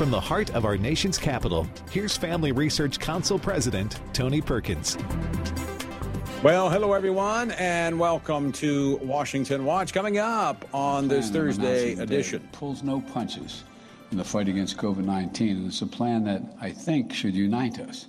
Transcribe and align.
From 0.00 0.10
the 0.10 0.18
heart 0.18 0.54
of 0.54 0.64
our 0.64 0.78
nation's 0.78 1.18
capital, 1.18 1.68
here's 1.90 2.16
Family 2.16 2.52
Research 2.52 2.98
Council 2.98 3.38
President 3.38 4.00
Tony 4.14 4.40
Perkins. 4.40 4.96
Well, 6.42 6.70
hello 6.70 6.94
everyone, 6.94 7.50
and 7.50 8.00
welcome 8.00 8.50
to 8.52 8.96
Washington 9.02 9.66
Watch. 9.66 9.92
Coming 9.92 10.16
up 10.16 10.64
on 10.72 11.06
this 11.06 11.28
Thursday 11.28 11.92
edition, 11.96 12.48
pulls 12.50 12.82
no 12.82 13.02
punches 13.12 13.64
in 14.10 14.16
the 14.16 14.24
fight 14.24 14.48
against 14.48 14.78
COVID 14.78 15.04
19, 15.04 15.58
and 15.58 15.66
it's 15.66 15.82
a 15.82 15.86
plan 15.86 16.24
that 16.24 16.44
I 16.62 16.70
think 16.70 17.12
should 17.12 17.34
unite 17.34 17.78
us. 17.78 18.06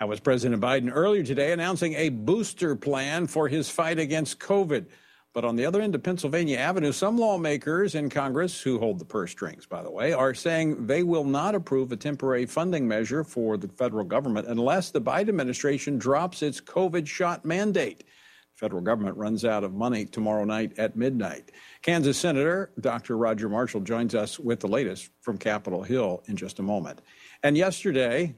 That 0.00 0.08
was 0.08 0.18
President 0.18 0.60
Biden 0.60 0.90
earlier 0.92 1.22
today 1.22 1.52
announcing 1.52 1.94
a 1.94 2.08
booster 2.08 2.74
plan 2.74 3.28
for 3.28 3.46
his 3.46 3.70
fight 3.70 4.00
against 4.00 4.40
COVID. 4.40 4.86
But 5.34 5.46
on 5.46 5.56
the 5.56 5.64
other 5.64 5.80
end 5.80 5.94
of 5.94 6.02
Pennsylvania 6.02 6.58
Avenue, 6.58 6.92
some 6.92 7.16
lawmakers 7.16 7.94
in 7.94 8.10
Congress, 8.10 8.60
who 8.60 8.78
hold 8.78 8.98
the 8.98 9.06
purse 9.06 9.30
strings, 9.30 9.64
by 9.64 9.82
the 9.82 9.90
way, 9.90 10.12
are 10.12 10.34
saying 10.34 10.86
they 10.86 11.02
will 11.02 11.24
not 11.24 11.54
approve 11.54 11.90
a 11.90 11.96
temporary 11.96 12.44
funding 12.44 12.86
measure 12.86 13.24
for 13.24 13.56
the 13.56 13.68
federal 13.68 14.04
government 14.04 14.46
unless 14.46 14.90
the 14.90 15.00
Biden 15.00 15.30
administration 15.30 15.96
drops 15.96 16.42
its 16.42 16.60
COVID 16.60 17.06
shot 17.06 17.46
mandate. 17.46 18.00
The 18.00 18.58
federal 18.58 18.82
government 18.82 19.16
runs 19.16 19.46
out 19.46 19.64
of 19.64 19.72
money 19.72 20.04
tomorrow 20.04 20.44
night 20.44 20.78
at 20.78 20.96
midnight. 20.96 21.50
Kansas 21.80 22.18
Senator 22.18 22.70
Dr. 22.78 23.16
Roger 23.16 23.48
Marshall 23.48 23.80
joins 23.80 24.14
us 24.14 24.38
with 24.38 24.60
the 24.60 24.68
latest 24.68 25.08
from 25.22 25.38
Capitol 25.38 25.82
Hill 25.82 26.22
in 26.26 26.36
just 26.36 26.58
a 26.58 26.62
moment. 26.62 27.00
And 27.42 27.56
yesterday, 27.56 28.34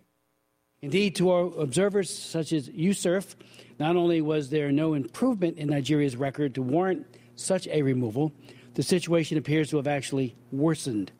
Indeed, 0.84 1.15
to 1.15 1.30
our 1.30 1.47
observers 1.59 2.11
such 2.15 2.52
as 2.52 2.69
USCIRF, 2.69 3.37
not 3.79 3.97
only 3.97 4.20
was 4.20 4.51
there 4.51 4.70
no 4.70 4.93
improvement 4.93 5.57
in 5.57 5.70
Nigeria's 5.70 6.15
record 6.15 6.55
to 6.57 6.62
warrant 6.62 7.07
such 7.37 7.66
a 7.69 7.80
removal, 7.80 8.34
the 8.74 8.83
situation 8.83 9.38
appears 9.38 9.70
to 9.70 9.79
have 9.79 9.87
actually 9.87 10.37
worsened. 10.52 11.10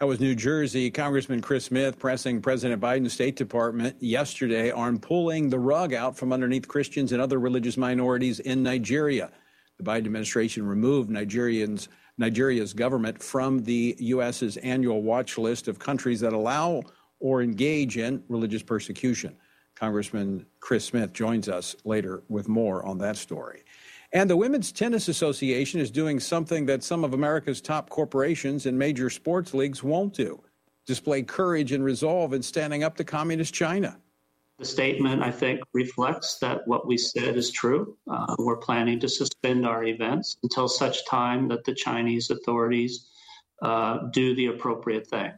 That 0.00 0.06
was 0.06 0.18
New 0.18 0.34
Jersey 0.34 0.90
Congressman 0.90 1.40
Chris 1.40 1.66
Smith 1.66 2.00
pressing 2.00 2.42
President 2.42 2.82
Biden's 2.82 3.12
State 3.12 3.36
Department 3.36 3.94
yesterday 4.00 4.72
on 4.72 4.98
pulling 4.98 5.50
the 5.50 5.60
rug 5.60 5.94
out 5.94 6.16
from 6.16 6.32
underneath 6.32 6.66
Christians 6.66 7.12
and 7.12 7.22
other 7.22 7.38
religious 7.38 7.76
minorities 7.76 8.40
in 8.40 8.64
Nigeria. 8.64 9.30
The 9.76 9.84
Biden 9.84 10.06
administration 10.06 10.66
removed 10.66 11.10
Nigerians 11.10 11.86
Nigeria's 12.18 12.72
government 12.72 13.22
from 13.22 13.62
the 13.62 13.94
U.S.'s 14.00 14.56
annual 14.56 15.00
watch 15.00 15.38
list 15.38 15.68
of 15.68 15.78
countries 15.78 16.18
that 16.20 16.32
allow 16.32 16.82
or 17.20 17.42
engage 17.42 17.96
in 17.96 18.22
religious 18.28 18.62
persecution. 18.62 19.36
Congressman 19.74 20.44
Chris 20.60 20.84
Smith 20.84 21.12
joins 21.12 21.48
us 21.48 21.76
later 21.84 22.22
with 22.28 22.48
more 22.48 22.84
on 22.84 22.98
that 22.98 23.16
story. 23.16 23.62
And 24.12 24.28
the 24.28 24.36
Women's 24.36 24.72
Tennis 24.72 25.08
Association 25.08 25.80
is 25.80 25.90
doing 25.90 26.18
something 26.18 26.66
that 26.66 26.82
some 26.82 27.04
of 27.04 27.12
America's 27.12 27.60
top 27.60 27.90
corporations 27.90 28.66
and 28.66 28.78
major 28.78 29.10
sports 29.10 29.52
leagues 29.52 29.82
won't 29.82 30.14
do 30.14 30.42
display 30.86 31.22
courage 31.22 31.72
and 31.72 31.84
resolve 31.84 32.32
in 32.32 32.42
standing 32.42 32.82
up 32.82 32.96
to 32.96 33.04
communist 33.04 33.52
China. 33.52 33.98
The 34.58 34.64
statement, 34.64 35.22
I 35.22 35.30
think, 35.30 35.60
reflects 35.74 36.38
that 36.38 36.66
what 36.66 36.88
we 36.88 36.96
said 36.96 37.36
is 37.36 37.50
true. 37.50 37.96
Uh, 38.10 38.34
we're 38.38 38.56
planning 38.56 38.98
to 39.00 39.08
suspend 39.08 39.66
our 39.66 39.84
events 39.84 40.38
until 40.42 40.66
such 40.66 41.06
time 41.06 41.46
that 41.48 41.64
the 41.64 41.74
Chinese 41.74 42.30
authorities 42.30 43.10
uh, 43.62 43.98
do 44.12 44.34
the 44.34 44.46
appropriate 44.46 45.06
thing. 45.06 45.32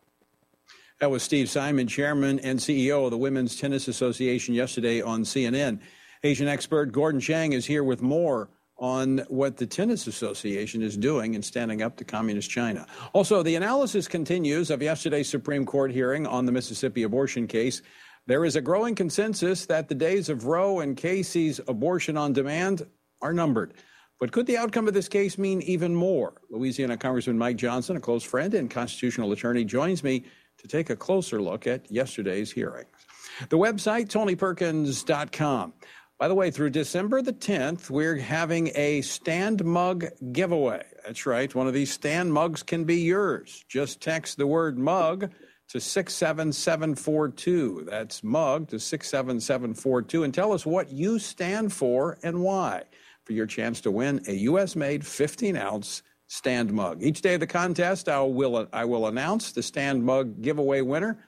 That 1.01 1.11
was 1.11 1.23
Steve 1.23 1.49
Simon, 1.49 1.87
chairman 1.87 2.41
and 2.41 2.59
CEO 2.59 3.07
of 3.07 3.11
the 3.11 3.17
Women's 3.17 3.57
Tennis 3.57 3.89
Association, 3.89 4.55
yesterday 4.55 5.01
on 5.01 5.23
CNN. 5.23 5.81
Asian 6.25 6.47
expert 6.47 6.93
Gordon 6.93 7.23
Chang 7.23 7.55
is 7.55 7.65
here 7.65 7.83
with 7.83 8.03
more 8.03 8.51
on 8.77 9.25
what 9.29 9.57
the 9.57 9.67
Tennis 9.67 10.07
Association 10.07 10.83
is 10.83 10.99
doing 10.99 11.33
in 11.33 11.43
standing 11.43 11.81
up 11.81 11.97
to 11.97 12.05
Communist 12.05 12.51
China. 12.51 12.87
Also, 13.15 13.43
the 13.43 13.55
analysis 13.55 14.07
continues 14.07 14.71
of 14.71 14.83
yesterday's 14.83 15.31
Supreme 15.31 15.65
Court 15.65 15.91
hearing 15.91 16.27
on 16.27 16.45
the 16.45 16.53
Mississippi 16.53 17.05
abortion 17.05 17.47
case. 17.47 17.81
There 18.27 18.45
is 18.45 18.57
a 18.57 18.61
growing 18.61 18.95
consensus 18.95 19.65
that 19.67 19.89
the 19.89 19.95
days 19.95 20.29
of 20.29 20.45
Roe 20.45 20.81
and 20.81 20.99
Casey's 20.99 21.61
abortion 21.67 22.19
on 22.19 22.35
demand 22.35 22.87
are 23.23 23.33
numbered. 23.33 23.73
But 24.19 24.33
could 24.33 24.45
the 24.45 24.59
outcome 24.59 24.87
of 24.87 24.93
this 24.93 25.09
case 25.09 25.39
mean 25.39 25.63
even 25.63 25.95
more? 25.95 26.43
Louisiana 26.51 26.99
Congressman 26.99 27.39
Mike 27.39 27.57
Johnson, 27.57 27.97
a 27.97 28.01
close 28.01 28.23
friend 28.23 28.53
and 28.53 28.71
constitutional 28.71 29.33
attorney, 29.33 29.65
joins 29.65 30.05
me 30.05 30.27
to 30.61 30.69
take 30.69 30.91
a 30.91 30.97
closer 30.97 31.41
look 31.41 31.67
at 31.67 31.91
yesterday's 31.91 32.53
hearings. 32.53 32.91
The 33.49 33.59
website, 33.59 34.09
tonyperkins.com. 34.09 35.73
By 36.19 36.29
the 36.29 36.35
way, 36.35 36.51
through 36.51 36.71
December 36.71 37.23
the 37.23 37.33
10th, 37.33 37.89
we're 37.89 38.19
having 38.19 38.71
a 38.75 39.01
stand 39.01 39.65
mug 39.65 40.05
giveaway. 40.33 40.85
That's 41.07 41.25
right, 41.25 41.55
one 41.55 41.67
of 41.67 41.73
these 41.73 41.93
stand 41.93 42.33
mugs 42.33 42.63
can 42.63 42.85
be 42.85 42.97
yours. 42.97 43.65
Just 43.69 44.03
text 44.03 44.37
the 44.37 44.47
word 44.47 44.79
mug 44.79 45.31
to 45.69 45.81
67742. 45.81 47.87
That's 47.89 48.23
mug 48.23 48.69
to 48.69 48.79
67742 48.79 50.25
and 50.25 50.35
tell 50.35 50.53
us 50.53 50.67
what 50.67 50.93
you 50.93 51.19
stand 51.19 51.73
for 51.73 52.19
and 52.23 52.43
why 52.43 52.83
for 53.25 53.33
your 53.33 53.47
chance 53.47 53.81
to 53.83 53.91
win 53.91 54.21
a 54.27 54.33
U.S. 54.33 54.77
made 54.77 55.07
15 55.07 55.57
ounce 55.57 56.03
stand 56.31 56.73
mug. 56.73 57.03
Each 57.03 57.21
day 57.21 57.35
of 57.35 57.41
the 57.41 57.47
contest, 57.47 58.09
I 58.09 58.21
will, 58.21 58.69
I 58.73 58.85
will 58.85 59.09
announce 59.09 59.51
the 59.51 59.65
stand 59.65 60.05
mug 60.05 60.41
giveaway 60.41 60.81
winner 60.81 61.19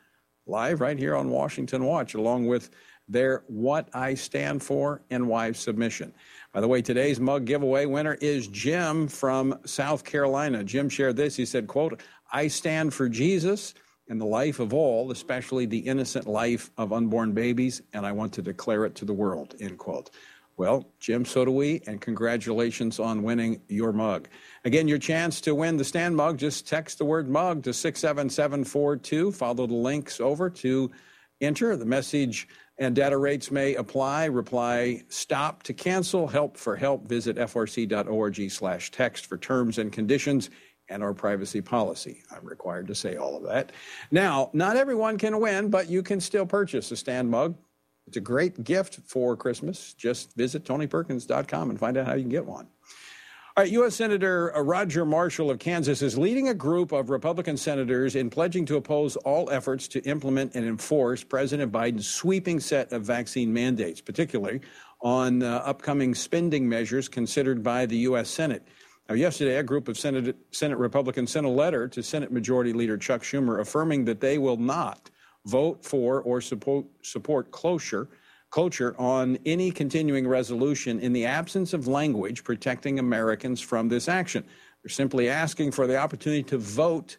live 0.47 0.81
right 0.81 0.97
here 0.97 1.17
on 1.17 1.29
Washington 1.29 1.85
Watch, 1.85 2.15
along 2.15 2.47
with 2.47 2.71
their 3.09 3.43
What 3.49 3.89
I 3.95 4.15
Stand 4.15 4.63
For 4.63 5.03
and 5.11 5.27
Why 5.27 5.51
submission. 5.51 6.15
By 6.53 6.61
the 6.61 6.69
way, 6.69 6.83
today's 6.83 7.19
mug 7.19 7.47
giveaway 7.47 7.85
winner 7.85 8.15
is 8.21 8.47
Jim 8.47 9.09
from 9.09 9.59
South 9.67 10.05
Carolina. 10.05 10.63
Jim 10.63 10.89
shared 10.89 11.17
this. 11.17 11.35
He 11.35 11.47
said, 11.47 11.67
quote, 11.67 12.01
I 12.31 12.47
stand 12.47 12.95
for 12.95 13.09
Jesus 13.09 13.75
and 14.09 14.21
the 14.21 14.25
life 14.25 14.61
of 14.61 14.73
all, 14.73 15.11
especially 15.11 15.67
the 15.67 15.79
innocent 15.79 16.29
life 16.29 16.71
of 16.77 16.93
unborn 16.93 17.33
babies, 17.33 17.83
and 17.93 18.07
I 18.07 18.13
want 18.13 18.33
to 18.35 18.43
declare 18.43 18.85
it 18.85 18.95
to 18.97 19.05
the 19.05 19.13
world, 19.13 19.57
end 19.59 19.79
quote. 19.79 20.11
Well, 20.57 20.87
Jim, 21.01 21.25
so 21.25 21.45
do 21.45 21.51
we, 21.51 21.83
and 21.87 22.01
congratulations 22.01 23.01
on 23.01 23.23
winning 23.23 23.63
your 23.69 23.93
mug. 23.93 24.29
Again, 24.65 24.87
your 24.87 24.99
chance 24.99 25.41
to 25.43 25.55
win 25.55 25.77
the 25.77 25.85
stand 25.85 26.15
mug, 26.15 26.39
just 26.39 26.69
text 26.69 26.99
the 26.99 27.05
word 27.05 27.29
mug 27.29 27.63
to 27.65 27.73
67742. 27.73 29.33
Follow 29.33 29.67
the 29.67 29.75
links 29.75 30.21
over 30.21 30.51
to 30.51 30.91
enter. 31.41 31.75
The 31.77 31.87
message 31.87 32.49
and 32.79 32.95
data 32.95 33.17
rates 33.17 33.51
may 33.51 33.75
apply. 33.77 34.27
Reply 34.27 35.03
stop 35.09 35.63
to 35.65 35.73
cancel. 35.73 36.27
Help 36.29 36.57
for 36.57 36.77
help. 36.77 37.09
Visit 37.09 37.37
frc.org 37.37 38.51
slash 38.51 38.91
text 38.91 39.27
for 39.27 39.39
terms 39.39 39.79
and 39.79 39.93
conditions 39.93 40.51
and 40.89 41.03
our 41.03 41.15
privacy 41.15 41.63
policy. 41.63 42.23
I'm 42.31 42.45
required 42.45 42.87
to 42.89 42.95
say 42.95 43.17
all 43.17 43.37
of 43.37 43.45
that. 43.45 43.73
Now, 44.11 44.51
not 44.53 44.77
everyone 44.77 45.17
can 45.17 45.41
win, 45.41 45.71
but 45.71 45.89
you 45.89 46.03
can 46.03 46.21
still 46.21 46.45
purchase 46.45 46.91
a 46.91 46.97
stand 46.97 47.31
mug 47.31 47.57
it's 48.13 48.19
a 48.19 48.21
great 48.21 48.63
gift 48.63 49.01
for 49.07 49.35
Christmas. 49.39 49.95
Just 49.95 50.37
visit 50.37 50.65
tonyperkins.com 50.65 51.71
and 51.71 51.79
find 51.79 51.97
out 51.97 52.07
how 52.07 52.13
you 52.13 52.21
can 52.21 52.31
get 52.31 52.45
one. 52.45 52.67
All 53.57 53.65
right, 53.65 53.73
U.S. 53.73 53.95
Senator 53.95 54.53
Roger 54.55 55.07
Marshall 55.07 55.51
of 55.51 55.59
Kansas 55.59 56.03
is 56.03 56.19
leading 56.19 56.51
a 56.51 56.55
group 56.55 56.93
of 56.93 57.09
Republican 57.09 57.57
senators 57.57 58.15
in 58.15 58.29
pledging 58.29 58.67
to 58.67 58.77
oppose 58.77 59.17
all 59.17 59.49
efforts 59.49 59.89
to 59.89 60.03
implement 60.03 60.55
and 60.55 60.67
enforce 60.67 61.25
President 61.25 61.73
Biden's 61.73 62.07
sweeping 62.07 62.61
set 62.61 62.93
of 62.93 63.03
vaccine 63.03 63.51
mandates, 63.51 64.03
particularly 64.03 64.61
on 65.01 65.43
uh, 65.43 65.63
upcoming 65.65 66.15
spending 66.15 66.69
measures 66.69 67.09
considered 67.09 67.63
by 67.63 67.87
the 67.87 67.97
U.S. 67.97 68.29
Senate. 68.29 68.63
Now, 69.09 69.15
yesterday, 69.15 69.57
a 69.57 69.63
group 69.63 69.89
of 69.89 69.99
Senate, 69.99 70.37
Senate 70.51 70.77
Republicans 70.77 71.33
sent 71.33 71.47
a 71.47 71.51
letter 71.51 71.89
to 71.89 72.03
Senate 72.03 72.31
Majority 72.31 72.75
Leader 72.75 72.99
Chuck 72.99 73.23
Schumer 73.23 73.59
affirming 73.59 74.05
that 74.05 74.21
they 74.21 74.37
will 74.37 74.59
not 74.59 75.11
vote 75.47 75.85
for 75.85 76.21
or 76.23 76.41
support, 76.41 76.87
support 77.03 77.51
closure, 77.51 78.09
cloture 78.51 78.95
on 78.99 79.39
any 79.47 79.71
continuing 79.71 80.29
resolution 80.29 81.01
in 81.01 81.13
the 81.13 81.25
absence 81.25 81.73
of 81.73 81.89
language 81.89 82.45
protecting 82.45 82.99
Americans 82.99 83.61
from 83.61 83.89
this 83.89 84.09
action. 84.09 84.45
They're 84.83 84.91
simply 84.91 85.29
asking 85.29 85.73
for 85.73 85.87
the 85.87 85.97
opportunity 85.97 86.43
to 86.45 86.59
vote 86.59 87.17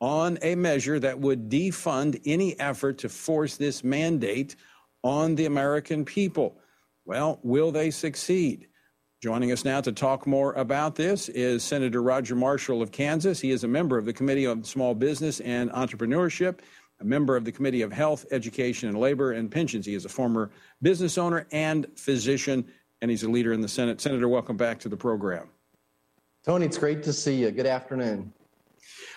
on 0.00 0.38
a 0.42 0.54
measure 0.54 0.98
that 0.98 1.18
would 1.20 1.50
defund 1.50 2.20
any 2.24 2.58
effort 2.58 2.98
to 2.98 3.08
force 3.08 3.56
this 3.56 3.84
mandate 3.84 4.56
on 5.04 5.34
the 5.34 5.44
American 5.44 6.04
people. 6.04 6.56
Well, 7.04 7.38
will 7.42 7.72
they 7.72 7.90
succeed? 7.90 8.68
Joining 9.22 9.52
us 9.52 9.66
now 9.66 9.82
to 9.82 9.92
talk 9.92 10.26
more 10.26 10.54
about 10.54 10.94
this 10.94 11.28
is 11.28 11.62
Senator 11.62 12.02
Roger 12.02 12.34
Marshall 12.34 12.80
of 12.80 12.90
Kansas. 12.90 13.38
He 13.38 13.50
is 13.50 13.64
a 13.64 13.68
member 13.68 13.98
of 13.98 14.06
the 14.06 14.14
Committee 14.14 14.46
on 14.46 14.64
Small 14.64 14.94
Business 14.94 15.40
and 15.40 15.70
Entrepreneurship 15.72 16.60
a 17.00 17.04
member 17.04 17.36
of 17.36 17.44
the 17.44 17.52
Committee 17.52 17.82
of 17.82 17.92
Health, 17.92 18.26
Education, 18.30 18.88
and 18.88 18.98
Labor 18.98 19.32
and 19.32 19.50
Pensions. 19.50 19.86
He 19.86 19.94
is 19.94 20.04
a 20.04 20.08
former 20.08 20.50
business 20.82 21.18
owner 21.18 21.46
and 21.50 21.86
physician, 21.96 22.64
and 23.00 23.10
he's 23.10 23.22
a 23.22 23.30
leader 23.30 23.52
in 23.52 23.60
the 23.60 23.68
Senate. 23.68 24.00
Senator, 24.00 24.28
welcome 24.28 24.56
back 24.56 24.78
to 24.80 24.88
the 24.88 24.96
program. 24.96 25.48
Tony, 26.44 26.66
it's 26.66 26.78
great 26.78 27.02
to 27.04 27.12
see 27.12 27.36
you. 27.36 27.50
Good 27.50 27.66
afternoon. 27.66 28.32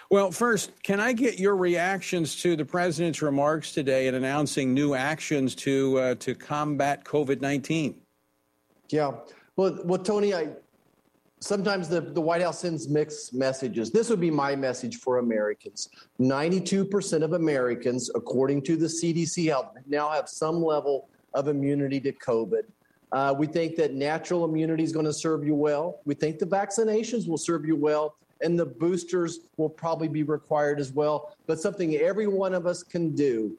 Well, 0.09 0.31
first, 0.31 0.71
can 0.83 0.99
I 0.99 1.13
get 1.13 1.39
your 1.39 1.55
reactions 1.55 2.35
to 2.41 2.55
the 2.55 2.65
president's 2.65 3.21
remarks 3.21 3.71
today 3.71 4.07
in 4.07 4.15
announcing 4.15 4.73
new 4.73 4.93
actions 4.93 5.55
to 5.55 5.97
uh, 5.99 6.15
to 6.15 6.35
combat 6.35 7.03
COVID 7.03 7.41
nineteen? 7.41 8.01
Yeah. 8.89 9.11
Well, 9.55 9.79
well, 9.85 10.03
Tony, 10.03 10.33
I 10.33 10.49
sometimes 11.43 11.89
the, 11.89 12.01
the 12.01 12.21
White 12.21 12.41
House 12.41 12.59
sends 12.59 12.87
mixed 12.87 13.33
messages. 13.33 13.91
This 13.91 14.09
would 14.09 14.21
be 14.21 14.31
my 14.31 14.55
message 14.55 14.97
for 14.97 15.19
Americans. 15.19 15.89
92% 16.19 17.21
of 17.21 17.33
Americans, 17.33 18.09
according 18.15 18.61
to 18.63 18.77
the 18.77 18.85
CDC 18.85 19.49
Health, 19.49 19.75
now 19.85 20.09
have 20.09 20.29
some 20.29 20.63
level 20.63 21.09
of 21.33 21.47
immunity 21.47 21.99
to 21.99 22.13
COVID. 22.13 22.63
Uh, 23.11 23.35
we 23.37 23.45
think 23.45 23.75
that 23.75 23.93
natural 23.93 24.45
immunity 24.45 24.83
is 24.83 24.91
going 24.91 25.05
to 25.05 25.13
serve 25.13 25.45
you 25.45 25.53
well. 25.53 25.99
We 26.05 26.15
think 26.15 26.39
the 26.39 26.45
vaccinations 26.45 27.27
will 27.27 27.37
serve 27.37 27.65
you 27.65 27.75
well, 27.75 28.15
and 28.41 28.57
the 28.57 28.65
boosters 28.65 29.41
will 29.57 29.69
probably 29.69 30.07
be 30.07 30.23
required 30.23 30.79
as 30.79 30.91
well. 30.91 31.35
But 31.45 31.59
something 31.59 31.95
every 31.97 32.27
one 32.27 32.53
of 32.53 32.65
us 32.65 32.83
can 32.83 33.13
do 33.13 33.55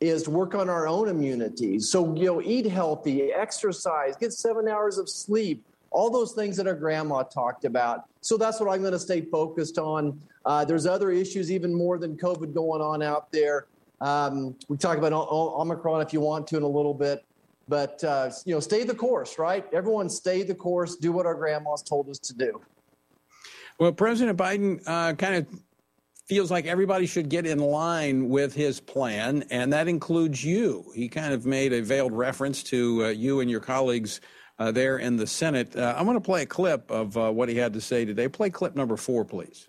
is 0.00 0.28
work 0.28 0.54
on 0.54 0.68
our 0.68 0.86
own 0.86 1.08
immunity. 1.08 1.78
So, 1.80 2.14
you 2.14 2.26
know, 2.26 2.42
eat 2.42 2.66
healthy, 2.66 3.32
exercise, 3.32 4.16
get 4.16 4.32
seven 4.32 4.68
hours 4.68 4.98
of 4.98 5.08
sleep, 5.08 5.64
all 5.90 6.10
those 6.10 6.32
things 6.32 6.56
that 6.56 6.66
our 6.66 6.74
grandma 6.74 7.22
talked 7.22 7.64
about. 7.64 8.04
So 8.20 8.36
that's 8.36 8.60
what 8.60 8.68
I'm 8.68 8.80
going 8.80 8.92
to 8.92 8.98
stay 8.98 9.22
focused 9.22 9.78
on. 9.78 10.20
Uh, 10.44 10.64
there's 10.64 10.86
other 10.86 11.10
issues, 11.10 11.50
even 11.50 11.74
more 11.74 11.98
than 11.98 12.16
COVID, 12.16 12.54
going 12.54 12.80
on 12.80 13.02
out 13.02 13.30
there. 13.32 13.66
Um, 14.00 14.54
we 14.68 14.76
talk 14.76 14.98
about 14.98 15.12
Omicron 15.12 16.02
if 16.02 16.12
you 16.12 16.20
want 16.20 16.46
to 16.48 16.56
in 16.56 16.62
a 16.62 16.68
little 16.68 16.94
bit, 16.94 17.24
but 17.68 18.02
uh, 18.04 18.30
you 18.44 18.54
know, 18.54 18.60
stay 18.60 18.84
the 18.84 18.94
course, 18.94 19.38
right? 19.38 19.64
Everyone, 19.72 20.08
stay 20.08 20.42
the 20.42 20.54
course. 20.54 20.96
Do 20.96 21.12
what 21.12 21.26
our 21.26 21.34
grandmas 21.34 21.82
told 21.82 22.08
us 22.08 22.18
to 22.20 22.34
do. 22.34 22.60
Well, 23.78 23.92
President 23.92 24.38
Biden 24.38 24.82
uh, 24.86 25.14
kind 25.14 25.34
of 25.36 25.46
feels 26.26 26.50
like 26.50 26.66
everybody 26.66 27.06
should 27.06 27.28
get 27.28 27.46
in 27.46 27.58
line 27.58 28.28
with 28.28 28.54
his 28.54 28.80
plan, 28.80 29.44
and 29.50 29.72
that 29.72 29.88
includes 29.88 30.44
you. 30.44 30.84
He 30.94 31.08
kind 31.08 31.32
of 31.32 31.46
made 31.46 31.72
a 31.72 31.82
veiled 31.82 32.12
reference 32.12 32.62
to 32.64 33.06
uh, 33.06 33.08
you 33.08 33.40
and 33.40 33.50
your 33.50 33.60
colleagues 33.60 34.20
uh, 34.58 34.72
there 34.72 34.98
in 34.98 35.16
the 35.16 35.26
Senate. 35.26 35.76
Uh, 35.76 35.94
I'm 35.96 36.04
going 36.04 36.16
to 36.16 36.20
play 36.20 36.42
a 36.42 36.46
clip 36.46 36.90
of 36.90 37.16
uh, 37.16 37.30
what 37.30 37.48
he 37.48 37.56
had 37.56 37.72
to 37.74 37.80
say 37.80 38.04
today. 38.04 38.28
Play 38.28 38.50
clip 38.50 38.74
number 38.74 38.96
four, 38.96 39.24
please. 39.24 39.68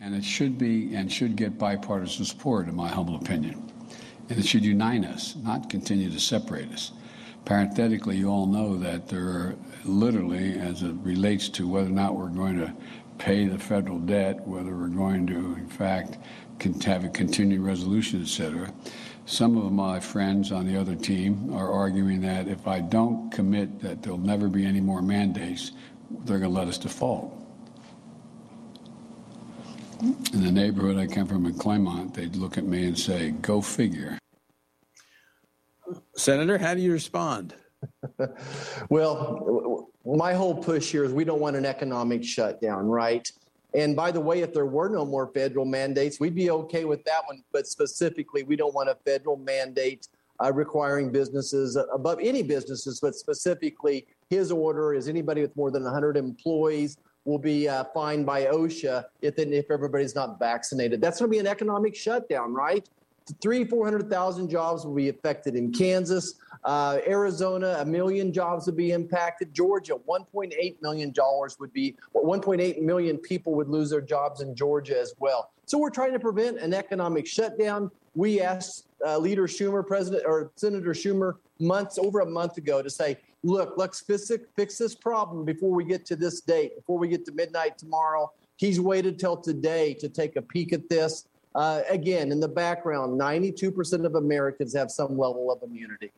And 0.00 0.14
it 0.14 0.24
should 0.24 0.58
be 0.58 0.94
and 0.94 1.12
should 1.12 1.34
get 1.34 1.58
bipartisan 1.58 2.24
support, 2.24 2.68
in 2.68 2.76
my 2.76 2.88
humble 2.88 3.16
opinion. 3.16 3.70
And 4.28 4.38
it 4.38 4.46
should 4.46 4.64
unite 4.64 5.04
us, 5.04 5.34
not 5.36 5.68
continue 5.68 6.10
to 6.10 6.20
separate 6.20 6.70
us. 6.72 6.92
Parenthetically, 7.44 8.16
you 8.16 8.28
all 8.28 8.46
know 8.46 8.76
that 8.76 9.08
there 9.08 9.26
are 9.26 9.56
literally, 9.84 10.58
as 10.58 10.82
it 10.82 10.94
relates 11.02 11.48
to 11.48 11.66
whether 11.66 11.88
or 11.88 11.92
not 11.92 12.14
we're 12.14 12.28
going 12.28 12.58
to 12.58 12.72
pay 13.16 13.46
the 13.46 13.58
federal 13.58 13.98
debt, 13.98 14.46
whether 14.46 14.76
we're 14.76 14.88
going 14.88 15.26
to, 15.26 15.54
in 15.54 15.68
fact, 15.68 16.18
have 16.84 17.04
a 17.04 17.08
continuing 17.08 17.62
resolution, 17.62 18.22
et 18.22 18.28
cetera, 18.28 18.72
some 19.28 19.58
of 19.58 19.70
my 19.70 20.00
friends 20.00 20.52
on 20.52 20.66
the 20.66 20.74
other 20.74 20.94
team 20.94 21.52
are 21.52 21.70
arguing 21.70 22.18
that 22.22 22.48
if 22.48 22.66
I 22.66 22.80
don't 22.80 23.30
commit 23.30 23.78
that 23.80 24.02
there'll 24.02 24.16
never 24.16 24.48
be 24.48 24.64
any 24.64 24.80
more 24.80 25.02
mandates, 25.02 25.72
they're 26.24 26.38
going 26.38 26.50
to 26.50 26.58
let 26.58 26.66
us 26.66 26.78
default. 26.78 27.34
In 30.00 30.42
the 30.44 30.50
neighborhood 30.50 30.96
I 30.96 31.06
come 31.06 31.26
from 31.26 31.44
in 31.44 31.54
Claymont, 31.54 32.14
they'd 32.14 32.36
look 32.36 32.56
at 32.56 32.64
me 32.64 32.86
and 32.86 32.98
say, 32.98 33.32
go 33.42 33.60
figure. 33.60 34.18
Senator, 36.16 36.56
how 36.56 36.72
do 36.74 36.80
you 36.80 36.92
respond? 36.92 37.54
well, 38.88 39.90
my 40.06 40.32
whole 40.32 40.54
push 40.54 40.90
here 40.90 41.04
is 41.04 41.12
we 41.12 41.24
don't 41.24 41.40
want 41.40 41.54
an 41.54 41.66
economic 41.66 42.24
shutdown, 42.24 42.86
right? 42.86 43.30
And 43.78 43.94
by 43.94 44.10
the 44.10 44.20
way, 44.20 44.40
if 44.40 44.52
there 44.52 44.66
were 44.66 44.88
no 44.88 45.04
more 45.04 45.28
federal 45.28 45.64
mandates, 45.64 46.18
we'd 46.18 46.34
be 46.34 46.50
okay 46.50 46.84
with 46.84 47.04
that 47.04 47.22
one. 47.26 47.44
But 47.52 47.68
specifically, 47.68 48.42
we 48.42 48.56
don't 48.56 48.74
want 48.74 48.88
a 48.88 48.96
federal 49.06 49.36
mandate 49.36 50.08
uh, 50.42 50.52
requiring 50.52 51.12
businesses 51.12 51.76
uh, 51.76 51.86
above 51.94 52.18
any 52.20 52.42
businesses, 52.42 52.98
but 53.00 53.14
specifically, 53.14 54.04
his 54.30 54.50
order 54.50 54.94
is 54.94 55.06
anybody 55.06 55.42
with 55.42 55.56
more 55.56 55.70
than 55.70 55.84
100 55.84 56.16
employees 56.16 56.98
will 57.24 57.38
be 57.38 57.68
uh, 57.68 57.84
fined 57.94 58.26
by 58.26 58.46
OSHA 58.46 59.04
if, 59.22 59.38
if 59.38 59.70
everybody's 59.70 60.14
not 60.14 60.40
vaccinated. 60.40 61.00
That's 61.00 61.20
going 61.20 61.30
to 61.30 61.34
be 61.34 61.38
an 61.38 61.46
economic 61.46 61.94
shutdown, 61.94 62.54
right? 62.54 62.88
Three, 63.40 63.64
400,000 63.64 64.48
jobs 64.48 64.84
will 64.84 64.94
be 64.94 65.08
affected 65.08 65.54
in 65.54 65.72
Kansas. 65.72 66.34
Uh, 66.64 66.98
Arizona, 67.06 67.76
a 67.80 67.84
million 67.84 68.32
jobs 68.32 68.66
would 68.66 68.76
be 68.76 68.90
impacted. 68.92 69.54
Georgia, 69.54 69.94
1.8 70.08 70.82
million 70.82 71.12
dollars 71.12 71.56
would 71.60 71.72
be 71.72 71.96
1.8 72.14 72.82
million 72.82 73.16
people 73.18 73.54
would 73.54 73.68
lose 73.68 73.90
their 73.90 74.00
jobs 74.00 74.40
in 74.40 74.54
Georgia 74.54 74.98
as 74.98 75.14
well. 75.18 75.50
So 75.66 75.78
we're 75.78 75.90
trying 75.90 76.12
to 76.12 76.18
prevent 76.18 76.58
an 76.58 76.74
economic 76.74 77.26
shutdown. 77.26 77.90
We 78.14 78.40
asked 78.40 78.88
uh, 79.06 79.18
Leader 79.18 79.46
Schumer, 79.46 79.86
President 79.86 80.24
or 80.26 80.50
Senator 80.56 80.90
Schumer, 80.90 81.34
months 81.60 81.98
over 81.98 82.20
a 82.20 82.26
month 82.26 82.56
ago 82.56 82.82
to 82.82 82.90
say, 82.90 83.18
look, 83.42 83.74
let's 83.76 84.00
fix, 84.00 84.30
fix 84.56 84.78
this 84.78 84.94
problem 84.94 85.44
before 85.44 85.70
we 85.70 85.84
get 85.84 86.04
to 86.06 86.16
this 86.16 86.40
date, 86.40 86.76
before 86.76 86.98
we 86.98 87.08
get 87.08 87.24
to 87.26 87.32
midnight 87.32 87.78
tomorrow. 87.78 88.32
He's 88.56 88.80
waited 88.80 89.18
till 89.18 89.36
today 89.36 89.94
to 89.94 90.08
take 90.08 90.36
a 90.36 90.42
peek 90.42 90.72
at 90.72 90.88
this. 90.88 91.28
Uh, 91.58 91.82
again, 91.90 92.30
in 92.30 92.38
the 92.38 92.46
background, 92.46 93.20
92% 93.20 94.04
of 94.04 94.14
Americans 94.14 94.72
have 94.76 94.92
some 94.92 95.18
level 95.18 95.50
of 95.50 95.60
immunity. 95.68 96.12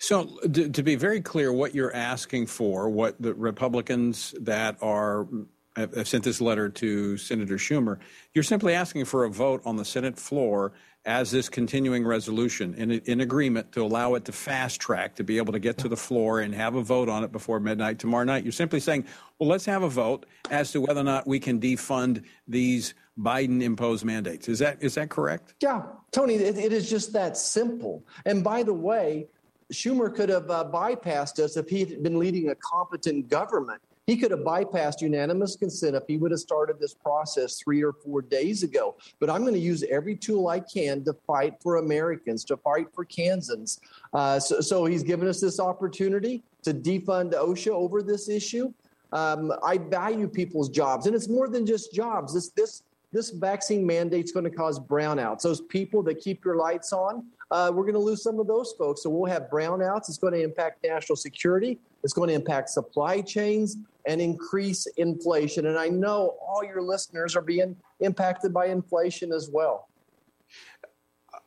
So, 0.00 0.24
to, 0.52 0.68
to, 0.68 0.82
be 0.82 0.96
very 0.96 1.20
clear, 1.20 1.52
what 1.52 1.76
you're 1.76 1.94
asking 1.94 2.46
for, 2.48 2.90
what 2.90 3.22
the 3.22 3.34
Republicans 3.34 4.34
that 4.40 4.76
are 4.82 5.28
have 5.76 6.08
sent 6.08 6.24
this 6.24 6.40
letter 6.40 6.68
to 6.68 7.16
Senator 7.16 7.54
Schumer, 7.54 7.98
you're 8.34 8.42
simply 8.42 8.74
asking 8.74 9.04
for 9.04 9.24
a 9.24 9.30
vote 9.30 9.62
on 9.64 9.76
the 9.76 9.84
Senate 9.84 10.18
floor 10.18 10.72
as 11.04 11.30
this 11.30 11.48
continuing 11.48 12.04
resolution 12.04 12.74
in, 12.74 12.90
in 12.90 13.20
agreement 13.20 13.70
to 13.72 13.82
allow 13.82 14.14
it 14.14 14.24
to 14.24 14.32
fast 14.32 14.80
track 14.80 15.14
to 15.14 15.24
be 15.24 15.36
able 15.36 15.52
to 15.52 15.60
get 15.60 15.78
to 15.78 15.88
the 15.88 15.96
floor 15.96 16.40
and 16.40 16.52
have 16.52 16.74
a 16.74 16.82
vote 16.82 17.08
on 17.08 17.22
it 17.22 17.30
before 17.30 17.60
midnight 17.60 18.00
tomorrow 18.00 18.24
night. 18.24 18.42
You're 18.44 18.52
simply 18.52 18.80
saying, 18.80 19.06
well, 19.38 19.48
let's 19.48 19.64
have 19.66 19.84
a 19.84 19.88
vote 19.88 20.26
as 20.50 20.72
to 20.72 20.80
whether 20.80 21.00
or 21.00 21.04
not 21.04 21.28
we 21.28 21.38
can 21.38 21.60
defund 21.60 22.24
these 22.48 22.94
Biden 23.18 23.62
imposed 23.62 24.04
mandates. 24.04 24.48
Is 24.48 24.58
that 24.60 24.82
is 24.82 24.94
that 24.94 25.10
correct? 25.10 25.54
Yeah, 25.60 25.82
Tony, 26.12 26.34
it, 26.34 26.56
it 26.56 26.72
is 26.72 26.88
just 26.88 27.12
that 27.12 27.36
simple. 27.36 28.04
And 28.24 28.42
by 28.42 28.62
the 28.62 28.72
way, 28.72 29.26
Schumer 29.72 30.14
could 30.14 30.28
have 30.28 30.50
uh, 30.50 30.64
bypassed 30.72 31.38
us 31.38 31.56
if 31.56 31.68
he 31.68 31.80
had 31.80 32.02
been 32.02 32.18
leading 32.18 32.50
a 32.50 32.54
competent 32.54 33.28
government. 33.28 33.80
He 34.06 34.16
could 34.16 34.32
have 34.32 34.40
bypassed 34.40 35.00
unanimous 35.00 35.54
consent 35.54 35.94
if 35.94 36.02
he 36.08 36.16
would 36.16 36.32
have 36.32 36.40
started 36.40 36.80
this 36.80 36.92
process 36.92 37.60
three 37.62 37.84
or 37.84 37.92
four 37.92 38.20
days 38.20 38.64
ago. 38.64 38.96
But 39.20 39.30
I'm 39.30 39.42
going 39.42 39.54
to 39.54 39.60
use 39.60 39.84
every 39.84 40.16
tool 40.16 40.48
I 40.48 40.58
can 40.58 41.04
to 41.04 41.12
fight 41.26 41.54
for 41.62 41.76
Americans, 41.76 42.44
to 42.46 42.56
fight 42.56 42.88
for 42.92 43.04
Kansans. 43.04 43.80
Uh, 44.12 44.40
so, 44.40 44.60
so, 44.60 44.86
he's 44.86 45.04
given 45.04 45.28
us 45.28 45.40
this 45.40 45.60
opportunity 45.60 46.42
to 46.62 46.74
defund 46.74 47.32
OSHA 47.34 47.70
over 47.70 48.02
this 48.02 48.28
issue. 48.28 48.72
Um, 49.12 49.52
I 49.62 49.78
value 49.78 50.26
people's 50.26 50.68
jobs, 50.68 51.06
and 51.06 51.14
it's 51.14 51.28
more 51.28 51.48
than 51.48 51.64
just 51.64 51.92
jobs. 51.92 52.34
This 52.34 52.48
this 52.50 52.82
this 53.12 53.30
vaccine 53.30 53.86
mandate 53.86 54.24
is 54.24 54.32
going 54.32 54.44
to 54.44 54.50
cause 54.50 54.80
brownouts. 54.80 55.42
Those 55.42 55.60
people 55.60 56.02
that 56.04 56.20
keep 56.20 56.44
your 56.44 56.56
lights 56.56 56.92
on, 56.92 57.26
uh, 57.50 57.70
we're 57.72 57.82
going 57.82 57.94
to 57.94 58.00
lose 58.00 58.22
some 58.22 58.40
of 58.40 58.46
those 58.46 58.74
folks. 58.78 59.02
So 59.02 59.10
we'll 59.10 59.30
have 59.30 59.50
brownouts. 59.50 60.08
It's 60.08 60.18
going 60.18 60.32
to 60.32 60.42
impact 60.42 60.84
national 60.84 61.16
security. 61.16 61.78
It's 62.02 62.14
going 62.14 62.28
to 62.30 62.34
impact 62.34 62.70
supply 62.70 63.20
chains 63.20 63.76
and 64.06 64.20
increase 64.20 64.86
inflation. 64.96 65.66
And 65.66 65.78
I 65.78 65.88
know 65.88 66.36
all 66.40 66.64
your 66.64 66.82
listeners 66.82 67.36
are 67.36 67.42
being 67.42 67.76
impacted 68.00 68.52
by 68.52 68.66
inflation 68.66 69.32
as 69.32 69.50
well. 69.52 69.88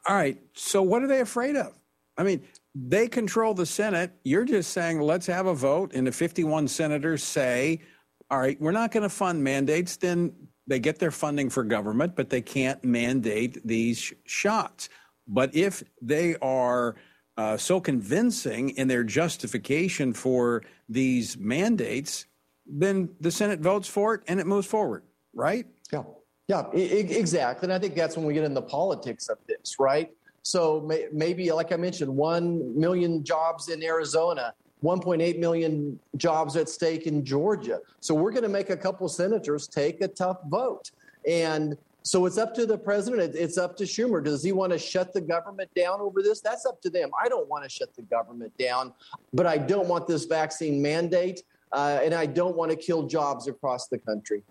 All 0.08 0.16
right. 0.16 0.40
So 0.54 0.84
what 0.84 1.02
are 1.02 1.08
they 1.08 1.22
afraid 1.22 1.56
of? 1.56 1.78
I 2.18 2.24
mean, 2.24 2.44
they 2.76 3.08
control 3.08 3.54
the 3.54 3.66
Senate. 3.66 4.12
You're 4.24 4.46
just 4.46 4.72
saying, 4.72 5.02
let's 5.02 5.26
have 5.26 5.48
a 5.48 5.56
vote. 5.56 5.92
And 5.94 6.06
the 6.06 6.12
51 6.12 6.68
senators 6.68 7.24
say, 7.24 7.82
all 8.30 8.40
right, 8.40 8.60
we're 8.62 8.72
not 8.72 8.92
going 8.92 9.04
to 9.04 9.10
fund 9.10 9.44
mandates. 9.44 9.98
Then 9.98 10.34
they 10.68 10.80
get 10.80 11.00
their 11.00 11.12
funding 11.12 11.50
for 11.50 11.64
government, 11.64 12.16
but 12.16 12.30
they 12.30 12.42
can't 12.42 12.84
mandate 12.84 13.66
these 13.66 13.98
sh- 14.00 14.14
shots. 14.26 14.90
But 15.28 15.56
if 15.56 15.84
they 16.02 16.36
are 16.38 16.96
uh, 17.38 17.58
so 17.58 17.80
convincing 17.80 18.70
in 18.72 18.88
their 18.88 19.04
justification 19.04 20.14
for 20.14 20.64
these 20.90 21.38
mandates, 21.38 22.26
then 22.66 23.10
the 23.20 23.32
Senate 23.32 23.60
votes 23.60 23.88
for 23.88 24.16
it 24.16 24.22
and 24.28 24.40
it 24.40 24.48
moves 24.48 24.66
forward, 24.68 25.04
right? 25.34 25.66
Yeah, 25.92 26.04
yeah, 26.48 26.64
I- 26.74 26.78
exactly. 26.78 27.66
And 27.68 27.74
I 27.74 27.80
think 27.80 27.96
that's 27.96 28.18
when 28.18 28.26
we 28.26 28.34
get 28.34 28.44
into 28.44 28.62
politics 28.62 29.28
of 29.30 29.38
this, 29.48 29.76
right? 29.80 30.12
So 30.42 30.82
may- 30.82 31.08
maybe, 31.12 31.52
like 31.52 31.72
I 31.72 31.76
mentioned, 31.76 32.16
1 32.16 32.80
million 32.80 33.24
jobs 33.24 33.70
in 33.70 33.84
Arizona, 33.84 34.54
1.8 34.86 35.40
million 35.40 36.00
jobs 36.16 36.56
at 36.56 36.70
stake 36.70 37.08
in 37.08 37.26
Georgia. 37.26 37.80
So 38.00 38.14
we're 38.14 38.32
going 38.32 38.44
to 38.44 38.50
make 38.50 38.70
a 38.70 38.78
couple 38.78 39.10
senators 39.10 39.68
take 39.68 40.02
a 40.02 40.08
tough 40.08 40.38
vote. 40.48 40.92
And 41.28 41.76
so 42.04 42.28
it's 42.28 42.38
up 42.38 42.54
to 42.54 42.68
the 42.68 42.78
president. 42.78 43.34
It's 43.34 43.58
up 43.58 43.76
to 43.78 43.84
Schumer. 43.84 44.24
Does 44.24 44.44
he 44.44 44.52
want 44.52 44.72
to 44.72 44.78
shut 44.78 45.12
the 45.12 45.22
government 45.22 45.72
down 45.76 46.02
over 46.02 46.22
this? 46.22 46.40
That's 46.40 46.68
up 46.68 46.80
to 46.84 46.90
them. 46.92 47.10
I 47.20 47.28
don't 47.28 47.50
want 47.50 47.64
to 47.64 47.70
shut 47.70 47.96
the 47.96 48.04
government 48.04 48.56
down, 48.60 48.94
but 49.34 49.48
I 49.48 49.58
don't 49.58 49.88
want 49.88 50.06
this 50.06 50.26
vaccine 50.26 50.80
mandate, 50.80 51.42
uh, 51.72 52.00
and 52.04 52.14
I 52.14 52.28
don't 52.28 52.56
want 52.56 52.70
to 52.70 52.78
kill 52.78 53.08
jobs 53.08 53.48
across 53.48 53.88
the 53.88 53.98
country. 53.98 54.44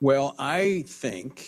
Well, 0.00 0.36
I 0.38 0.84
think, 0.86 1.44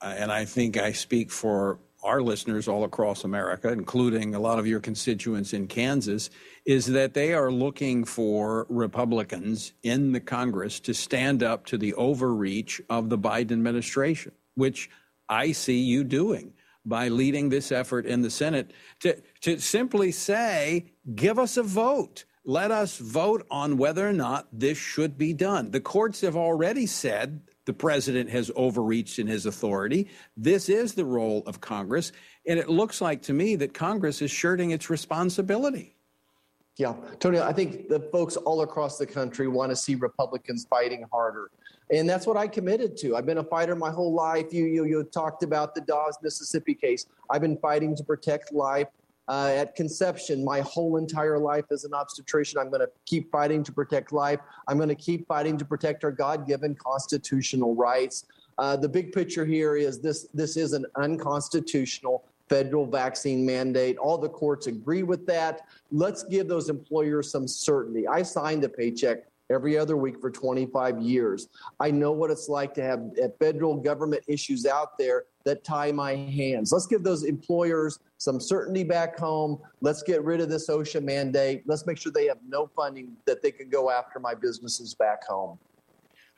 uh, 0.00 0.14
and 0.16 0.30
I 0.30 0.44
think 0.44 0.76
I 0.76 0.92
speak 0.92 1.32
for 1.32 1.80
our 2.04 2.22
listeners 2.22 2.68
all 2.68 2.84
across 2.84 3.24
America, 3.24 3.72
including 3.72 4.34
a 4.34 4.40
lot 4.40 4.58
of 4.58 4.66
your 4.66 4.80
constituents 4.80 5.52
in 5.52 5.66
Kansas, 5.66 6.30
is 6.64 6.86
that 6.86 7.14
they 7.14 7.34
are 7.34 7.50
looking 7.50 8.04
for 8.04 8.66
Republicans 8.68 9.72
in 9.82 10.12
the 10.12 10.20
Congress 10.20 10.78
to 10.80 10.94
stand 10.94 11.42
up 11.42 11.66
to 11.66 11.76
the 11.76 11.94
overreach 11.94 12.80
of 12.88 13.08
the 13.08 13.18
Biden 13.18 13.52
administration, 13.52 14.32
which 14.54 14.88
I 15.28 15.52
see 15.52 15.80
you 15.80 16.04
doing 16.04 16.52
by 16.84 17.08
leading 17.08 17.48
this 17.48 17.72
effort 17.72 18.06
in 18.06 18.22
the 18.22 18.30
Senate 18.30 18.72
to, 19.00 19.20
to 19.40 19.58
simply 19.58 20.12
say, 20.12 20.86
give 21.14 21.38
us 21.38 21.56
a 21.56 21.62
vote. 21.62 22.24
Let 22.44 22.72
us 22.72 22.98
vote 22.98 23.46
on 23.50 23.76
whether 23.76 24.08
or 24.08 24.12
not 24.12 24.48
this 24.52 24.76
should 24.76 25.16
be 25.16 25.32
done. 25.32 25.70
The 25.70 25.80
courts 25.80 26.22
have 26.22 26.36
already 26.36 26.86
said 26.86 27.40
the 27.66 27.72
president 27.72 28.30
has 28.30 28.50
overreached 28.56 29.20
in 29.20 29.28
his 29.28 29.46
authority. 29.46 30.08
This 30.36 30.68
is 30.68 30.94
the 30.94 31.04
role 31.04 31.44
of 31.46 31.60
Congress. 31.60 32.10
And 32.46 32.58
it 32.58 32.68
looks 32.68 33.00
like 33.00 33.22
to 33.22 33.32
me 33.32 33.54
that 33.56 33.74
Congress 33.74 34.20
is 34.20 34.32
shirting 34.32 34.72
its 34.72 34.90
responsibility. 34.90 35.94
Yeah, 36.78 36.94
Tony, 37.18 37.38
I 37.38 37.52
think 37.52 37.88
the 37.88 38.00
folks 38.00 38.36
all 38.36 38.62
across 38.62 38.96
the 38.96 39.06
country 39.06 39.46
want 39.46 39.70
to 39.70 39.76
see 39.76 39.94
Republicans 39.94 40.66
fighting 40.70 41.04
harder. 41.12 41.50
And 41.90 42.08
that's 42.08 42.26
what 42.26 42.38
I 42.38 42.48
committed 42.48 42.96
to. 42.98 43.14
I've 43.14 43.26
been 43.26 43.38
a 43.38 43.44
fighter 43.44 43.76
my 43.76 43.90
whole 43.90 44.14
life. 44.14 44.46
You, 44.52 44.64
you, 44.64 44.84
you 44.86 45.04
talked 45.04 45.42
about 45.42 45.74
the 45.74 45.82
Dobbs, 45.82 46.16
Mississippi 46.22 46.74
case. 46.74 47.06
I've 47.28 47.42
been 47.42 47.58
fighting 47.58 47.94
to 47.96 48.02
protect 48.02 48.52
life. 48.52 48.88
Uh, 49.28 49.52
at 49.54 49.76
conception, 49.76 50.44
my 50.44 50.60
whole 50.60 50.96
entire 50.96 51.38
life 51.38 51.64
as 51.70 51.84
an 51.84 51.94
obstetrician, 51.94 52.58
I'm 52.58 52.70
going 52.70 52.80
to 52.80 52.90
keep 53.06 53.30
fighting 53.30 53.62
to 53.64 53.72
protect 53.72 54.10
life. 54.10 54.40
I'm 54.66 54.78
going 54.78 54.88
to 54.88 54.94
keep 54.94 55.28
fighting 55.28 55.56
to 55.58 55.64
protect 55.64 56.02
our 56.04 56.10
God 56.10 56.46
given 56.46 56.74
constitutional 56.74 57.74
rights. 57.76 58.24
Uh, 58.58 58.76
the 58.76 58.88
big 58.88 59.12
picture 59.12 59.44
here 59.44 59.76
is 59.76 60.00
this 60.00 60.26
this 60.34 60.56
is 60.56 60.72
an 60.72 60.86
unconstitutional 60.96 62.24
federal 62.52 62.84
vaccine 62.84 63.46
mandate. 63.46 63.96
All 63.96 64.18
the 64.18 64.28
courts 64.28 64.66
agree 64.66 65.02
with 65.02 65.26
that. 65.26 65.62
Let's 65.90 66.22
give 66.24 66.48
those 66.48 66.68
employers 66.68 67.30
some 67.30 67.48
certainty. 67.48 68.06
I 68.06 68.22
signed 68.22 68.62
a 68.64 68.68
paycheck 68.68 69.24
every 69.48 69.78
other 69.78 69.96
week 69.96 70.20
for 70.20 70.30
25 70.30 71.00
years. 71.00 71.48
I 71.80 71.90
know 71.90 72.12
what 72.12 72.30
it's 72.30 72.50
like 72.50 72.74
to 72.74 72.82
have 72.82 73.00
uh, 73.22 73.28
federal 73.38 73.76
government 73.76 74.22
issues 74.28 74.66
out 74.66 74.98
there 74.98 75.24
that 75.44 75.64
tie 75.64 75.92
my 75.92 76.14
hands. 76.14 76.72
Let's 76.72 76.86
give 76.86 77.02
those 77.02 77.24
employers 77.24 78.00
some 78.18 78.38
certainty 78.38 78.84
back 78.84 79.18
home. 79.18 79.58
Let's 79.80 80.02
get 80.02 80.22
rid 80.22 80.42
of 80.42 80.50
this 80.50 80.68
OSHA 80.68 81.02
mandate. 81.02 81.62
Let's 81.64 81.86
make 81.86 81.96
sure 81.96 82.12
they 82.12 82.26
have 82.26 82.38
no 82.46 82.70
funding 82.76 83.16
that 83.24 83.42
they 83.42 83.50
can 83.50 83.70
go 83.70 83.90
after 83.90 84.20
my 84.20 84.34
businesses 84.34 84.94
back 84.94 85.24
home. 85.24 85.58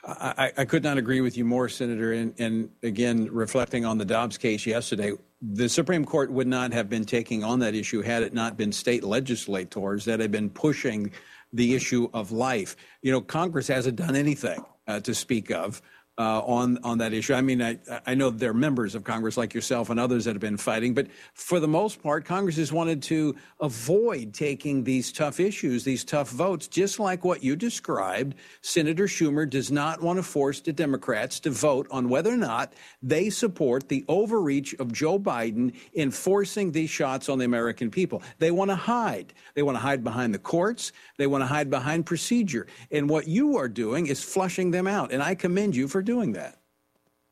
I, 0.07 0.53
I, 0.59 0.65
could 0.67 0.83
not 0.83 0.99
agree 0.99 1.23
with 1.23 1.37
you 1.37 1.45
more, 1.45 1.69
Senator. 1.69 2.13
And, 2.13 2.35
and, 2.39 2.69
again, 2.83 3.29
reflecting 3.33 3.87
on 3.87 3.97
the 3.97 4.05
Dobbs 4.05 4.37
case 4.37 4.67
yesterday, 4.67 5.13
the 5.41 5.69
Supreme 5.69 6.05
Court 6.05 6.31
would 6.31 6.47
not 6.47 6.73
have 6.73 6.91
been 6.91 7.05
taking 7.05 7.43
on 7.43 7.61
that 7.61 7.75
issue 7.75 8.03
had 8.03 8.23
it 8.23 8.35
not 8.35 8.57
been 8.57 8.71
state 8.71 9.03
legislators 9.03 10.05
that 10.05 10.21
had 10.21 10.31
been 10.31 10.51
pushing 10.51 11.11
the 11.55 11.75
issue 11.75 12.11
of 12.13 12.33
life. 12.33 12.77
You 13.01 13.13
know, 13.13 13.21
Congress 13.21 13.69
hasn't 13.69 13.97
done 13.97 14.15
anything 14.15 14.63
uh, 14.87 15.01
to 15.01 15.15
speak 15.15 15.51
of 15.51 15.81
uh, 16.17 16.41
on 16.43 16.79
on 16.85 16.99
that 16.99 17.13
issue. 17.13 17.35
I 17.35 17.41
mean, 17.41 17.61
I 17.61 17.79
I 18.07 18.15
know 18.15 18.31
there 18.31 18.51
are 18.51 18.55
members 18.55 18.95
of 18.95 19.03
Congress 19.03 19.37
like 19.37 19.53
yourself 19.53 19.91
and 19.91 19.99
others 19.99 20.25
that 20.25 20.35
have 20.35 20.41
been 20.41 20.57
fighting, 20.57 20.95
but 20.95 21.09
for 21.33 21.59
the 21.59 21.69
most 21.69 22.03
part, 22.03 22.25
Congress 22.25 22.57
has 22.57 22.73
wanted 22.73 23.03
to 23.05 23.35
avoid 23.61 24.33
taking 24.33 24.85
these 24.85 25.11
tough 25.13 25.41
issues, 25.41 25.83
these 25.83 26.05
tough 26.05 26.31
votes, 26.31 26.69
just 26.69 27.01
like 27.01 27.25
what 27.25 27.43
you 27.43 27.57
described. 27.57 28.37
Senator 28.61 29.07
Schumer 29.07 29.49
does 29.49 29.73
not 29.73 30.03
want 30.03 30.19
to 30.19 30.23
force 30.23 30.61
the 30.61 30.73
Democrats 30.73 31.41
to 31.41 31.51
vote 31.51 31.89
on 31.91 32.09
whether 32.09 32.33
or 32.33 32.37
not 32.37 32.73
they 33.03 33.29
support 33.29 33.89
the 33.89 34.05
overreach 34.07 34.75
of 34.75 34.93
Joe 34.93 35.19
Biden 35.19 35.75
in 35.95 36.13
forcing 36.13 36.71
these 36.71 36.91
shots 36.91 37.29
on 37.29 37.39
the 37.39 37.45
American 37.45 37.91
people. 37.91 38.23
They 38.39 38.53
want 38.53 38.71
to 38.71 38.77
hide. 38.77 39.35
They 39.55 39.63
want 39.63 39.77
to 39.77 39.81
hide 39.81 40.05
behind 40.05 40.33
the 40.33 40.39
courts. 40.39 40.93
They 41.17 41.27
want 41.27 41.43
to 41.43 41.47
hide 41.47 41.71
behind 41.71 42.07
procedure. 42.07 42.67
And 42.93 43.11
what 43.11 43.27
you 43.27 43.57
are 43.57 43.69
doing 43.69 44.07
is 44.07 44.23
flushing 44.23 44.71
them 44.71 44.87
out. 44.87 45.11
And 45.11 45.23
I 45.23 45.35
commend 45.35 45.75
you 45.75 45.89
for 45.89 46.04
doing 46.05 46.33
that. 46.33 46.59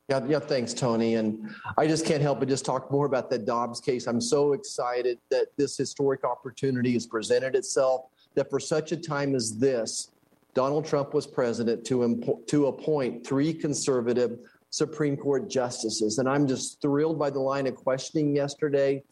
Yeah, 0.09 0.21
yeah, 0.27 0.39
thanks, 0.41 0.75
Tony. 0.75 1.15
And 1.15 1.55
I 1.79 1.87
just 1.87 2.05
can't 2.05 2.21
help 2.21 2.41
but 2.41 2.49
just 2.49 2.65
talk 2.65 2.91
more 2.91 3.07
about 3.07 3.31
that 3.31 3.47
Dobbs 3.47 3.81
case. 3.81 4.07
I'm 4.07 4.21
so 4.21 4.53
excited 4.53 5.19
that 5.31 5.47
this 5.57 5.77
historic 5.77 6.25
opportunity 6.25 6.93
has 6.95 7.07
presented 7.07 7.55
itself, 7.55 8.07
that 8.35 8.51
for 8.51 8.59
such 8.59 8.93
a 8.93 8.97
time 8.97 9.35
as 9.35 9.59
this, 9.59 10.11
Donald 10.55 10.85
Trump 10.85 11.15
was 11.15 11.27
president 11.27 11.85
to, 11.87 11.99
impo- 11.99 12.47
to 12.49 12.67
appoint 12.67 13.27
three 13.27 13.55
conservative 13.55 14.39
Supreme 14.71 15.17
Court 15.17 15.49
justices. 15.49 16.19
And 16.19 16.29
I'm 16.29 16.47
just 16.47 16.81
thrilled 16.83 17.19
by 17.19 17.31
the 17.31 17.41
line 17.41 17.67
of 17.67 17.77
questioning 17.77 18.35
yesterday. 18.35 19.03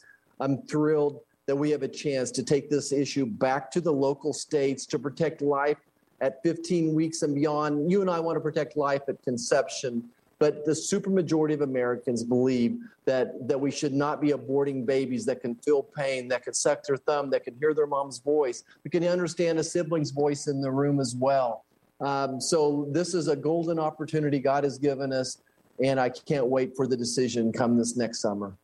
I'm 0.40 0.62
thrilled 0.62 1.21
that 1.47 1.57
we 1.57 1.71
have 1.71 1.83
a 1.83 1.88
chance 1.88 2.31
to 2.33 2.43
take 2.43 2.69
this 2.69 2.93
issue 2.93 3.26
back 3.26 3.71
to 3.71 3.81
the 3.81 3.93
local 3.93 4.33
states 4.33 4.87
to 4.87 4.99
protect 4.99 5.40
life 5.40 5.79
at 6.21 6.43
15 6.43 6.95
weeks 6.95 7.23
and 7.23 7.35
beyond. 7.35 7.91
You 7.91 8.00
and 8.00 8.11
I 8.11 8.21
want 8.21 8.37
to 8.37 8.41
protect 8.41 8.77
life 8.77 9.03
at 9.09 9.23
conception, 9.23 10.05
but 10.39 10.65
the 10.65 10.73
supermajority 10.73 11.55
of 11.55 11.62
Americans 11.62 12.23
believe 12.25 12.79
that 13.05 13.47
that 13.49 13.61
we 13.61 13.71
should 13.71 13.93
not 13.93 14.21
be 14.21 14.31
aborting 14.31 14.85
babies 14.87 15.25
that 15.27 15.41
can 15.41 15.55
feel 15.57 15.83
pain, 15.83 16.29
that 16.29 16.45
can 16.45 16.55
suck 16.55 16.83
their 16.85 16.97
thumb, 16.97 17.31
that 17.31 17.45
can 17.45 17.55
hear 17.59 17.75
their 17.75 17.87
mom's 17.87 18.19
voice, 18.19 18.65
we 18.85 18.91
can 18.91 19.05
understand 19.05 19.59
a 19.59 19.65
sibling's 19.65 20.11
voice 20.11 20.47
in 20.47 20.61
the 20.61 20.71
room 20.71 21.00
as 21.00 21.15
well. 21.15 21.65
Um, 22.00 22.41
so 22.41 22.89
this 22.91 23.15
is 23.15 23.29
a 23.29 23.37
golden 23.37 23.79
opportunity 23.79 24.39
God 24.39 24.65
has 24.65 24.79
given 24.79 25.12
us, 25.12 25.39
and 25.83 26.00
I 26.00 26.09
can't 26.09 26.47
wait 26.47 26.75
for 26.75 26.87
the 26.87 26.97
decision 26.97 27.53
come 27.53 27.77
this 27.77 27.97
next 27.97 28.21
summer. 28.21 28.57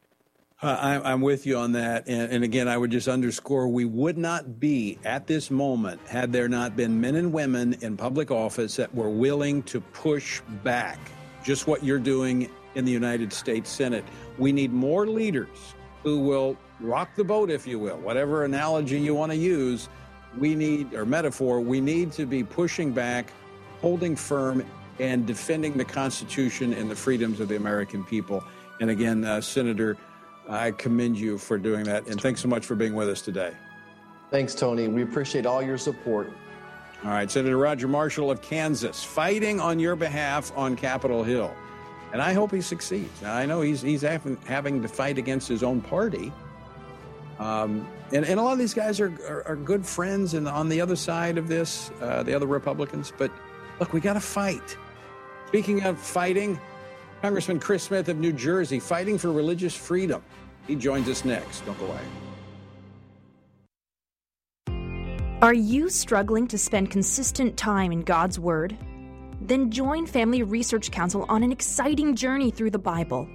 Uh, 0.63 1.01
I'm 1.05 1.21
with 1.21 1.45
you 1.45 1.59
on 1.59 1.73
that. 1.73 2.09
And, 2.09 2.33
and, 2.33 2.43
again, 2.43 2.67
I 2.67 2.79
would 2.79 2.91
just 2.91 3.09
underscore 3.09 3.69
we 3.69 3.85
would 3.85 4.17
not 4.17 4.59
be 4.59 4.99
at 5.05 5.27
this 5.27 5.51
moment 5.51 6.01
had 6.09 6.33
there 6.33 6.49
not 6.49 6.75
been 6.75 6.99
men 6.99 7.17
and 7.17 7.31
women 7.31 7.77
in 7.83 7.95
public 7.95 8.31
office 8.31 8.77
that 8.77 8.95
were 8.95 9.11
willing 9.11 9.63
to 9.65 9.83
push 9.83 10.41
back 10.65 10.99
just 11.45 11.67
what 11.67 11.85
you're 11.85 11.99
doing 11.99 12.51
in 12.75 12.87
the 12.87 12.91
United 12.93 13.35
States 13.35 13.69
Senate. 13.69 14.03
We 14.39 14.51
need 14.51 14.73
more 14.73 15.07
leaders 15.07 15.75
who 16.03 16.21
will 16.21 16.57
rock 16.81 17.15
the 17.17 17.25
boat, 17.25 17.51
if 17.51 17.67
you 17.67 17.79
will, 17.79 17.99
whatever 17.99 18.45
analogy 18.45 18.99
you 18.99 19.15
want 19.15 19.33
to 19.33 19.39
use. 19.39 19.91
We 20.39 20.55
need, 20.55 20.95
or 20.95 21.05
metaphor, 21.05 21.61
we 21.61 21.83
need 21.83 22.13
to 22.13 22.25
be 22.25 22.43
pushing 22.43 22.93
back, 22.93 23.31
holding 23.83 24.17
firm, 24.17 24.65
and 24.99 25.27
defending 25.27 25.75
the 25.75 25.85
Constitution 25.85 26.73
and 26.73 26.91
the 26.91 26.97
freedoms 26.97 27.41
of 27.41 27.49
the 27.49 27.57
American 27.57 28.05
people. 28.05 28.43
And 28.81 28.89
again, 28.89 29.23
uh, 29.23 29.43
Senator. 29.43 29.99
I 30.49 30.71
commend 30.71 31.19
you 31.19 31.39
for 31.39 31.59
doing 31.59 31.85
that. 31.85 32.07
And 32.07 32.21
thanks 32.21 32.41
so 32.41 32.49
much 32.49 32.65
for 32.65 32.75
being 32.75 32.95
with 32.95 33.09
us 33.09 33.21
today. 33.21 33.53
Thanks, 34.31 34.55
Tony. 34.55 34.89
We 34.89 35.03
appreciate 35.03 35.47
all 35.47 35.63
your 35.63 35.79
support. 35.79 36.33
All 37.05 37.11
right, 37.11 37.31
Senator 37.31 37.59
Roger 37.59 37.89
Marshall 37.89 38.31
of 38.31 38.41
Kansas, 38.43 39.05
fighting 39.05 39.61
on 39.61 39.79
your 39.79 39.97
behalf 39.97 40.51
on 40.57 40.77
Capitol 40.77 41.23
Hill. 41.23 41.55
And 42.13 42.23
I 42.23 42.33
hope 42.33 42.53
he 42.53 42.61
succeeds. 42.61 43.23
Now, 43.23 43.35
I 43.35 43.47
know 43.47 43.61
he's, 43.61 43.83
he's 43.83 44.03
having, 44.03 44.37
having 44.47 44.83
to 44.83 44.89
fight 44.89 45.19
against 45.19 45.49
his 45.49 45.63
own 45.63 45.81
party. 45.81 46.33
Um, 47.39 47.87
and, 48.13 48.25
and 48.25 48.41
a 48.41 48.43
lot 48.43 48.53
of 48.53 48.59
these 48.59 48.73
guys 48.73 49.01
are, 49.01 49.13
are, 49.29 49.47
are 49.49 49.57
good 49.57 49.85
friends 49.85 50.35
and 50.35 50.49
on 50.49 50.69
the 50.69 50.81
other 50.81 50.97
side 50.97 51.37
of 51.37 51.49
this, 51.49 51.91
uh, 52.01 52.23
the 52.23 52.35
other 52.35 52.47
Republicans. 52.47 53.13
But 53.17 53.31
look, 53.79 53.93
we 53.93 54.01
got 54.01 54.15
to 54.15 54.21
fight. 54.21 54.77
Speaking 55.49 55.83
of 55.83 55.99
fighting, 55.99 56.59
Congressman 57.23 57.61
Chris 57.61 57.85
Smith 57.85 58.09
of 58.09 58.19
New 58.19 58.33
Jersey 58.33 58.79
fighting 58.79 59.19
for 59.19 59.33
religious 59.33 59.75
freedom. 59.75 60.23
He 60.67 60.77
joins 60.77 61.09
us 61.09 61.25
next. 61.25 61.65
Don't 61.65 61.79
go 61.79 61.87
away. 61.87 62.01
Are 65.43 65.55
you 65.55 65.91
struggling 65.91 66.49
to 66.49 66.59
spend 66.59 66.91
consistent 66.91 67.57
time 67.57 67.93
in 67.93 68.03
God's 68.03 68.39
Word? 68.39 68.77
Then 69.41 69.71
join 69.71 70.07
Family 70.07 70.43
Research 70.43 70.91
Council 70.91 71.27
on 71.29 71.43
an 71.43 71.53
exciting 71.53 72.17
journey 72.17 72.51
through 72.51 72.71
the 72.71 72.79
Bible. 72.79 73.29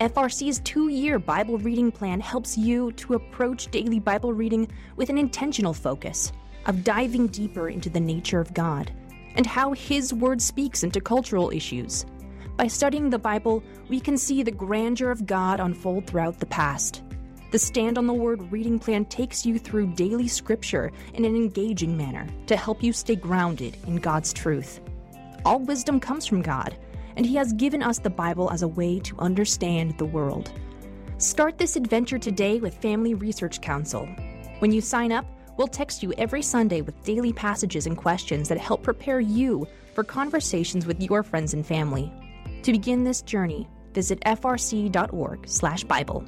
FRC's 0.00 0.60
two 0.60 0.88
year 0.88 1.18
Bible 1.18 1.58
reading 1.58 1.90
plan 1.92 2.20
helps 2.20 2.56
you 2.56 2.92
to 2.92 3.14
approach 3.14 3.70
daily 3.70 3.98
Bible 3.98 4.32
reading 4.32 4.68
with 4.96 5.10
an 5.10 5.18
intentional 5.18 5.74
focus 5.74 6.32
of 6.66 6.84
diving 6.84 7.26
deeper 7.26 7.68
into 7.68 7.90
the 7.90 8.00
nature 8.00 8.40
of 8.40 8.54
God 8.54 8.92
and 9.34 9.44
how 9.44 9.72
His 9.72 10.14
Word 10.14 10.40
speaks 10.40 10.82
into 10.82 11.00
cultural 11.00 11.50
issues. 11.50 12.06
By 12.56 12.66
studying 12.66 13.08
the 13.08 13.18
Bible, 13.18 13.62
we 13.88 13.98
can 13.98 14.18
see 14.18 14.42
the 14.42 14.50
grandeur 14.50 15.10
of 15.10 15.26
God 15.26 15.58
unfold 15.58 16.06
throughout 16.06 16.38
the 16.38 16.46
past. 16.46 17.02
The 17.50 17.58
Stand 17.58 17.96
on 17.96 18.06
the 18.06 18.12
Word 18.12 18.52
reading 18.52 18.78
plan 18.78 19.06
takes 19.06 19.44
you 19.46 19.58
through 19.58 19.94
daily 19.94 20.28
scripture 20.28 20.92
in 21.14 21.24
an 21.24 21.34
engaging 21.34 21.96
manner 21.96 22.26
to 22.46 22.56
help 22.56 22.82
you 22.82 22.92
stay 22.92 23.16
grounded 23.16 23.76
in 23.86 23.96
God's 23.96 24.32
truth. 24.32 24.80
All 25.44 25.60
wisdom 25.60 25.98
comes 25.98 26.26
from 26.26 26.42
God, 26.42 26.76
and 27.16 27.24
He 27.24 27.34
has 27.36 27.54
given 27.54 27.82
us 27.82 27.98
the 27.98 28.10
Bible 28.10 28.50
as 28.50 28.62
a 28.62 28.68
way 28.68 29.00
to 29.00 29.18
understand 29.18 29.96
the 29.96 30.04
world. 30.04 30.52
Start 31.16 31.56
this 31.56 31.76
adventure 31.76 32.18
today 32.18 32.58
with 32.58 32.74
Family 32.76 33.14
Research 33.14 33.60
Council. 33.62 34.06
When 34.58 34.72
you 34.72 34.82
sign 34.82 35.10
up, 35.10 35.24
we'll 35.56 35.68
text 35.68 36.02
you 36.02 36.12
every 36.18 36.42
Sunday 36.42 36.82
with 36.82 37.02
daily 37.02 37.32
passages 37.32 37.86
and 37.86 37.96
questions 37.96 38.48
that 38.50 38.58
help 38.58 38.82
prepare 38.82 39.20
you 39.20 39.66
for 39.94 40.04
conversations 40.04 40.86
with 40.86 41.00
your 41.00 41.22
friends 41.22 41.54
and 41.54 41.66
family. 41.66 42.12
To 42.62 42.72
begin 42.72 43.02
this 43.02 43.22
journey, 43.22 43.68
visit 43.92 44.20
frc.org/bible. 44.20 46.24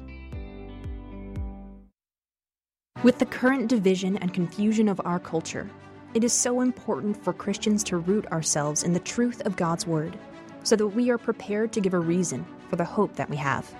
With 3.03 3.19
the 3.19 3.25
current 3.25 3.69
division 3.69 4.17
and 4.17 4.33
confusion 4.33 4.89
of 4.89 4.99
our 5.05 5.19
culture, 5.19 5.69
it 6.13 6.25
is 6.25 6.33
so 6.33 6.59
important 6.59 7.23
for 7.23 7.31
Christians 7.31 7.85
to 7.85 7.97
root 7.97 8.29
ourselves 8.33 8.83
in 8.83 8.91
the 8.91 8.99
truth 8.99 9.41
of 9.45 9.55
God's 9.55 9.87
Word 9.87 10.19
so 10.63 10.75
that 10.75 10.87
we 10.87 11.09
are 11.09 11.17
prepared 11.17 11.71
to 11.71 11.79
give 11.79 11.93
a 11.93 11.99
reason 11.99 12.45
for 12.69 12.75
the 12.75 12.83
hope 12.83 13.15
that 13.15 13.29
we 13.29 13.37
have. 13.37 13.73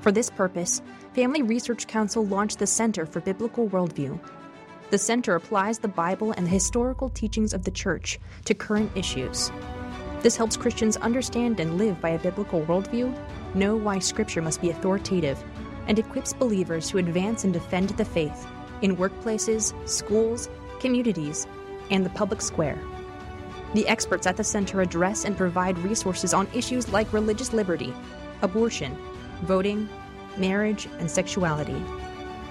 For 0.00 0.10
this 0.10 0.30
purpose, 0.30 0.82
Family 1.14 1.42
Research 1.42 1.86
Council 1.86 2.26
launched 2.26 2.58
the 2.58 2.66
Center 2.66 3.06
for 3.06 3.20
Biblical 3.20 3.68
Worldview. 3.68 4.18
The 4.90 4.98
center 4.98 5.34
applies 5.34 5.78
the 5.78 5.88
Bible 5.88 6.32
and 6.32 6.46
the 6.46 6.50
historical 6.50 7.10
teachings 7.10 7.52
of 7.52 7.64
the 7.64 7.70
Church 7.70 8.18
to 8.46 8.54
current 8.54 8.90
issues. 8.96 9.52
This 10.22 10.36
helps 10.36 10.56
Christians 10.56 10.96
understand 10.96 11.60
and 11.60 11.78
live 11.78 12.00
by 12.00 12.08
a 12.10 12.18
biblical 12.18 12.62
worldview, 12.62 13.16
know 13.54 13.76
why 13.76 14.00
Scripture 14.00 14.42
must 14.42 14.60
be 14.60 14.70
authoritative, 14.70 15.42
and 15.86 15.96
equips 15.98 16.32
believers 16.32 16.88
to 16.90 16.98
advance 16.98 17.44
and 17.44 17.52
defend 17.52 17.90
the 17.90 18.04
faith 18.04 18.46
in 18.82 18.96
workplaces, 18.96 19.72
schools, 19.88 20.48
communities, 20.80 21.46
and 21.90 22.04
the 22.04 22.10
public 22.10 22.42
square. 22.42 22.78
The 23.74 23.86
experts 23.86 24.26
at 24.26 24.36
the 24.36 24.44
center 24.44 24.80
address 24.80 25.24
and 25.24 25.36
provide 25.36 25.78
resources 25.78 26.34
on 26.34 26.48
issues 26.52 26.92
like 26.92 27.12
religious 27.12 27.52
liberty, 27.52 27.94
abortion, 28.42 28.98
voting, 29.42 29.88
marriage, 30.36 30.88
and 30.98 31.08
sexuality. 31.10 31.80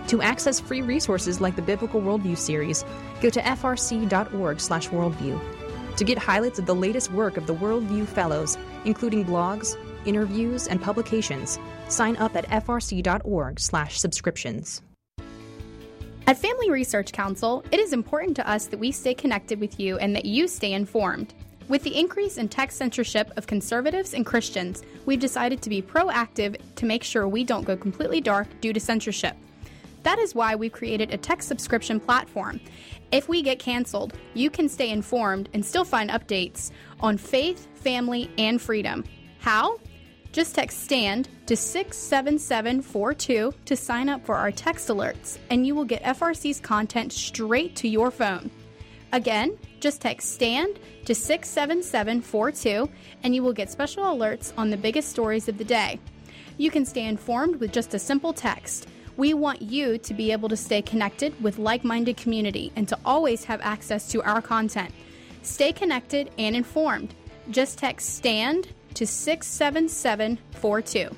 To 0.08 0.22
access 0.22 0.60
free 0.60 0.82
resources 0.82 1.42
like 1.42 1.58
the 1.58 1.62
Biblical 1.62 2.02
Worldview 2.02 2.38
series, 2.38 2.86
go 3.22 3.30
to 3.30 3.42
frc.org/worldview. 3.42 5.57
To 5.98 6.04
get 6.04 6.18
highlights 6.20 6.60
of 6.60 6.68
the 6.68 6.76
latest 6.76 7.12
work 7.12 7.38
of 7.38 7.48
the 7.48 7.56
Worldview 7.56 8.08
Fellows, 8.08 8.56
including 8.86 9.26
blogs, 9.26 9.76
interviews, 10.06 10.68
and 10.68 10.80
publications, 10.80 11.58
sign 11.90 12.16
up 12.18 12.36
at 12.36 12.48
frc.org/subscriptions. 12.48 14.82
At 16.28 16.38
Family 16.38 16.70
Research 16.70 17.12
Council, 17.14 17.66
it 17.72 17.80
is 17.80 17.94
important 17.94 18.36
to 18.36 18.48
us 18.48 18.68
that 18.68 18.78
we 18.78 18.92
stay 18.92 19.16
connected 19.16 19.60
with 19.60 19.80
you 19.80 19.98
and 19.98 20.16
that 20.16 20.26
you 20.26 20.48
stay 20.48 20.74
informed. 20.74 21.34
With 21.68 21.82
the 21.84 21.98
increase 21.98 22.38
in 22.38 22.48
tech 22.48 22.72
censorship 22.72 23.32
of 23.36 23.48
conservatives 23.48 24.14
and 24.14 24.24
Christians, 24.26 24.84
we've 25.06 25.20
decided 25.20 25.62
to 25.64 25.70
be 25.70 25.82
proactive 25.82 26.56
to 26.76 26.86
make 26.86 27.04
sure 27.04 27.28
we 27.28 27.44
don't 27.44 27.66
go 27.66 27.76
completely 27.76 28.22
dark 28.22 28.48
due 28.62 28.72
to 28.72 28.80
censorship. 28.80 29.36
That 30.04 30.20
is 30.20 30.36
why 30.36 30.56
we've 30.56 30.72
created 30.72 31.12
a 31.14 31.18
tech 31.18 31.42
subscription 31.42 32.00
platform. 32.00 32.62
If 33.12 33.30
we 33.30 33.42
get 33.42 33.60
canceled, 33.60 34.14
you 34.34 34.50
can 34.50 34.68
stay 34.68 34.90
informed 34.90 35.50
and 35.54 35.66
still 35.66 35.86
find 35.86 36.10
updates 36.10 36.72
on 37.00 37.18
faith, 37.18 37.68
family, 37.76 38.30
and 38.38 38.62
freedom. 38.62 39.04
How? 39.40 39.78
Just 40.34 40.56
text 40.56 40.84
STAND 40.84 41.30
to 41.46 41.56
67742 41.56 43.54
to 43.66 43.76
sign 43.76 44.10
up 44.10 44.26
for 44.26 44.36
our 44.36 44.52
text 44.52 44.90
alerts, 44.90 45.38
and 45.50 45.66
you 45.66 45.74
will 45.74 45.86
get 45.86 46.04
FRC's 46.04 46.60
content 46.60 47.14
straight 47.14 47.76
to 47.78 47.88
your 47.88 48.12
phone. 48.12 48.52
Again, 49.14 49.58
just 49.80 50.02
text 50.02 50.34
STAND 50.34 50.80
to 51.06 51.16
67742 51.16 52.90
and 53.24 53.34
you 53.34 53.42
will 53.42 53.54
get 53.54 53.72
special 53.72 54.04
alerts 54.04 54.52
on 54.58 54.70
the 54.70 54.78
biggest 54.78 55.10
stories 55.10 55.48
of 55.48 55.58
the 55.58 55.64
day. 55.64 56.00
You 56.58 56.70
can 56.72 56.86
stay 56.86 57.06
informed 57.06 57.56
with 57.58 57.72
just 57.72 57.94
a 57.94 58.00
simple 58.00 58.34
text. 58.34 58.90
We 59.18 59.34
want 59.34 59.64
you 59.64 59.98
to 59.98 60.14
be 60.14 60.32
able 60.32 60.48
to 60.50 60.56
stay 60.56 60.82
connected 60.82 61.34
with 61.44 61.58
like 61.58 61.84
minded 61.84 62.16
community 62.18 62.72
and 62.76 62.88
to 62.88 62.98
always 63.04 63.44
have 63.46 63.60
access 63.62 64.12
to 64.12 64.22
our 64.22 64.42
content. 64.42 64.94
Stay 65.42 65.74
connected 65.74 66.30
and 66.38 66.56
informed. 66.56 67.16
Just 67.50 67.80
text 67.80 68.16
STAND 68.16 68.68
to 68.94 69.08
67742. 69.08 71.16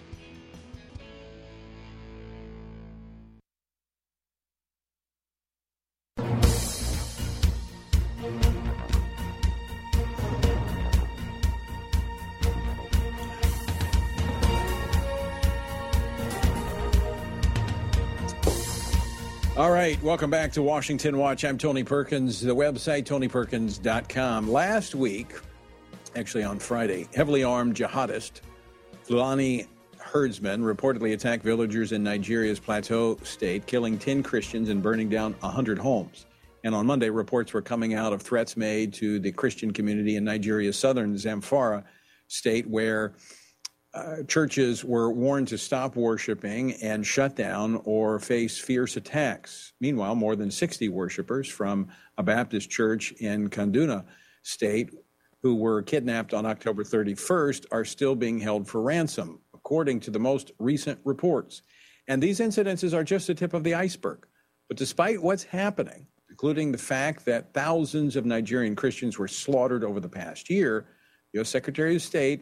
All 19.60 19.72
right, 19.72 20.02
welcome 20.02 20.30
back 20.30 20.54
to 20.54 20.62
Washington 20.62 21.18
Watch. 21.18 21.44
I'm 21.44 21.58
Tony 21.58 21.84
Perkins. 21.84 22.40
The 22.40 22.56
website, 22.56 23.04
tonyperkins.com. 23.04 24.50
Last 24.50 24.96
week, 24.96 25.34
actually 26.16 26.46
on 26.46 26.60
Friday, 26.60 27.10
heavily 27.14 27.44
armed 27.44 27.76
jihadist 27.76 28.40
Fulani 29.04 29.68
herdsmen 29.98 30.62
reportedly 30.64 31.12
attacked 31.12 31.44
villagers 31.44 31.92
in 31.92 32.02
Nigeria's 32.02 32.58
Plateau 32.58 33.18
state, 33.24 33.66
killing 33.66 34.00
10 34.00 34.24
Christians 34.24 34.70
and 34.70 34.82
burning 34.82 35.10
down 35.10 35.34
100 35.42 35.78
homes. 35.78 36.26
And 36.64 36.74
on 36.74 36.86
Monday, 36.86 37.10
reports 37.10 37.52
were 37.52 37.62
coming 37.62 37.96
out 37.96 38.14
of 38.14 38.22
threats 38.22 38.56
made 38.56 38.94
to 38.94 39.20
the 39.20 39.34
Christian 39.34 39.74
community 39.74 40.16
in 40.16 40.24
Nigeria's 40.24 40.80
southern 40.80 41.16
Zamfara 41.16 41.84
state, 42.30 42.66
where 42.66 43.14
uh, 43.94 44.24
churches 44.28 44.86
were 44.86 45.12
warned 45.12 45.48
to 45.48 45.58
stop 45.58 45.96
worshiping 45.96 46.74
and 46.76 47.06
shut 47.06 47.36
down 47.36 47.82
or 47.86 48.20
face 48.20 48.58
fierce 48.58 48.98
attacks. 48.98 49.74
Meanwhile, 49.82 50.16
more 50.16 50.36
than 50.36 50.52
60 50.52 50.90
worshipers 50.90 51.48
from 51.48 51.88
a 52.18 52.24
Baptist 52.24 52.70
church 52.70 53.12
in 53.14 53.50
Kaduna 53.50 54.06
state 54.44 54.92
who 55.42 55.56
were 55.56 55.82
kidnapped 55.82 56.34
on 56.34 56.46
October 56.46 56.84
31st 56.84 57.66
are 57.72 57.86
still 57.86 58.16
being 58.16 58.40
held 58.40 58.68
for 58.68 58.82
ransom, 58.82 59.40
according 59.54 60.02
to 60.02 60.12
the 60.12 60.20
most 60.20 60.52
recent 60.60 61.00
reports. 61.04 61.62
And 62.08 62.22
these 62.22 62.40
incidences 62.40 62.94
are 62.94 63.04
just 63.04 63.28
the 63.28 63.36
tip 63.36 63.54
of 63.54 63.64
the 63.64 63.74
iceberg. 63.74 64.26
But 64.68 64.78
despite 64.78 65.22
what's 65.22 65.44
happening, 65.44 66.08
including 66.30 66.72
the 66.72 66.78
fact 66.78 67.26
that 67.26 67.54
thousands 67.54 68.16
of 68.16 68.26
Nigerian 68.26 68.76
Christians 68.76 69.18
were 69.18 69.28
slaughtered 69.28 69.84
over 69.84 70.00
the 70.00 70.10
past 70.10 70.50
year, 70.50 70.88
U.S. 71.34 71.50
Secretary 71.50 71.96
of 71.96 72.02
State 72.02 72.42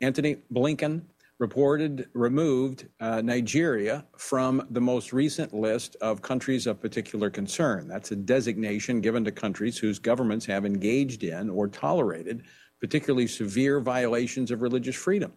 Anthony, 0.00 0.36
Blinken 0.52 1.02
reported 1.38 2.08
removed 2.14 2.86
uh, 3.00 3.20
Nigeria 3.20 4.06
from 4.16 4.66
the 4.70 4.80
most 4.80 5.12
recent 5.12 5.52
list 5.52 5.96
of 6.00 6.22
countries 6.22 6.66
of 6.66 6.80
particular 6.80 7.28
concern. 7.28 7.88
That's 7.88 8.10
a 8.10 8.16
designation 8.16 9.00
given 9.00 9.24
to 9.24 9.32
countries 9.32 9.78
whose 9.78 9.98
governments 9.98 10.46
have 10.46 10.64
engaged 10.64 11.24
in 11.24 11.50
or 11.50 11.68
tolerated 11.68 12.44
particularly 12.80 13.26
severe 13.26 13.80
violations 13.80 14.50
of 14.50 14.62
religious 14.62 14.96
freedom. 14.96 15.32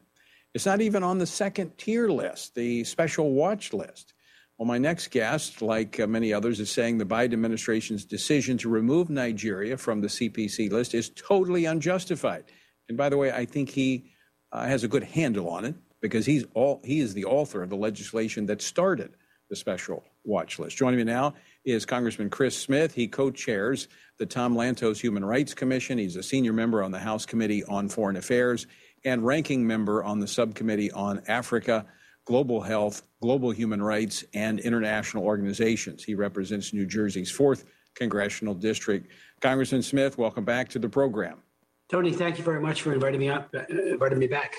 It's 0.53 0.65
not 0.65 0.81
even 0.81 1.03
on 1.03 1.19
the 1.19 1.25
second 1.25 1.77
tier 1.77 2.09
list, 2.09 2.55
the 2.55 2.83
special 2.83 3.31
watch 3.31 3.71
list. 3.71 4.13
Well, 4.57 4.67
my 4.67 4.77
next 4.77 5.11
guest, 5.11 5.61
like 5.61 5.99
uh, 6.01 6.07
many 6.07 6.33
others, 6.33 6.59
is 6.59 6.69
saying 6.69 6.97
the 6.97 7.05
Biden 7.05 7.33
administration's 7.33 8.03
decision 8.03 8.57
to 8.57 8.69
remove 8.69 9.09
Nigeria 9.09 9.77
from 9.77 10.01
the 10.01 10.07
CPC 10.07 10.69
list 10.69 10.93
is 10.93 11.11
totally 11.11 11.65
unjustified. 11.65 12.45
And 12.89 12.97
by 12.97 13.07
the 13.07 13.15
way, 13.15 13.31
I 13.31 13.45
think 13.45 13.69
he 13.69 14.11
uh, 14.51 14.65
has 14.65 14.83
a 14.83 14.87
good 14.87 15.03
handle 15.03 15.49
on 15.49 15.65
it 15.65 15.75
because 16.01 16.25
he's 16.25 16.45
all 16.53 16.81
he 16.83 16.99
is 16.99 17.13
the 17.13 17.25
author 17.25 17.61
of 17.63 17.69
the 17.69 17.75
legislation 17.75 18.45
that 18.47 18.61
started 18.61 19.11
the 19.49 19.55
special 19.55 20.03
watch 20.23 20.59
list. 20.59 20.77
Joining 20.77 20.97
me 20.97 21.03
now 21.03 21.33
is 21.65 21.85
Congressman 21.85 22.29
Chris 22.29 22.55
Smith. 22.55 22.93
He 22.93 23.07
co-chairs 23.07 23.87
the 24.17 24.25
Tom 24.25 24.55
Lantos 24.55 24.99
Human 24.99 25.25
Rights 25.25 25.53
Commission. 25.53 25.97
He's 25.97 26.15
a 26.15 26.23
senior 26.23 26.53
member 26.53 26.83
on 26.83 26.91
the 26.91 26.99
House 26.99 27.25
Committee 27.25 27.63
on 27.63 27.89
Foreign 27.89 28.15
Affairs 28.15 28.67
and 29.05 29.25
ranking 29.25 29.65
member 29.65 30.03
on 30.03 30.19
the 30.19 30.27
subcommittee 30.27 30.91
on 30.91 31.21
Africa, 31.27 31.85
global 32.25 32.61
health, 32.61 33.03
global 33.21 33.51
human 33.51 33.81
rights, 33.81 34.23
and 34.33 34.59
international 34.59 35.23
organizations. 35.23 36.03
He 36.03 36.15
represents 36.15 36.73
New 36.73 36.85
Jersey's 36.85 37.31
4th 37.31 37.63
congressional 37.95 38.53
district. 38.53 39.11
Congressman 39.41 39.81
Smith, 39.81 40.17
welcome 40.17 40.45
back 40.45 40.69
to 40.69 40.79
the 40.79 40.89
program. 40.89 41.37
Tony, 41.89 42.13
thank 42.13 42.37
you 42.37 42.43
very 42.43 42.61
much 42.61 42.83
for 42.83 42.93
inviting 42.93 43.19
me 43.19 43.29
up, 43.29 43.49
uh, 43.53 43.61
inviting 43.67 44.19
me 44.19 44.27
back. 44.27 44.53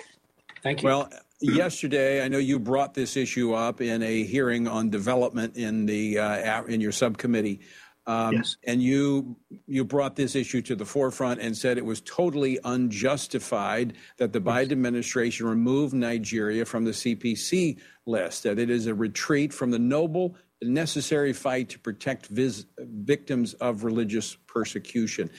Thank 0.63 0.83
you. 0.83 0.89
Well, 0.89 1.11
yesterday, 1.41 2.25
I 2.25 2.29
know 2.29 2.39
you 2.39 2.59
brought 2.59 2.93
this 2.93 3.17
issue 3.17 3.55
up 3.55 3.81
in 3.81 4.03
a 4.03 4.25
hearing 4.25 4.67
on 4.67 4.91
development 4.91 5.57
in 5.57 5.87
the 5.87 6.19
uh, 6.19 6.65
in 6.65 6.81
your 6.81 6.93
subcommittee. 6.93 7.61
Um, 8.07 8.35
yes. 8.35 8.57
And 8.65 8.83
you 8.83 9.37
you 9.69 9.85
brought 9.85 10.17
this 10.17 10.35
issue 10.35 10.61
to 10.63 10.75
the 10.75 10.85
forefront 10.85 11.41
and 11.41 11.57
said 11.57 11.79
it 11.79 11.85
was 11.85 12.01
totally 12.01 12.59
unjustified 12.65 13.95
that 14.17 14.33
the 14.33 14.41
Biden 14.41 14.73
administration 14.73 15.47
removed 15.47 15.95
Nigeria 15.95 16.65
from 16.65 16.85
the 16.85 16.91
CPC 16.91 17.79
list. 18.07 18.43
That 18.43 18.59
it 18.59 18.71
is 18.71 18.89
a 18.89 18.95
retreat 18.95 19.53
from 19.53 19.71
the 19.71 19.79
noble, 19.79 20.35
necessary 20.61 21.33
fight 21.33 21.69
to 21.69 21.79
protect 21.79 22.27
vis- 22.27 22.67
victims 22.79 23.55
of 23.55 23.85
religious 23.85 24.35
persecution. 24.49 25.31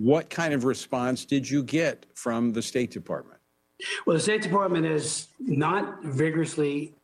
What 0.00 0.30
kind 0.30 0.54
of 0.54 0.64
response 0.64 1.26
did 1.26 1.48
you 1.50 1.62
get 1.62 2.06
from 2.14 2.54
the 2.54 2.62
State 2.62 2.90
Department? 2.90 3.38
Well, 4.06 4.16
the 4.16 4.22
State 4.22 4.40
Department 4.40 4.86
has 4.86 5.28
not 5.38 6.02
vigorously 6.02 6.94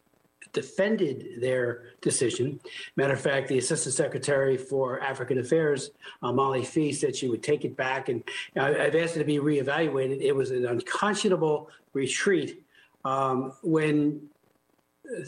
defended 0.54 1.42
their 1.42 1.92
decision. 2.00 2.58
Matter 2.96 3.12
of 3.12 3.20
fact, 3.20 3.48
the 3.48 3.58
Assistant 3.58 3.94
Secretary 3.94 4.56
for 4.56 4.98
African 5.02 5.36
Affairs, 5.36 5.90
uh, 6.22 6.32
Molly 6.32 6.64
Phee, 6.64 6.90
said 6.90 7.14
she 7.14 7.28
would 7.28 7.42
take 7.42 7.66
it 7.66 7.76
back, 7.76 8.08
and 8.08 8.24
I've 8.56 8.94
asked 8.94 9.16
it 9.16 9.18
to 9.18 9.26
be 9.26 9.40
reevaluated. 9.40 10.22
It 10.22 10.34
was 10.34 10.50
an 10.50 10.64
unconscionable 10.64 11.68
retreat. 11.92 12.62
Um, 13.04 13.52
when 13.62 14.26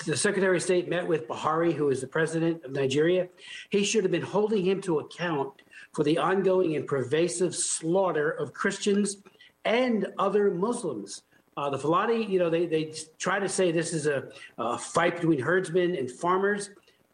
the 0.06 0.16
Secretary 0.16 0.56
of 0.56 0.62
State 0.62 0.88
met 0.88 1.06
with 1.06 1.28
Buhari, 1.28 1.72
who 1.72 1.90
is 1.90 2.00
the 2.00 2.06
president 2.06 2.64
of 2.64 2.72
Nigeria. 2.72 3.28
He 3.70 3.84
should 3.84 4.04
have 4.04 4.10
been 4.10 4.22
holding 4.22 4.64
him 4.64 4.80
to 4.82 5.00
account 5.00 5.52
for 5.92 6.04
the 6.04 6.18
ongoing 6.18 6.76
and 6.76 6.86
pervasive 6.86 7.54
slaughter 7.54 8.30
of 8.30 8.52
Christians 8.52 9.18
and 9.64 10.06
other 10.18 10.50
Muslims. 10.50 11.22
Uh, 11.56 11.68
the 11.70 11.78
Fulani, 11.78 12.24
you 12.24 12.38
know, 12.38 12.48
they, 12.48 12.66
they 12.66 12.92
try 13.18 13.38
to 13.40 13.48
say 13.48 13.72
this 13.72 13.92
is 13.92 14.06
a, 14.06 14.28
a 14.58 14.78
fight 14.78 15.16
between 15.16 15.40
herdsmen 15.40 15.96
and 15.96 16.10
farmers. 16.10 16.70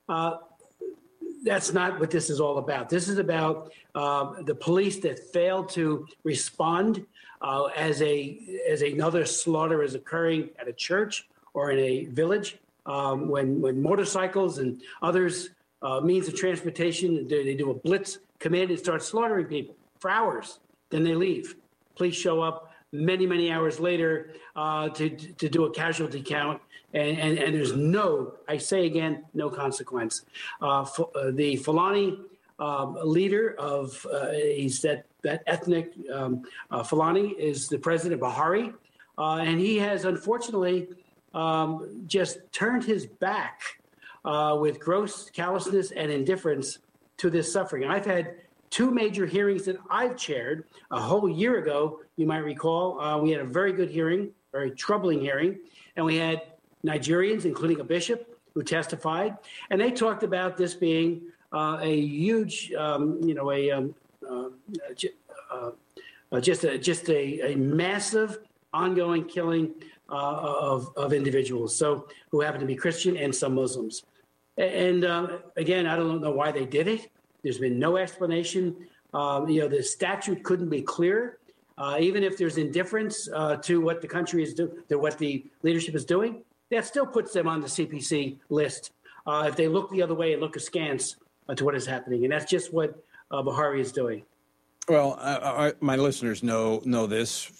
Uh, 0.08 0.36
that's 1.44 1.72
not 1.72 1.98
what 2.00 2.10
this 2.10 2.30
is 2.30 2.40
all 2.40 2.58
about. 2.58 2.88
This 2.88 3.08
is 3.08 3.18
about 3.18 3.72
uh, 3.94 4.42
the 4.42 4.54
police 4.54 4.98
that 5.00 5.18
failed 5.32 5.68
to 5.70 6.06
respond 6.24 7.06
uh, 7.42 7.64
as 7.76 8.00
a 8.02 8.60
as 8.68 8.82
another 8.82 9.24
slaughter 9.24 9.82
is 9.82 9.94
occurring 9.94 10.48
at 10.58 10.66
a 10.66 10.72
church 10.72 11.28
or 11.52 11.70
in 11.70 11.78
a 11.78 12.04
village 12.06 12.58
um, 12.86 13.28
when 13.28 13.60
when 13.60 13.80
motorcycles 13.80 14.58
and 14.58 14.82
others 15.02 15.50
uh, 15.82 16.00
means 16.00 16.26
of 16.26 16.34
transportation 16.34 17.28
they, 17.28 17.44
they 17.44 17.54
do 17.54 17.70
a 17.70 17.74
blitz 17.74 18.18
command 18.38 18.70
and 18.70 18.78
start 18.78 19.02
slaughtering 19.02 19.46
people 19.46 19.76
for 19.98 20.10
hours. 20.10 20.60
Then 20.90 21.04
they 21.04 21.14
leave. 21.14 21.56
Police 21.96 22.16
show 22.16 22.42
up 22.42 22.72
many 22.92 23.26
many 23.26 23.50
hours 23.50 23.80
later 23.80 24.34
uh, 24.54 24.88
to 24.90 25.10
to 25.10 25.48
do 25.48 25.64
a 25.64 25.70
casualty 25.70 26.22
count 26.22 26.60
and, 26.94 27.18
and, 27.18 27.38
and 27.38 27.54
there's 27.54 27.76
no, 27.76 28.34
I 28.48 28.56
say 28.56 28.86
again, 28.86 29.24
no 29.34 29.50
consequence. 29.50 30.22
Uh, 30.62 30.82
uh, 30.82 31.32
the 31.32 31.56
Fulani 31.56 32.18
um, 32.60 32.96
leader 33.02 33.56
of, 33.58 34.06
uh, 34.12 34.30
he's 34.30 34.80
that, 34.82 35.04
that 35.22 35.42
ethnic 35.46 35.92
um, 36.12 36.44
uh, 36.70 36.84
Fulani 36.84 37.30
is 37.30 37.68
the 37.68 37.78
president 37.78 38.20
Buhari, 38.20 38.72
uh, 39.18 39.36
and 39.36 39.58
he 39.58 39.76
has 39.78 40.04
unfortunately 40.04 40.88
um, 41.34 42.04
just 42.06 42.38
turned 42.52 42.84
his 42.84 43.06
back 43.06 43.60
with 44.24 44.78
gross 44.78 45.28
callousness 45.30 45.90
and 45.90 46.10
indifference 46.10 46.78
to 47.18 47.30
this 47.30 47.52
suffering. 47.52 47.84
I've 47.84 48.06
had 48.06 48.36
two 48.70 48.90
major 48.90 49.26
hearings 49.26 49.64
that 49.64 49.76
I've 49.90 50.16
chaired 50.16 50.64
a 50.90 51.00
whole 51.00 51.28
year 51.28 51.58
ago. 51.58 52.00
You 52.16 52.26
might 52.26 52.38
recall 52.38 53.20
we 53.20 53.30
had 53.30 53.40
a 53.40 53.44
very 53.44 53.72
good 53.72 53.90
hearing, 53.90 54.30
very 54.52 54.70
troubling 54.70 55.20
hearing, 55.20 55.58
and 55.96 56.04
we 56.04 56.16
had 56.16 56.42
Nigerians, 56.84 57.44
including 57.44 57.80
a 57.80 57.84
bishop 57.84 58.38
who 58.54 58.62
testified, 58.62 59.36
and 59.70 59.80
they 59.80 59.90
talked 59.90 60.22
about 60.22 60.56
this 60.56 60.74
being 60.74 61.22
uh, 61.52 61.78
a 61.80 62.00
huge, 62.00 62.72
um, 62.72 63.20
you 63.22 63.34
know, 63.34 63.50
a 63.50 63.70
um, 63.70 63.94
uh, 64.28 64.48
uh, 65.52 65.70
uh, 66.32 66.40
just 66.40 66.64
a 66.64 66.78
just 66.78 67.08
a, 67.08 67.52
a 67.52 67.56
massive 67.56 68.38
ongoing 68.72 69.24
killing 69.24 69.72
uh, 70.08 70.12
of 70.12 70.92
of 70.96 71.12
individuals, 71.12 71.76
so 71.76 72.06
who 72.30 72.40
happen 72.40 72.60
to 72.60 72.66
be 72.66 72.74
Christian 72.74 73.16
and 73.16 73.34
some 73.34 73.54
Muslims. 73.54 74.04
And 74.56 75.04
uh, 75.04 75.38
again, 75.56 75.86
I 75.86 75.96
don't 75.96 76.20
know 76.20 76.30
why 76.30 76.52
they 76.52 76.64
did 76.64 76.88
it. 76.88 77.10
There's 77.42 77.58
been 77.58 77.78
no 77.78 77.96
explanation. 77.96 78.76
Um, 79.12 79.48
you 79.48 79.60
know, 79.60 79.68
the 79.68 79.82
statute 79.82 80.42
couldn't 80.42 80.68
be 80.68 80.82
clearer. 80.82 81.38
Uh, 81.76 81.96
even 81.98 82.22
if 82.22 82.38
there's 82.38 82.56
indifference 82.56 83.28
uh, 83.34 83.56
to 83.56 83.80
what 83.80 84.00
the 84.00 84.06
country 84.06 84.42
is 84.42 84.54
doing, 84.54 84.70
to 84.88 84.96
what 84.96 85.18
the 85.18 85.44
leadership 85.62 85.94
is 85.94 86.04
doing, 86.04 86.42
that 86.70 86.84
still 86.84 87.06
puts 87.06 87.32
them 87.32 87.48
on 87.48 87.60
the 87.60 87.66
CPC 87.66 88.36
list 88.48 88.92
uh, 89.26 89.46
if 89.48 89.56
they 89.56 89.66
look 89.66 89.90
the 89.90 90.02
other 90.02 90.14
way 90.14 90.32
and 90.32 90.40
look 90.40 90.56
askance 90.56 91.16
uh, 91.48 91.54
to 91.54 91.64
what 91.64 91.74
is 91.74 91.86
happening. 91.86 92.24
And 92.24 92.32
that's 92.32 92.50
just 92.50 92.72
what 92.72 93.02
uh, 93.30 93.42
Buhari 93.42 93.80
is 93.80 93.90
doing. 93.90 94.22
Well, 94.88 95.18
I, 95.20 95.68
I, 95.68 95.72
my 95.80 95.96
listeners 95.96 96.42
know 96.42 96.82
know 96.84 97.06
this. 97.06 97.50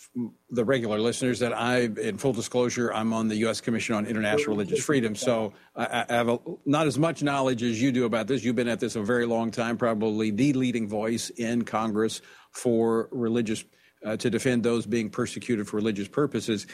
The 0.50 0.64
regular 0.64 1.00
listeners 1.00 1.40
that 1.40 1.52
I, 1.52 1.80
in 1.80 2.18
full 2.18 2.32
disclosure, 2.32 2.92
I'm 2.92 3.12
on 3.12 3.26
the 3.26 3.34
U.S. 3.36 3.60
Commission 3.60 3.96
on 3.96 4.06
International 4.06 4.54
Religious 4.54 4.84
Freedom, 4.84 5.16
so 5.16 5.52
I, 5.74 6.04
I 6.08 6.14
have 6.14 6.28
a, 6.28 6.38
not 6.64 6.86
as 6.86 6.96
much 6.96 7.24
knowledge 7.24 7.64
as 7.64 7.82
you 7.82 7.90
do 7.90 8.04
about 8.04 8.28
this. 8.28 8.44
You've 8.44 8.54
been 8.54 8.68
at 8.68 8.78
this 8.78 8.94
a 8.94 9.02
very 9.02 9.26
long 9.26 9.50
time, 9.50 9.76
probably 9.76 10.30
the 10.30 10.52
leading 10.52 10.86
voice 10.86 11.30
in 11.30 11.64
Congress 11.64 12.20
for 12.52 13.08
religious 13.10 13.64
uh, 14.04 14.16
to 14.18 14.30
defend 14.30 14.62
those 14.62 14.86
being 14.86 15.10
persecuted 15.10 15.66
for 15.66 15.76
religious 15.76 16.08
purposes. 16.08 16.66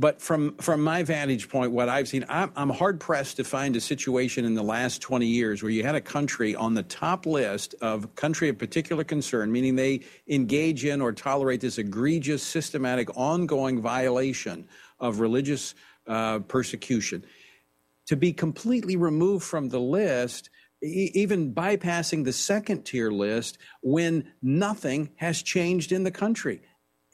But 0.00 0.22
from 0.22 0.56
from 0.58 0.80
my 0.80 1.02
vantage 1.02 1.48
point, 1.48 1.72
what 1.72 1.88
I've 1.88 2.06
seen, 2.06 2.24
I'm, 2.28 2.52
I'm 2.54 2.70
hard 2.70 3.00
pressed 3.00 3.36
to 3.38 3.44
find 3.44 3.74
a 3.74 3.80
situation 3.80 4.44
in 4.44 4.54
the 4.54 4.62
last 4.62 5.02
20 5.02 5.26
years 5.26 5.60
where 5.60 5.72
you 5.72 5.82
had 5.82 5.96
a 5.96 6.00
country 6.00 6.54
on 6.54 6.74
the 6.74 6.84
top 6.84 7.26
list 7.26 7.74
of 7.80 8.14
country 8.14 8.48
of 8.48 8.58
particular 8.58 9.02
concern, 9.02 9.50
meaning 9.50 9.74
they 9.74 10.02
engage 10.28 10.84
in 10.84 11.00
or 11.00 11.12
tolerate 11.12 11.60
this 11.60 11.78
egregious, 11.78 12.44
systematic, 12.44 13.16
ongoing 13.16 13.82
violation 13.82 14.68
of 15.00 15.18
religious 15.18 15.74
uh, 16.06 16.38
persecution, 16.38 17.24
to 18.06 18.14
be 18.14 18.32
completely 18.32 18.94
removed 18.96 19.44
from 19.44 19.68
the 19.68 19.80
list 19.80 20.48
even 20.80 21.52
bypassing 21.52 22.24
the 22.24 22.32
second 22.32 22.84
tier 22.84 23.10
list 23.10 23.58
when 23.82 24.32
nothing 24.40 25.10
has 25.16 25.42
changed 25.42 25.90
in 25.90 26.04
the 26.04 26.10
country. 26.12 26.62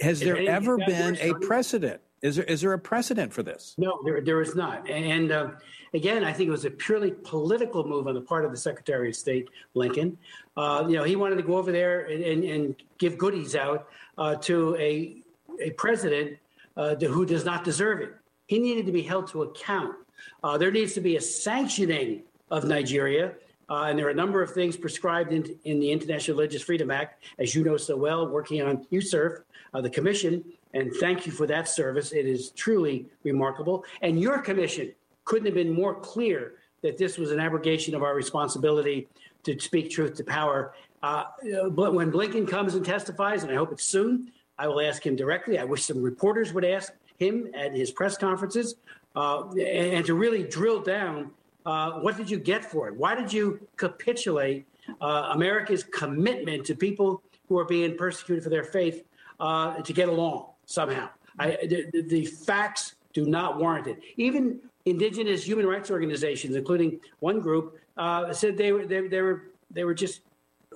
Has 0.01 0.21
there 0.21 0.37
ever 0.37 0.77
been 0.77 1.17
a 1.17 1.33
precedent? 1.35 2.03
Is 2.25 2.37
there 2.37 2.47
is 2.47 2.63
there 2.63 2.73
a 2.73 2.79
precedent 2.79 3.35
for 3.35 3.43
this? 3.43 3.75
No, 3.77 4.01
there 4.03 4.23
there 4.23 4.41
is 4.41 4.57
not. 4.57 4.89
And 4.89 5.31
uh, 5.31 5.51
again, 5.93 6.25
I 6.25 6.33
think 6.33 6.49
it 6.49 6.53
was 6.53 6.65
a 6.65 6.71
purely 6.71 7.11
political 7.11 7.87
move 7.87 8.09
on 8.09 8.15
the 8.15 8.23
part 8.23 8.47
of 8.47 8.51
the 8.51 8.57
Secretary 8.57 9.11
of 9.11 9.15
State 9.15 9.51
Blinken. 9.77 10.17
Uh, 10.57 10.87
you 10.89 10.97
know, 10.97 11.05
he 11.05 11.17
wanted 11.17 11.37
to 11.37 11.43
go 11.43 11.59
over 11.59 11.71
there 11.71 12.07
and, 12.07 12.25
and, 12.25 12.45
and 12.45 12.77
give 12.97 13.19
goodies 13.19 13.55
out 13.55 13.89
uh, 14.17 14.37
to 14.37 14.75
a 14.77 15.19
a 15.61 15.73
president 15.73 16.39
uh, 16.79 16.95
who 16.95 17.27
does 17.27 17.45
not 17.45 17.63
deserve 17.63 18.01
it. 18.01 18.15
He 18.47 18.59
needed 18.59 18.87
to 18.87 18.93
be 18.93 19.03
held 19.03 19.27
to 19.29 19.43
account. 19.43 19.95
Uh, 20.43 20.57
there 20.57 20.71
needs 20.71 20.95
to 20.95 21.03
be 21.03 21.17
a 21.17 21.21
sanctioning 21.21 22.23
of 22.51 22.65
Nigeria. 22.65 23.35
Uh, 23.69 23.85
and 23.85 23.99
there 23.99 24.07
are 24.07 24.11
a 24.11 24.15
number 24.15 24.43
of 24.43 24.53
things 24.53 24.79
prescribed 24.79 25.33
in, 25.33 25.59
in 25.65 25.79
the 25.79 25.91
International 25.91 26.37
Religious 26.37 26.63
Freedom 26.63 26.91
Act, 26.91 27.23
as 27.39 27.55
you 27.55 27.65
know 27.65 27.77
so 27.77 27.97
well, 27.97 28.27
working 28.29 28.63
on 28.63 28.85
USCIRF, 28.93 29.43
the 29.83 29.91
commission 29.91 30.45
and 30.75 30.93
thank 30.97 31.25
you 31.27 31.33
for 31.33 31.47
that 31.47 31.69
service. 31.69 32.13
It 32.13 32.27
is 32.27 32.51
truly 32.51 33.07
remarkable. 33.23 33.85
And 34.03 34.21
your 34.21 34.39
commission 34.41 34.93
couldn't 35.25 35.47
have 35.47 35.55
been 35.55 35.73
more 35.73 35.95
clear 35.95 36.55
that 36.83 36.99
this 36.99 37.17
was 37.17 37.31
an 37.31 37.41
abrogation 37.41 37.95
of 37.95 38.03
our 38.03 38.15
responsibility 38.15 39.09
to 39.45 39.59
speak 39.59 39.91
truth 39.91 40.15
to 40.17 40.25
power. 40.25 40.75
Uh, 41.03 41.25
but 41.71 41.95
when 41.95 42.11
Blinken 42.11 42.47
comes 42.47 42.75
and 42.75 42.85
testifies, 42.85 43.43
and 43.43 43.53
I 43.53 43.55
hope 43.55 43.73
it's 43.73 43.85
soon, 43.85 44.33
I 44.59 44.69
will 44.69 44.81
ask 44.81 45.05
him 45.05 45.17
directly. 45.17 45.59
I 45.59 45.65
wish 45.65 45.85
some 45.85 46.03
reporters 46.03 46.53
would 46.53 46.65
ask 46.65 46.93
him 47.19 47.49
at 47.55 47.73
his 47.73 47.91
press 47.91 48.19
conferences 48.19 48.77
uh, 49.17 49.49
and, 49.51 49.59
and, 49.59 50.07
to 50.07 50.15
really 50.15 50.43
drill 50.43 50.81
down 50.81 51.31
uh, 51.67 51.93
what 52.01 52.17
did 52.17 52.29
you 52.29 52.39
get 52.39 52.65
for 52.65 52.89
it? 52.89 52.97
Why 52.97 53.15
did 53.15 53.33
you 53.33 53.67
capitulate 53.77 54.67
uh, 55.01 55.31
America's 55.33 55.85
commitment 55.85 56.67
to 56.67 56.75
people 56.75 57.23
who 57.49 57.59
are 57.59 57.65
being 57.65 57.97
persecuted 57.97 58.43
for 58.43 58.51
their 58.51 58.65
faith 58.65 59.05
uh, 59.41 59.81
to 59.81 59.93
get 59.93 60.09
along? 60.09 60.54
Somehow. 60.67 61.09
I, 61.39 61.59
the, 61.63 62.03
the 62.09 62.27
facts 62.27 62.95
do 63.13 63.27
not 63.27 63.59
warrant 63.59 63.87
it. 63.87 63.99
Even 64.17 64.61
indigenous 64.85 65.45
human 65.45 65.67
rights 65.67 65.91
organizations, 65.91 66.57
including 66.57 67.01
one 67.21 67.41
group, 67.41 67.79
uh, 67.97 68.33
said 68.33 68.57
they 68.57 68.73
were 68.73 68.87
they, 68.87 69.07
they, 69.09 69.21
were 69.21 69.45
they 69.71 69.85
were 69.85 69.95
just 69.95 70.21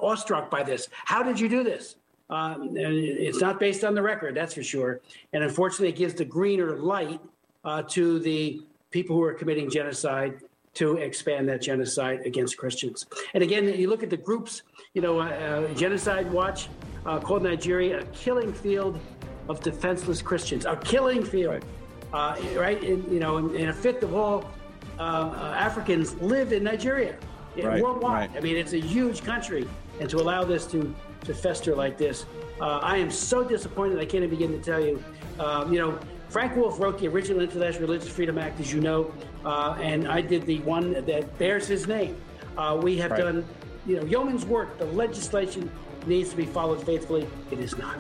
awestruck 0.00 0.50
by 0.50 0.62
this. 0.62 0.88
How 0.92 1.22
did 1.22 1.38
you 1.38 1.48
do 1.48 1.62
this? 1.62 1.96
Um, 2.30 2.74
it's 2.76 3.40
not 3.40 3.58
based 3.58 3.84
on 3.84 3.94
the 3.94 4.02
record, 4.02 4.34
that's 4.34 4.54
for 4.54 4.62
sure. 4.62 5.00
And 5.32 5.42
unfortunately, 5.42 5.88
it 5.88 5.96
gives 5.96 6.14
the 6.14 6.26
greener 6.26 6.76
light 6.76 7.20
uh, 7.64 7.82
to 7.88 8.18
the 8.18 8.62
people 8.90 9.16
who 9.16 9.22
are 9.22 9.32
committing 9.32 9.70
genocide 9.70 10.40
to 10.74 10.98
expand 10.98 11.48
that 11.48 11.62
genocide 11.62 12.20
against 12.26 12.56
Christians. 12.56 13.06
And 13.34 13.42
again, 13.42 13.66
you 13.66 13.88
look 13.88 14.02
at 14.02 14.10
the 14.10 14.16
groups. 14.16 14.62
You 14.94 15.02
know, 15.02 15.20
uh, 15.20 15.24
uh 15.24 15.74
Genocide 15.74 16.30
Watch 16.30 16.68
uh, 17.06 17.18
called 17.18 17.42
Nigeria 17.42 18.00
a 18.00 18.04
killing 18.06 18.52
field 18.52 19.00
of 19.48 19.60
defenseless 19.60 20.22
Christians, 20.22 20.66
a 20.66 20.76
killing 20.76 21.24
field, 21.24 21.54
right? 21.54 21.64
Uh, 22.12 22.36
right? 22.56 22.82
In, 22.82 23.10
you 23.12 23.20
know, 23.20 23.38
and, 23.38 23.68
a 23.68 23.72
fifth 23.72 24.02
of 24.02 24.14
all 24.14 24.50
uh, 24.98 25.02
uh, 25.02 25.54
Africans 25.58 26.14
live 26.16 26.52
in 26.52 26.64
Nigeria, 26.64 27.16
right, 27.62 27.82
worldwide. 27.82 28.30
Right. 28.30 28.38
I 28.38 28.40
mean, 28.40 28.56
it's 28.56 28.72
a 28.72 28.80
huge 28.80 29.24
country, 29.24 29.68
and 30.00 30.08
to 30.10 30.18
allow 30.18 30.44
this 30.44 30.66
to 30.66 30.94
to 31.24 31.34
fester 31.34 31.74
like 31.74 31.98
this, 31.98 32.26
uh, 32.60 32.78
I 32.78 32.96
am 32.96 33.10
so 33.10 33.42
disappointed. 33.42 33.98
I 33.98 34.06
can't 34.06 34.24
even 34.24 34.30
begin 34.30 34.52
to 34.52 34.62
tell 34.62 34.80
you. 34.80 35.02
Um, 35.38 35.72
you 35.72 35.78
know, 35.80 35.98
Frank 36.28 36.56
Wolf 36.56 36.78
wrote 36.78 36.98
the 36.98 37.08
original 37.08 37.40
International 37.40 37.82
Religious 37.82 38.08
Freedom 38.08 38.38
Act, 38.38 38.60
as 38.60 38.72
you 38.72 38.80
know, 38.80 39.12
uh, 39.44 39.76
and 39.80 40.06
I 40.06 40.20
did 40.20 40.46
the 40.46 40.60
one 40.60 40.92
that 40.92 41.38
bears 41.38 41.66
his 41.66 41.86
name. 41.86 42.16
Uh, 42.56 42.78
we 42.80 42.96
have 42.98 43.12
right. 43.12 43.20
done, 43.20 43.46
you 43.86 43.96
know, 43.96 44.04
yeoman's 44.04 44.44
work. 44.44 44.78
The 44.78 44.86
legislation 44.86 45.70
needs 46.06 46.30
to 46.30 46.36
be 46.36 46.44
followed 46.44 46.84
faithfully. 46.84 47.26
It 47.50 47.60
is 47.60 47.78
not. 47.78 47.96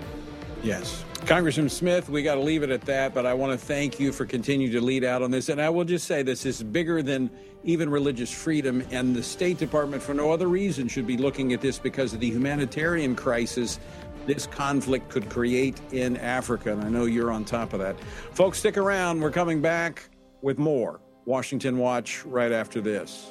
Yes. 0.62 1.04
Congressman 1.26 1.68
Smith, 1.68 2.08
we 2.08 2.22
got 2.22 2.36
to 2.36 2.40
leave 2.40 2.62
it 2.62 2.70
at 2.70 2.82
that, 2.82 3.12
but 3.14 3.26
I 3.26 3.34
want 3.34 3.52
to 3.52 3.58
thank 3.58 4.00
you 4.00 4.12
for 4.12 4.24
continuing 4.24 4.72
to 4.72 4.80
lead 4.80 5.04
out 5.04 5.22
on 5.22 5.30
this. 5.30 5.48
And 5.48 5.60
I 5.60 5.68
will 5.68 5.84
just 5.84 6.06
say 6.06 6.22
this 6.22 6.46
is 6.46 6.62
bigger 6.62 7.02
than 7.02 7.30
even 7.64 7.90
religious 7.90 8.32
freedom, 8.32 8.84
and 8.90 9.14
the 9.14 9.22
State 9.22 9.58
Department, 9.58 10.02
for 10.02 10.14
no 10.14 10.30
other 10.32 10.46
reason, 10.46 10.88
should 10.88 11.06
be 11.06 11.16
looking 11.16 11.52
at 11.52 11.60
this 11.60 11.78
because 11.78 12.14
of 12.14 12.20
the 12.20 12.30
humanitarian 12.30 13.14
crisis 13.14 13.78
this 14.26 14.46
conflict 14.46 15.08
could 15.08 15.28
create 15.30 15.80
in 15.90 16.16
Africa. 16.18 16.72
And 16.72 16.84
I 16.84 16.88
know 16.88 17.06
you're 17.06 17.32
on 17.32 17.44
top 17.44 17.72
of 17.72 17.80
that. 17.80 17.98
Folks, 18.32 18.58
stick 18.58 18.76
around. 18.76 19.20
We're 19.20 19.30
coming 19.30 19.60
back 19.60 20.08
with 20.42 20.58
more 20.58 21.00
Washington 21.24 21.78
Watch 21.78 22.24
right 22.24 22.52
after 22.52 22.80
this. 22.80 23.30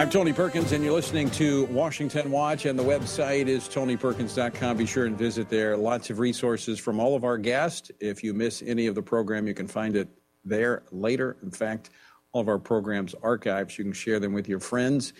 I'm 0.00 0.08
Tony 0.08 0.32
Perkins, 0.32 0.72
and 0.72 0.82
you're 0.82 0.94
listening 0.94 1.28
to 1.32 1.66
Washington 1.66 2.30
Watch, 2.30 2.64
and 2.64 2.78
the 2.78 2.82
website 2.82 3.48
is 3.48 3.68
tonyperkins.com. 3.68 4.78
Be 4.78 4.86
sure 4.86 5.04
and 5.04 5.14
visit 5.14 5.50
there. 5.50 5.76
Lots 5.76 6.08
of 6.08 6.18
resources 6.18 6.80
from 6.80 6.98
all 6.98 7.14
of 7.14 7.22
our 7.22 7.36
guests. 7.36 7.90
If 8.00 8.24
you 8.24 8.32
miss 8.32 8.62
any 8.62 8.86
of 8.86 8.94
the 8.94 9.02
program, 9.02 9.46
you 9.46 9.52
can 9.52 9.66
find 9.66 9.94
it 9.94 10.08
there 10.42 10.84
later. 10.90 11.36
In 11.42 11.50
fact, 11.50 11.90
all 12.32 12.40
of 12.40 12.48
our 12.48 12.58
programs 12.58 13.14
archives. 13.22 13.76
You 13.76 13.84
can 13.84 13.92
share 13.92 14.18
them 14.18 14.32
with 14.32 14.48
your 14.48 14.58
friends 14.58 15.12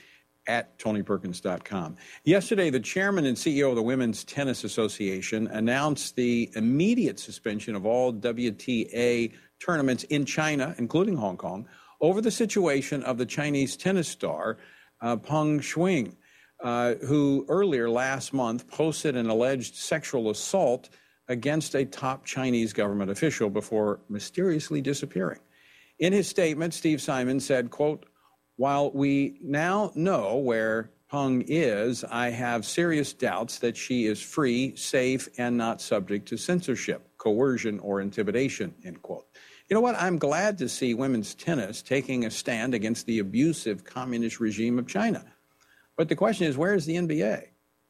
at 0.47 0.79
tonyperkins.com. 0.79 1.97
Yesterday, 2.25 2.71
the 2.71 2.81
chairman 2.81 3.27
and 3.27 3.37
CEO 3.37 3.69
of 3.69 3.77
the 3.77 3.83
Women's 3.83 4.25
Tennis 4.25 4.65
Association 4.65 5.47
announced 5.49 6.17
the 6.17 6.51
immediate 6.55 7.21
suspension 7.21 7.77
of 7.77 7.85
all 7.85 8.15
WTA 8.15 9.31
tournaments 9.63 10.05
in 10.05 10.25
China, 10.25 10.75
including 10.79 11.17
Hong 11.19 11.37
Kong 11.37 11.69
over 12.01 12.21
the 12.21 12.31
situation 12.31 13.03
of 13.03 13.19
the 13.19 13.27
Chinese 13.27 13.77
tennis 13.77 14.09
star 14.09 14.59
uh, 15.01 15.17
Peng 15.17 15.61
Shuai, 15.61 16.15
uh, 16.63 16.95
who 17.07 17.47
earlier 17.49 17.89
last 17.89 18.33
month 18.33 18.69
posted 18.69 19.17
an 19.17 19.31
alleged 19.31 19.77
sexual 19.77 20.31
assault 20.31 20.91
against 21.29 21.75
a 21.75 21.85
top 21.85 22.25
Chinese 22.25 22.73
government 22.73 23.11
official 23.11 23.49
before 23.49 24.01
mysteriously 24.09 24.81
disappearing. 24.81 25.41
In 25.99 26.13
his 26.13 26.29
statement, 26.29 26.75
Steve 26.75 27.01
Simon 27.01 27.41
said, 27.41 27.71
quote, 27.71 28.07
while 28.57 28.91
we 28.91 29.39
now 29.43 29.93
know 29.95 30.37
where 30.37 30.91
Peng 31.11 31.45
is, 31.47 32.05
I 32.05 32.31
have 32.31 32.65
serious 32.65 33.13
doubts 33.13 33.59
that 33.61 33.77
she 33.77 34.07
is 34.07 34.21
free, 34.21 34.77
safe, 34.77 35.29
and 35.39 35.57
not 35.57 35.81
subject 35.81 36.29
to 36.29 36.37
censorship, 36.37 37.09
coercion, 37.17 37.79
or 37.81 38.01
intimidation, 38.01 38.75
end 38.85 39.03
quote. 39.03 39.27
You 39.71 39.77
know 39.77 39.83
what? 39.83 39.95
I'm 40.03 40.19
glad 40.19 40.59
to 40.59 40.69
see 40.69 40.95
women's 40.95 41.33
tennis 41.33 41.81
taking 41.81 42.25
a 42.25 42.31
stand 42.31 42.75
against 42.75 43.07
the 43.07 43.21
abusive 43.21 43.85
communist 43.85 44.41
regime 44.41 44.81
of 44.81 44.89
China. 44.89 45.25
But 45.97 46.09
the 46.09 46.17
question 46.17 46.49
is, 46.49 46.57
where's 46.59 46.87
the 46.87 46.97
NBA? 46.97 47.45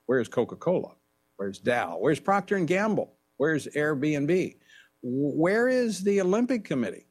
Where's 0.05 0.29
Coca-Cola? 0.29 0.93
Where's 1.37 1.59
Dow? 1.59 1.97
Where's 1.99 2.21
Procter 2.21 2.57
and 2.57 2.69
Gamble? 2.69 3.15
Where's 3.39 3.67
Airbnb? 3.69 4.57
Where 5.01 5.69
is 5.69 6.05
the 6.05 6.21
Olympic 6.21 6.65
Committee? 6.65 7.07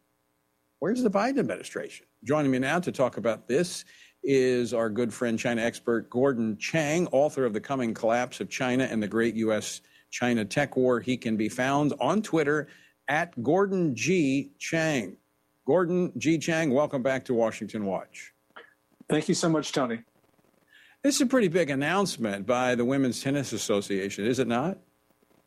Where's 0.78 1.02
the 1.02 1.10
Biden 1.10 1.40
administration? 1.40 2.06
Joining 2.24 2.52
me 2.52 2.60
now 2.60 2.80
to 2.80 2.92
talk 2.92 3.18
about 3.18 3.48
this 3.48 3.86
is 4.22 4.72
our 4.72 4.92
good 4.92 5.12
friend, 5.12 5.40
China 5.40 5.64
expert 5.64 6.12
Gordon 6.12 6.58
Chang, 6.58 7.08
author 7.08 7.44
of 7.44 7.54
The 7.54 7.62
Coming 7.62 7.96
Collapse 7.96 8.40
of 8.40 8.52
China 8.52 8.84
and 8.84 9.02
the 9.02 9.08
Great 9.08 9.34
U.S. 9.34 9.82
China 10.12 10.46
Tech 10.46 10.78
War. 10.78 11.00
He 11.00 11.18
can 11.18 11.38
be 11.38 11.50
found 11.50 11.96
on 12.00 12.22
Twitter 12.22 12.68
at 13.10 13.42
Gordon 13.44 13.96
G. 13.96 14.52
Chang. 14.60 15.18
Gordon 15.66 16.14
G. 16.18 16.38
Chang, 16.38 16.72
welcome 16.72 17.02
back 17.02 17.26
to 17.26 17.34
Washington 17.34 17.86
Watch. 17.86 18.34
Thank 19.10 19.28
you 19.28 19.36
so 19.36 19.50
much, 19.50 19.72
Tony. 19.72 20.00
This 21.02 21.16
is 21.16 21.22
a 21.22 21.26
pretty 21.26 21.48
big 21.48 21.70
announcement 21.70 22.46
by 22.46 22.76
the 22.76 22.86
Women's 22.86 23.22
Tennis 23.22 23.52
Association, 23.52 24.26
is 24.26 24.40
it 24.40 24.48
not? 24.48 24.78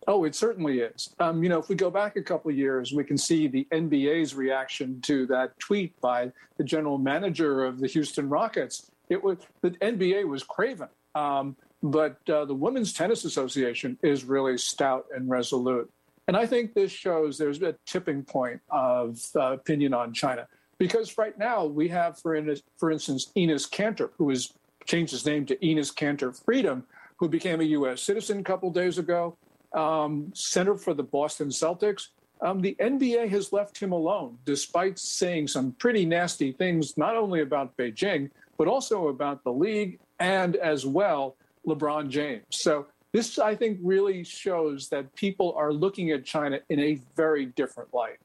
Oh, 0.08 0.24
it 0.24 0.34
certainly 0.34 0.80
is. 0.80 1.14
Um, 1.20 1.44
you 1.44 1.48
know, 1.48 1.58
if 1.58 1.68
we 1.68 1.76
go 1.76 1.90
back 1.90 2.16
a 2.16 2.22
couple 2.22 2.50
of 2.50 2.56
years, 2.56 2.92
we 2.92 3.04
can 3.04 3.16
see 3.16 3.46
the 3.46 3.68
NBA's 3.70 4.34
reaction 4.34 5.00
to 5.02 5.26
that 5.26 5.56
tweet 5.60 6.00
by 6.00 6.32
the 6.56 6.64
general 6.64 6.98
manager 6.98 7.64
of 7.64 7.78
the 7.78 7.86
Houston 7.86 8.28
Rockets. 8.28 8.90
It 9.08 9.22
was 9.22 9.38
the 9.60 9.70
NBA 9.70 10.26
was 10.26 10.42
craven, 10.42 10.88
um, 11.14 11.54
but 11.82 12.18
uh, 12.28 12.46
the 12.46 12.54
Women's 12.54 12.92
Tennis 12.92 13.24
Association 13.24 13.96
is 14.02 14.24
really 14.24 14.58
stout 14.58 15.06
and 15.14 15.30
resolute. 15.30 15.88
And 16.32 16.40
I 16.40 16.46
think 16.46 16.72
this 16.72 16.90
shows 16.90 17.36
there's 17.36 17.60
a 17.60 17.74
tipping 17.84 18.22
point 18.22 18.58
of 18.70 19.20
uh, 19.36 19.52
opinion 19.52 19.92
on 19.92 20.14
China. 20.14 20.48
Because 20.78 21.18
right 21.18 21.38
now 21.38 21.66
we 21.66 21.88
have, 21.88 22.18
for, 22.18 22.36
in, 22.36 22.56
for 22.78 22.90
instance, 22.90 23.30
Enes 23.36 23.68
Kanter, 23.68 24.08
who 24.16 24.30
has 24.30 24.54
changed 24.86 25.12
his 25.12 25.26
name 25.26 25.44
to 25.44 25.56
Enes 25.56 25.92
Kanter 25.94 26.34
Freedom, 26.42 26.84
who 27.16 27.28
became 27.28 27.60
a 27.60 27.64
U.S. 27.64 28.00
citizen 28.00 28.40
a 28.40 28.42
couple 28.42 28.70
days 28.70 28.96
ago, 28.96 29.36
um, 29.74 30.32
center 30.34 30.74
for 30.74 30.94
the 30.94 31.02
Boston 31.02 31.48
Celtics. 31.48 32.04
Um, 32.40 32.62
the 32.62 32.76
NBA 32.80 33.28
has 33.28 33.52
left 33.52 33.78
him 33.78 33.92
alone, 33.92 34.38
despite 34.46 34.98
saying 34.98 35.48
some 35.48 35.72
pretty 35.72 36.06
nasty 36.06 36.52
things, 36.52 36.96
not 36.96 37.14
only 37.14 37.42
about 37.42 37.76
Beijing, 37.76 38.30
but 38.56 38.68
also 38.68 39.08
about 39.08 39.44
the 39.44 39.52
league 39.52 39.98
and 40.18 40.56
as 40.56 40.86
well 40.86 41.36
LeBron 41.66 42.08
James. 42.08 42.46
So 42.48 42.86
this, 43.12 43.38
I 43.38 43.54
think, 43.54 43.78
really 43.82 44.24
shows 44.24 44.88
that 44.88 45.14
people 45.14 45.54
are 45.56 45.72
looking 45.72 46.10
at 46.10 46.24
China 46.24 46.60
in 46.70 46.80
a 46.80 46.98
very 47.14 47.46
different 47.46 47.92
light. 47.92 48.18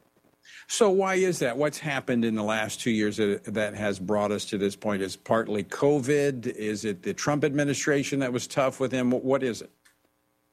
So, 0.67 0.89
why 0.89 1.15
is 1.15 1.39
that? 1.39 1.57
What's 1.57 1.77
happened 1.77 2.23
in 2.23 2.35
the 2.35 2.43
last 2.43 2.79
two 2.79 2.91
years 2.91 3.17
that, 3.17 3.73
has 3.75 3.99
brought 3.99 4.31
us 4.31 4.45
to 4.45 4.57
this 4.57 4.77
point? 4.77 5.01
Is 5.01 5.15
partly 5.15 5.65
COVID? 5.65 6.47
Is 6.47 6.85
it 6.85 7.03
the 7.03 7.13
Trump 7.13 7.43
administration 7.43 8.19
that 8.19 8.31
was 8.31 8.47
tough 8.47 8.79
with 8.79 8.91
him? 8.91 9.11
What 9.11 9.43
is 9.43 9.61
it? 9.61 9.71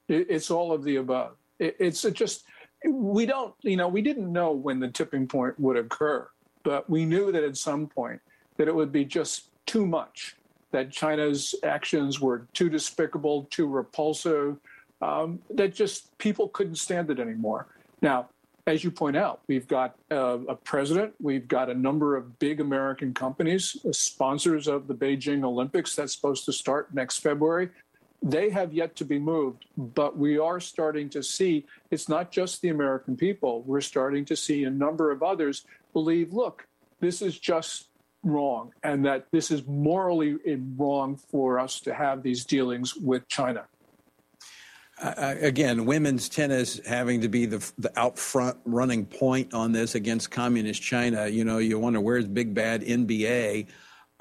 It's 0.09 0.51
all 0.51 0.73
of 0.73 0.83
the 0.83 0.97
above. 0.97 1.37
It's 1.59 2.01
just, 2.01 2.43
we 2.85 3.25
don't, 3.25 3.53
you 3.61 3.77
know, 3.77 3.87
we 3.87 4.01
didn't 4.01 4.31
know 4.31 4.51
when 4.51 4.79
the 4.79 4.89
tipping 4.89 5.27
point 5.27 5.57
would 5.59 5.77
occur, 5.77 6.27
but 6.63 6.89
we 6.89 7.05
knew 7.05 7.31
that 7.31 7.43
at 7.43 7.55
some 7.55 7.87
point 7.87 8.19
that 8.57 8.67
it 8.67 8.75
would 8.75 8.91
be 8.91 9.05
just 9.05 9.49
too 9.65 9.85
much, 9.85 10.35
that 10.75 10.91
China's 10.91 11.55
actions 11.63 12.19
were 12.19 12.47
too 12.51 12.67
despicable, 12.67 13.47
too 13.49 13.65
repulsive, 13.65 14.57
um, 15.01 15.39
that 15.49 15.73
just 15.73 16.17
people 16.17 16.49
couldn't 16.49 16.75
stand 16.75 17.09
it 17.09 17.17
anymore. 17.17 17.67
Now, 18.01 18.27
as 18.67 18.83
you 18.83 18.91
point 18.91 19.15
out, 19.15 19.39
we've 19.47 19.69
got 19.69 19.95
uh, 20.11 20.39
a 20.49 20.55
president, 20.55 21.13
we've 21.21 21.47
got 21.47 21.69
a 21.69 21.73
number 21.73 22.17
of 22.17 22.37
big 22.39 22.59
American 22.59 23.13
companies, 23.13 23.77
uh, 23.87 23.93
sponsors 23.93 24.67
of 24.67 24.87
the 24.87 24.93
Beijing 24.93 25.45
Olympics 25.45 25.95
that's 25.95 26.13
supposed 26.13 26.43
to 26.43 26.51
start 26.51 26.93
next 26.93 27.19
February. 27.19 27.69
They 28.21 28.49
have 28.49 28.73
yet 28.73 28.97
to 28.97 29.05
be 29.05 29.17
moved, 29.17 29.63
but 29.77 30.17
we 30.17 30.37
are 30.37 30.59
starting 30.59 31.07
to 31.11 31.23
see 31.23 31.65
it's 31.89 32.09
not 32.09 32.31
just 32.31 32.61
the 32.61 32.67
American 32.67 33.15
people. 33.15 33.61
We're 33.61 33.79
starting 33.79 34.25
to 34.25 34.35
see 34.35 34.65
a 34.65 34.69
number 34.69 35.09
of 35.09 35.23
others 35.23 35.63
believe, 35.93 36.33
look, 36.33 36.67
this 36.99 37.21
is 37.21 37.39
just 37.39 37.87
wrong, 38.25 38.73
and 38.83 39.05
that 39.05 39.27
this 39.31 39.51
is 39.51 39.65
morally 39.65 40.35
wrong 40.75 41.15
for 41.15 41.59
us 41.59 41.79
to 41.81 41.93
have 41.93 42.23
these 42.23 42.43
dealings 42.43 42.95
with 42.95 43.27
China. 43.27 43.65
Uh, 45.01 45.35
again, 45.41 45.85
women's 45.85 46.29
tennis 46.29 46.79
having 46.87 47.19
to 47.21 47.27
be 47.27 47.45
the, 47.45 47.71
the 47.77 47.91
out 47.99 48.17
front 48.17 48.57
running 48.63 49.05
point 49.05 49.53
on 49.53 49.73
this 49.73 49.93
against 49.93 50.31
communist 50.31 50.81
China. 50.81 51.27
You 51.27 51.43
know, 51.43 51.57
you 51.57 51.77
wonder 51.77 51.99
where's 51.99 52.25
big 52.25 52.53
bad 52.53 52.81
NBA. 52.81 53.67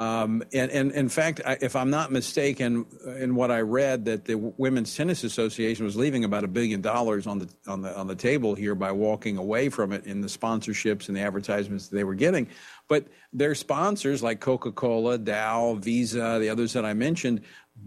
Um, 0.01 0.43
and, 0.53 0.73
and, 0.73 0.91
in 0.91 1.09
fact, 1.09 1.41
if 1.61 1.77
I'm 1.77 1.89
not 1.89 2.11
mistaken, 2.11 2.85
in 3.17 3.37
what 3.37 3.53
I 3.53 3.61
read, 3.61 4.05
that 4.07 4.25
the 4.25 4.35
Women's 4.35 4.97
Tennis 4.97 5.23
Association 5.23 5.85
was 5.85 5.95
leaving 5.95 6.25
about 6.25 6.43
a 6.43 6.49
billion 6.49 6.81
dollars 6.81 7.29
on 7.29 7.39
the 7.39 7.49
on 7.69 7.81
the 7.81 7.97
on 7.97 8.09
the 8.09 8.17
table 8.17 8.57
here 8.57 8.75
by 8.75 8.91
walking 8.91 9.37
away 9.37 9.69
from 9.69 9.93
it 9.93 10.05
in 10.05 10.21
the 10.21 10.27
sponsorships 10.27 11.07
and 11.07 11.17
the 11.17 11.21
advertisements 11.21 11.89
they 11.89 12.03
were 12.03 12.17
getting. 12.17 12.49
But 12.89 13.07
their 13.33 13.55
sponsors, 13.55 14.21
like 14.21 14.41
Coca-Cola, 14.41 15.19
Dow, 15.19 15.75
Visa, 15.75 16.39
the 16.41 16.49
others 16.49 16.73
that 16.73 16.85
I 16.85 16.93
mentioned, 16.93 17.43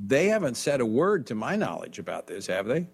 they 0.05 0.27
haven't 0.27 0.55
said 0.55 0.79
a 0.79 0.85
word, 0.85 1.27
to 1.27 1.35
my 1.35 1.57
knowledge, 1.57 1.99
about 1.99 2.25
this, 2.25 2.47
have 2.47 2.67
they? 2.67 2.87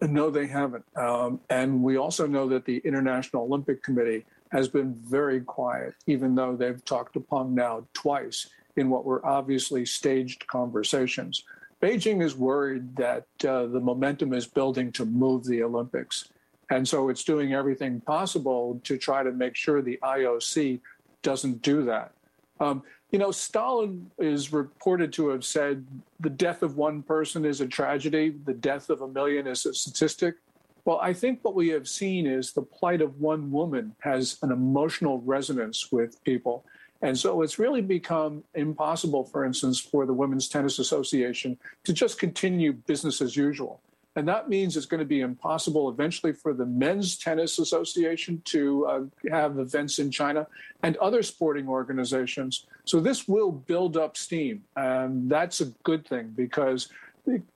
No, 0.00 0.30
they 0.30 0.46
haven't. 0.46 0.84
Um, 0.96 1.40
and 1.50 1.82
we 1.82 1.98
also 1.98 2.26
know 2.26 2.48
that 2.48 2.64
the 2.64 2.78
International 2.78 3.44
Olympic 3.44 3.82
Committee 3.82 4.24
has 4.54 4.68
been 4.68 4.94
very 4.94 5.40
quiet, 5.40 5.94
even 6.06 6.36
though 6.36 6.54
they've 6.54 6.84
talked 6.84 7.16
upon 7.16 7.54
now 7.54 7.84
twice 7.92 8.48
in 8.76 8.88
what 8.88 9.04
were 9.04 9.24
obviously 9.26 9.84
staged 9.84 10.46
conversations. 10.46 11.42
Beijing 11.82 12.22
is 12.22 12.36
worried 12.36 12.94
that 12.96 13.26
uh, 13.46 13.66
the 13.66 13.80
momentum 13.80 14.32
is 14.32 14.46
building 14.46 14.92
to 14.92 15.04
move 15.04 15.44
the 15.44 15.62
Olympics. 15.62 16.28
And 16.70 16.88
so 16.88 17.08
it's 17.08 17.24
doing 17.24 17.52
everything 17.52 18.00
possible 18.00 18.80
to 18.84 18.96
try 18.96 19.24
to 19.24 19.32
make 19.32 19.56
sure 19.56 19.82
the 19.82 19.98
IOC 20.02 20.80
doesn't 21.22 21.60
do 21.60 21.84
that. 21.84 22.12
Um, 22.60 22.84
you 23.10 23.18
know, 23.18 23.32
Stalin 23.32 24.10
is 24.18 24.52
reported 24.52 25.12
to 25.14 25.28
have 25.30 25.44
said 25.44 25.84
the 26.20 26.30
death 26.30 26.62
of 26.62 26.76
one 26.76 27.02
person 27.02 27.44
is 27.44 27.60
a 27.60 27.66
tragedy, 27.66 28.34
the 28.44 28.54
death 28.54 28.88
of 28.88 29.02
a 29.02 29.08
million 29.08 29.48
is 29.48 29.66
a 29.66 29.74
statistic. 29.74 30.36
Well, 30.84 30.98
I 31.00 31.14
think 31.14 31.40
what 31.42 31.54
we 31.54 31.68
have 31.68 31.88
seen 31.88 32.26
is 32.26 32.52
the 32.52 32.62
plight 32.62 33.00
of 33.00 33.20
one 33.20 33.50
woman 33.50 33.94
has 34.00 34.38
an 34.42 34.52
emotional 34.52 35.20
resonance 35.22 35.90
with 35.90 36.22
people. 36.24 36.64
And 37.00 37.18
so 37.18 37.42
it's 37.42 37.58
really 37.58 37.80
become 37.80 38.44
impossible, 38.54 39.24
for 39.24 39.44
instance, 39.44 39.78
for 39.78 40.06
the 40.06 40.12
Women's 40.12 40.48
Tennis 40.48 40.78
Association 40.78 41.58
to 41.84 41.92
just 41.92 42.18
continue 42.18 42.72
business 42.72 43.20
as 43.20 43.36
usual. 43.36 43.80
And 44.16 44.28
that 44.28 44.48
means 44.48 44.76
it's 44.76 44.86
going 44.86 45.00
to 45.00 45.06
be 45.06 45.22
impossible 45.22 45.88
eventually 45.88 46.32
for 46.32 46.54
the 46.54 46.66
Men's 46.66 47.18
Tennis 47.18 47.58
Association 47.58 48.40
to 48.44 48.86
uh, 48.86 49.00
have 49.30 49.58
events 49.58 49.98
in 49.98 50.10
China 50.10 50.46
and 50.84 50.96
other 50.98 51.22
sporting 51.22 51.68
organizations. 51.68 52.66
So 52.84 53.00
this 53.00 53.26
will 53.26 53.50
build 53.50 53.96
up 53.96 54.16
steam. 54.16 54.62
And 54.76 55.28
that's 55.28 55.60
a 55.60 55.66
good 55.82 56.06
thing 56.06 56.32
because 56.36 56.90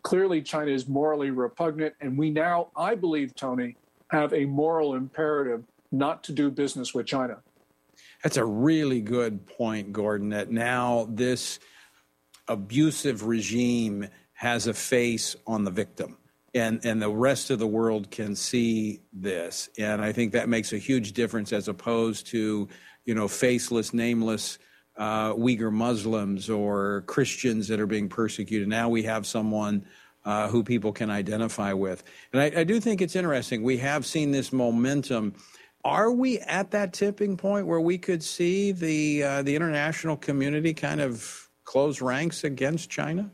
clearly 0.03 0.43
China 0.43 0.71
is 0.71 0.89
morally 0.89 1.31
repugnant. 1.31 1.95
And 2.01 2.17
we 2.17 2.31
now, 2.31 2.69
I 2.77 2.95
believe, 2.95 3.35
Tony, 3.35 3.77
have 4.11 4.33
a 4.33 4.45
moral 4.45 4.95
imperative 4.95 5.65
not 5.93 6.23
to 6.25 6.33
do 6.33 6.51
business 6.51 6.95
with 6.95 7.07
China. 7.07 7.39
That's 8.23 8.37
a 8.37 8.45
really 8.45 9.01
good 9.01 9.47
point, 9.47 9.93
Gordon, 9.93 10.31
that 10.31 10.51
now 10.51 11.07
this 11.11 11.59
abusive 12.49 13.25
regime 13.25 14.09
has 14.33 14.67
a 14.67 14.75
face 14.75 15.37
on 15.47 15.65
the 15.65 15.71
victim 15.71 16.17
and 16.55 16.85
and 16.85 17.01
the 17.03 17.11
rest 17.11 17.51
of 17.51 17.59
the 17.59 17.67
world 17.67 18.11
can 18.11 18.35
see 18.35 19.01
this 19.13 19.69
and 19.79 20.01
i 20.01 20.13
think 20.13 20.33
that 20.33 20.49
makes 20.49 20.73
a 20.73 20.79
huge 20.79 21.13
difference 21.13 21.53
as 21.53 21.69
opposed 21.69 22.27
to 22.27 22.69
you 23.05 23.15
know 23.15 23.29
faceless 23.29 23.93
nameless 23.93 24.59
uh, 24.99 25.33
uyghur 25.35 25.73
muslims 25.73 26.51
or 26.51 27.05
christians 27.07 27.69
that 27.69 27.81
are 27.81 27.87
being 27.87 28.09
persecuted. 28.09 28.69
Now 28.69 28.89
we 28.89 29.05
have 29.05 29.27
someone 29.27 29.87
uh, 30.25 30.49
who 30.49 30.63
people 30.63 30.93
can 30.93 31.09
identify 31.09 31.73
with. 31.73 32.03
And 32.33 32.43
I, 32.43 32.61
I 32.61 32.65
do 32.65 32.81
think 32.81 33.01
it's 33.01 33.17
interesting. 33.17 33.63
We 33.63 33.79
have 33.79 34.05
seen 34.05 34.31
this 34.31 34.53
momentum. 34.53 35.35
Are 35.85 36.13
we 36.13 36.41
at 36.41 36.71
that 36.73 36.93
tipping 36.93 37.37
point 37.37 37.67
where 37.67 37.81
we 37.81 37.97
could 37.97 38.23
see 38.23 38.73
the 38.73 39.23
uh, 39.23 39.43
the 39.43 39.55
international 39.57 40.17
community 40.17 40.75
kind 40.75 41.01
of 41.01 41.49
close 41.65 42.03
ranks 42.03 42.45
against 42.45 42.91
china? 42.91 43.31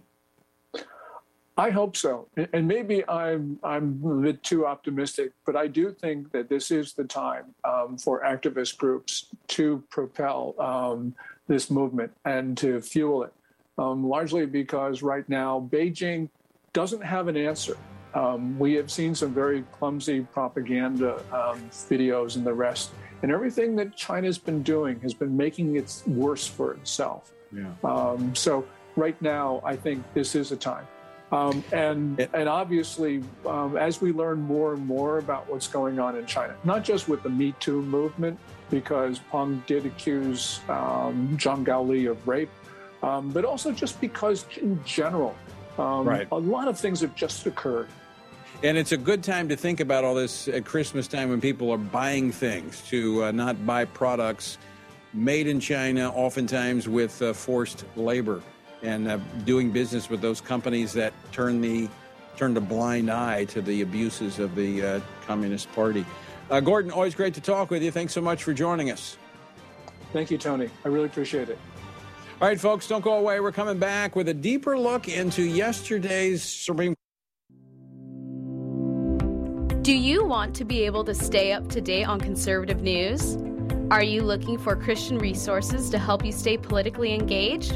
I 1.56 1.70
hope 1.70 1.96
so, 1.96 2.28
and 2.52 2.68
maybe 2.68 3.08
I'm 3.08 3.58
I'm 3.62 4.02
a 4.04 4.14
bit 4.22 4.42
too 4.42 4.66
optimistic, 4.66 5.32
but 5.46 5.56
I 5.56 5.68
do 5.68 5.92
think 5.92 6.32
that 6.32 6.48
this 6.48 6.70
is 6.70 6.92
the 6.92 7.04
time 7.04 7.54
um, 7.64 7.96
for 7.96 8.22
activist 8.22 8.76
groups 8.76 9.26
to 9.48 9.82
propel 9.88 10.54
um, 10.58 11.14
this 11.46 11.70
movement 11.70 12.12
and 12.24 12.56
to 12.58 12.80
fuel 12.80 13.24
it. 13.24 13.32
Um, 13.76 14.08
largely 14.08 14.46
because 14.46 15.02
right 15.02 15.28
now 15.28 15.68
Beijing 15.72 16.28
doesn't 16.72 17.02
have 17.02 17.28
an 17.28 17.36
answer. 17.36 17.76
Um, 18.14 18.56
we 18.58 18.74
have 18.74 18.90
seen 18.90 19.14
some 19.14 19.34
very 19.34 19.62
clumsy 19.72 20.20
propaganda 20.20 21.16
um, 21.32 21.68
videos 21.70 22.36
and 22.36 22.46
the 22.46 22.54
rest, 22.54 22.92
and 23.22 23.32
everything 23.32 23.74
that 23.76 23.96
China's 23.96 24.38
been 24.38 24.62
doing 24.62 25.00
has 25.00 25.12
been 25.12 25.36
making 25.36 25.74
it 25.74 26.02
worse 26.06 26.46
for 26.46 26.74
itself. 26.74 27.32
Yeah. 27.50 27.72
Um, 27.82 28.32
so 28.34 28.64
right 28.94 29.20
now, 29.20 29.60
I 29.64 29.74
think 29.74 30.04
this 30.14 30.36
is 30.36 30.52
a 30.52 30.56
time. 30.56 30.86
Um, 31.32 31.64
and 31.72 32.28
and 32.32 32.48
obviously, 32.48 33.24
um, 33.46 33.76
as 33.76 34.00
we 34.00 34.12
learn 34.12 34.40
more 34.40 34.74
and 34.74 34.86
more 34.86 35.18
about 35.18 35.50
what's 35.50 35.66
going 35.66 35.98
on 35.98 36.16
in 36.16 36.26
China, 36.26 36.54
not 36.62 36.84
just 36.84 37.08
with 37.08 37.24
the 37.24 37.30
Me 37.30 37.52
Too 37.58 37.82
movement, 37.82 38.38
because 38.70 39.20
Peng 39.30 39.62
did 39.66 39.86
accuse 39.86 40.60
um, 40.68 41.36
Zhang 41.38 41.64
Gaoli 41.64 42.10
of 42.10 42.26
rape, 42.26 42.50
um, 43.02 43.30
but 43.30 43.44
also 43.44 43.72
just 43.72 44.00
because 44.00 44.46
in 44.60 44.82
general, 44.84 45.34
um, 45.78 46.08
right. 46.08 46.28
a 46.32 46.38
lot 46.38 46.68
of 46.68 46.78
things 46.78 47.00
have 47.00 47.14
just 47.14 47.46
occurred. 47.46 47.88
And 48.62 48.78
it's 48.78 48.92
a 48.92 48.96
good 48.96 49.22
time 49.22 49.48
to 49.48 49.56
think 49.56 49.80
about 49.80 50.04
all 50.04 50.14
this 50.14 50.48
at 50.48 50.64
Christmas 50.64 51.06
time 51.06 51.28
when 51.28 51.40
people 51.40 51.70
are 51.70 51.78
buying 51.78 52.32
things 52.32 52.80
to 52.88 53.24
uh, 53.24 53.32
not 53.32 53.66
buy 53.66 53.84
products 53.84 54.58
made 55.12 55.46
in 55.46 55.60
China, 55.60 56.10
oftentimes 56.10 56.88
with 56.88 57.20
uh, 57.20 57.32
forced 57.32 57.84
labor 57.96 58.42
and 58.82 59.08
uh, 59.08 59.18
doing 59.44 59.70
business 59.70 60.08
with 60.08 60.20
those 60.20 60.40
companies 60.40 60.92
that 60.92 61.12
turn 61.32 61.60
the 61.60 61.88
turned 62.36 62.56
a 62.56 62.60
blind 62.60 63.10
eye 63.10 63.44
to 63.44 63.62
the 63.62 63.82
abuses 63.82 64.38
of 64.38 64.54
the 64.56 64.82
uh, 64.82 65.00
Communist 65.26 65.72
Party. 65.72 66.04
Uh, 66.50 66.60
Gordon, 66.60 66.90
always 66.90 67.14
great 67.14 67.34
to 67.34 67.40
talk 67.40 67.70
with 67.70 67.82
you. 67.82 67.90
Thanks 67.90 68.12
so 68.12 68.20
much 68.20 68.44
for 68.44 68.52
joining 68.52 68.90
us. 68.90 69.16
Thank 70.12 70.30
you, 70.30 70.38
Tony. 70.38 70.70
I 70.84 70.88
really 70.88 71.06
appreciate 71.06 71.48
it. 71.48 71.58
All 72.40 72.48
right, 72.48 72.60
folks, 72.60 72.86
don't 72.86 73.02
go 73.02 73.14
away. 73.14 73.40
We're 73.40 73.52
coming 73.52 73.78
back 73.78 74.16
with 74.16 74.28
a 74.28 74.34
deeper 74.34 74.78
look 74.78 75.08
into 75.08 75.42
yesterday's 75.42 76.42
Supreme. 76.42 76.94
Do 79.82 79.94
you 79.94 80.24
want 80.24 80.54
to 80.56 80.64
be 80.64 80.82
able 80.84 81.04
to 81.04 81.14
stay 81.14 81.52
up 81.52 81.68
to 81.68 81.80
date 81.80 82.04
on 82.04 82.20
conservative 82.20 82.80
news? 82.82 83.36
Are 83.90 84.02
you 84.02 84.22
looking 84.22 84.56
for 84.56 84.76
Christian 84.76 85.18
resources 85.18 85.90
to 85.90 85.98
help 85.98 86.24
you 86.24 86.32
stay 86.32 86.56
politically 86.56 87.12
engaged? 87.14 87.72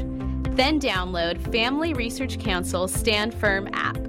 Then 0.55 0.79
download 0.79 1.39
Family 1.51 1.93
Research 1.93 2.39
Council's 2.39 2.93
Stand 2.93 3.33
Firm 3.33 3.69
app. 3.73 4.08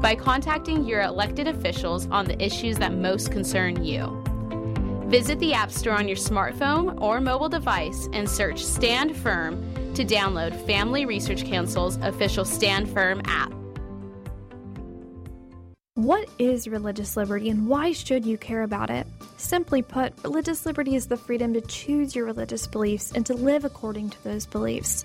by 0.00 0.14
contacting 0.14 0.84
your 0.84 1.02
elected 1.02 1.46
officials 1.46 2.08
on 2.10 2.24
the 2.24 2.42
issues 2.42 2.78
that 2.78 2.94
most 2.94 3.30
concern 3.30 3.84
you. 3.84 4.22
Visit 5.06 5.38
the 5.40 5.52
App 5.52 5.70
Store 5.72 5.94
on 5.94 6.06
your 6.06 6.16
smartphone 6.16 7.00
or 7.00 7.20
mobile 7.20 7.48
device 7.48 8.08
and 8.12 8.28
search 8.30 8.64
Stand 8.64 9.16
Firm 9.16 9.60
to 9.94 10.04
download 10.04 10.54
Family 10.66 11.04
Research 11.04 11.44
Council's 11.44 11.96
official 11.96 12.44
Stand 12.44 12.88
Firm 12.88 13.20
app. 13.24 13.52
What 15.94 16.28
is 16.38 16.66
religious 16.68 17.16
liberty 17.16 17.50
and 17.50 17.68
why 17.68 17.92
should 17.92 18.24
you 18.24 18.38
care 18.38 18.62
about 18.62 18.88
it? 18.88 19.06
Simply 19.36 19.82
put, 19.82 20.14
religious 20.22 20.64
liberty 20.64 20.94
is 20.94 21.08
the 21.08 21.16
freedom 21.16 21.52
to 21.54 21.60
choose 21.60 22.14
your 22.14 22.24
religious 22.24 22.66
beliefs 22.66 23.12
and 23.12 23.26
to 23.26 23.34
live 23.34 23.64
according 23.64 24.10
to 24.10 24.24
those 24.24 24.46
beliefs. 24.46 25.04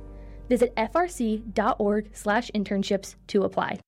Visit 0.51 0.75
frc.org/internships 0.75 3.15
to 3.27 3.43
apply. 3.43 3.79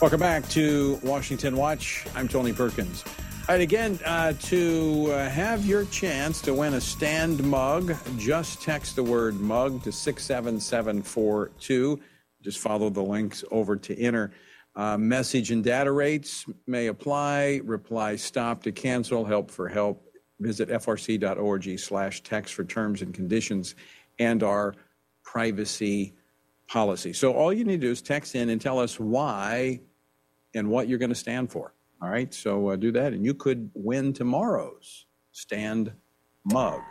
Welcome 0.00 0.20
back 0.20 0.48
to 0.50 1.00
Washington 1.02 1.56
Watch. 1.56 2.06
I'm 2.14 2.28
Tony 2.28 2.52
Perkins. 2.52 3.02
All 3.48 3.56
right, 3.56 3.60
again, 3.60 3.98
uh, 4.04 4.34
to 4.34 5.08
uh, 5.10 5.28
have 5.28 5.66
your 5.66 5.84
chance 5.86 6.40
to 6.42 6.54
win 6.54 6.74
a 6.74 6.80
stand 6.80 7.42
mug, 7.42 7.96
just 8.18 8.62
text 8.62 8.94
the 8.94 9.02
word 9.02 9.40
mug 9.40 9.82
to 9.82 9.90
67742. 9.90 11.98
Just 12.42 12.58
follow 12.58 12.90
the 12.90 13.02
links 13.02 13.44
over 13.50 13.76
to 13.76 13.98
enter. 13.98 14.32
Uh, 14.76 14.96
message 14.96 15.50
and 15.50 15.64
data 15.64 15.90
rates 15.90 16.44
may 16.66 16.86
apply. 16.86 17.60
Reply 17.64 18.16
stop 18.16 18.62
to 18.62 18.72
cancel. 18.72 19.24
Help 19.24 19.50
for 19.50 19.68
help. 19.68 20.04
Visit 20.40 20.68
frc.org 20.68 21.78
slash 21.78 22.22
text 22.22 22.54
for 22.54 22.64
terms 22.64 23.02
and 23.02 23.12
conditions 23.12 23.74
and 24.18 24.42
our 24.42 24.74
privacy 25.24 26.14
policy. 26.68 27.12
So 27.12 27.32
all 27.32 27.52
you 27.52 27.64
need 27.64 27.80
to 27.80 27.86
do 27.86 27.90
is 27.90 28.02
text 28.02 28.34
in 28.34 28.50
and 28.50 28.60
tell 28.60 28.78
us 28.78 29.00
why 29.00 29.80
and 30.54 30.70
what 30.70 30.88
you're 30.88 30.98
going 30.98 31.08
to 31.08 31.14
stand 31.14 31.50
for. 31.50 31.74
All 32.00 32.08
right, 32.08 32.32
so 32.32 32.68
uh, 32.68 32.76
do 32.76 32.92
that, 32.92 33.12
and 33.12 33.24
you 33.24 33.34
could 33.34 33.70
win 33.74 34.12
tomorrow's 34.12 35.06
stand 35.32 35.92
mug. 36.44 36.78
All 36.78 36.82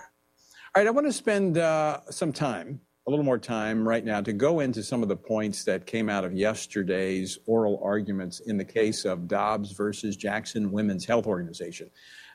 right, 0.75 0.87
I 0.87 0.89
want 0.89 1.07
to 1.07 1.13
spend 1.13 1.57
uh, 1.57 2.01
some 2.09 2.33
time 2.33 2.81
a 3.07 3.09
little 3.09 3.23
more 3.23 3.37
time 3.37 3.87
right 3.87 4.03
now 4.03 4.19
to 4.19 4.33
go 4.33 4.59
into 4.59 4.83
some 4.83 5.01
of 5.01 5.07
the 5.07 5.15
points 5.15 5.63
that 5.63 5.85
came 5.85 6.09
out 6.09 6.25
of 6.25 6.33
yesterday's 6.33 7.39
oral 7.45 7.79
arguments 7.81 8.41
in 8.41 8.57
the 8.57 8.65
case 8.65 9.05
of 9.05 9.29
Dobbs 9.29 9.71
versus 9.71 10.17
Jackson 10.17 10.73
Women's 10.73 11.05
Health 11.05 11.25
Organization. 11.25 11.89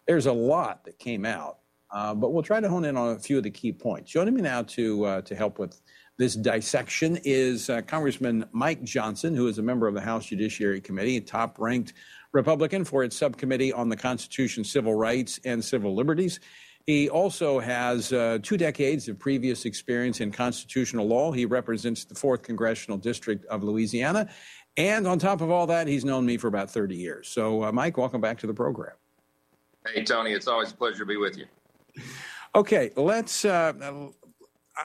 There's 0.07 0.27
a 0.27 0.33
lot 0.33 0.83
that 0.87 0.99
came 0.99 1.27
out, 1.27 1.59
uh, 1.91 2.15
but 2.15 2.33
we'll 2.33 2.43
try 2.43 2.59
to 2.59 2.71
hone 2.71 2.87
in 2.87 2.97
on 2.97 3.15
a 3.15 3.19
few 3.19 3.37
of 3.37 3.43
the 3.43 3.51
key 3.51 3.71
points. 3.71 4.11
Joining 4.11 4.33
me 4.33 4.41
now 4.41 4.63
to 4.63 5.05
uh, 5.05 5.21
to 5.23 5.37
help 5.37 5.59
with 5.59 5.79
this 6.17 6.35
dissection 6.37 7.19
is 7.23 7.69
uh, 7.69 7.83
Congressman 7.83 8.47
Mike 8.53 8.83
Johnson, 8.83 9.35
who 9.35 9.49
is 9.49 9.59
a 9.59 9.63
member 9.63 9.87
of 9.87 9.95
the 9.95 10.01
House 10.01 10.27
Judiciary 10.27 10.81
Committee, 10.81 11.19
a 11.19 11.21
top 11.21 11.59
ranked 11.59 11.93
Republican 12.33 12.85
for 12.85 13.05
its 13.05 13.17
subcommittee 13.17 13.75
on 13.75 13.91
the 13.91 13.97
Constitution, 13.97 14.65
Civil 14.65 14.95
Rights, 14.95 15.39
and 15.45 15.63
Civil 15.63 15.95
Liberties. 15.95 16.41
He 16.87 17.09
also 17.09 17.61
has 17.61 18.13
uh, 18.13 18.39
two 18.43 18.57
decades 18.57 19.09
of 19.09 19.19
previous 19.19 19.65
experience 19.65 20.21
in 20.21 20.33
constitutional 20.33 21.07
law. 21.07 21.31
He 21.31 21.47
represents 21.47 22.05
the 22.05 22.15
4th 22.15 22.43
Congressional 22.43 22.99
District 22.99 23.45
of 23.47 23.63
Louisiana. 23.63 24.29
And 24.77 25.07
on 25.07 25.19
top 25.19 25.41
of 25.41 25.51
all 25.51 25.67
that, 25.69 25.87
he's 25.87 26.05
known 26.05 26.27
me 26.27 26.37
for 26.37 26.49
about 26.49 26.71
30 26.71 26.97
years. 26.97 27.29
So, 27.29 27.65
uh, 27.65 27.73
Mike, 27.73 27.97
welcome 27.99 28.21
back 28.21 28.39
to 28.39 28.47
the 28.47 28.55
program. 28.55 28.95
Hey, 29.87 30.03
Tony, 30.03 30.33
it's 30.33 30.49
always 30.49 30.73
a 30.73 30.75
pleasure 30.75 31.01
to 31.01 31.07
be 31.07 31.17
with 31.17 31.37
you. 31.37 31.47
Okay, 32.55 32.91
let's. 32.97 33.45
Uh, 33.45 33.73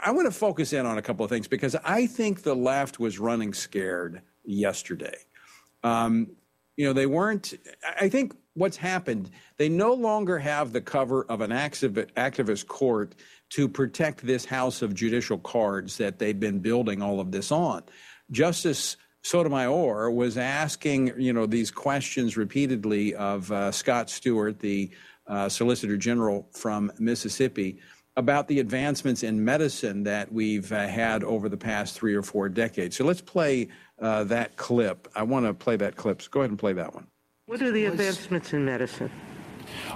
I 0.04 0.12
want 0.12 0.26
to 0.26 0.32
focus 0.32 0.74
in 0.74 0.86
on 0.86 0.98
a 0.98 1.02
couple 1.02 1.24
of 1.24 1.30
things 1.30 1.48
because 1.48 1.76
I 1.84 2.08
think 2.08 2.44
the 2.44 2.56
left 2.56 3.00
was 3.00 3.20
running 3.20 3.54
scared 3.54 4.22
yesterday. 4.44 5.18
Um, 5.84 6.32
you 6.78 6.86
know, 6.86 6.94
they 6.94 7.08
weren't. 7.08 7.54
I 8.00 8.08
think 8.08 8.36
what's 8.54 8.78
happened, 8.78 9.30
they 9.58 9.68
no 9.68 9.94
longer 9.94 10.38
have 10.38 10.72
the 10.72 10.82
cover 10.82 11.26
of 11.26 11.42
an 11.42 11.52
activist 11.52 12.68
court 12.68 13.16
to 13.50 13.68
protect 13.68 14.26
this 14.26 14.46
house 14.46 14.82
of 14.82 14.94
judicial 14.94 15.40
cards 15.40 15.98
that 15.98 16.20
they've 16.20 16.40
been 16.40 16.60
building 16.60 17.02
all 17.02 17.20
of 17.20 17.32
this 17.32 17.52
on. 17.52 17.84
Justice 18.32 18.98
Sotomayor 19.24 20.12
was 20.12 20.38
asking, 20.38 21.14
you 21.20 21.34
know, 21.34 21.46
these 21.46 21.72
questions 21.72 22.38
repeatedly 22.38 23.16
of 23.16 23.52
uh, 23.52 23.72
Scott 23.72 24.10
Stewart, 24.10 24.60
the 24.60 24.90
uh, 25.28 25.50
Solicitor 25.50 25.98
General 25.98 26.48
from 26.54 26.92
Mississippi, 27.00 27.80
about 28.18 28.48
the 28.48 28.60
advancements 28.60 29.22
in 29.22 29.46
medicine 29.46 30.04
that 30.04 30.34
we've 30.34 30.72
uh, 30.72 30.88
had 30.88 31.24
over 31.24 31.48
the 31.48 31.56
past 31.56 31.94
three 31.96 32.16
or 32.16 32.24
four 32.24 32.50
decades. 32.50 32.98
So 32.98 33.06
let's 33.06 33.22
play 33.22 33.70
uh, 34.02 34.24
that 34.26 34.58
clip. 34.58 35.08
I 35.16 35.22
want 35.22 35.46
to 35.46 35.54
play 35.54 35.78
that 35.78 35.96
clip. 35.96 36.24
So 36.24 36.30
go 36.32 36.42
ahead 36.42 36.50
and 36.50 36.60
play 36.60 36.74
that 36.74 36.94
one. 36.94 37.08
What 37.46 37.62
are 37.62 37.72
the 37.72 37.86
advancements 37.86 38.54
in 38.54 38.66
medicine? 38.66 39.12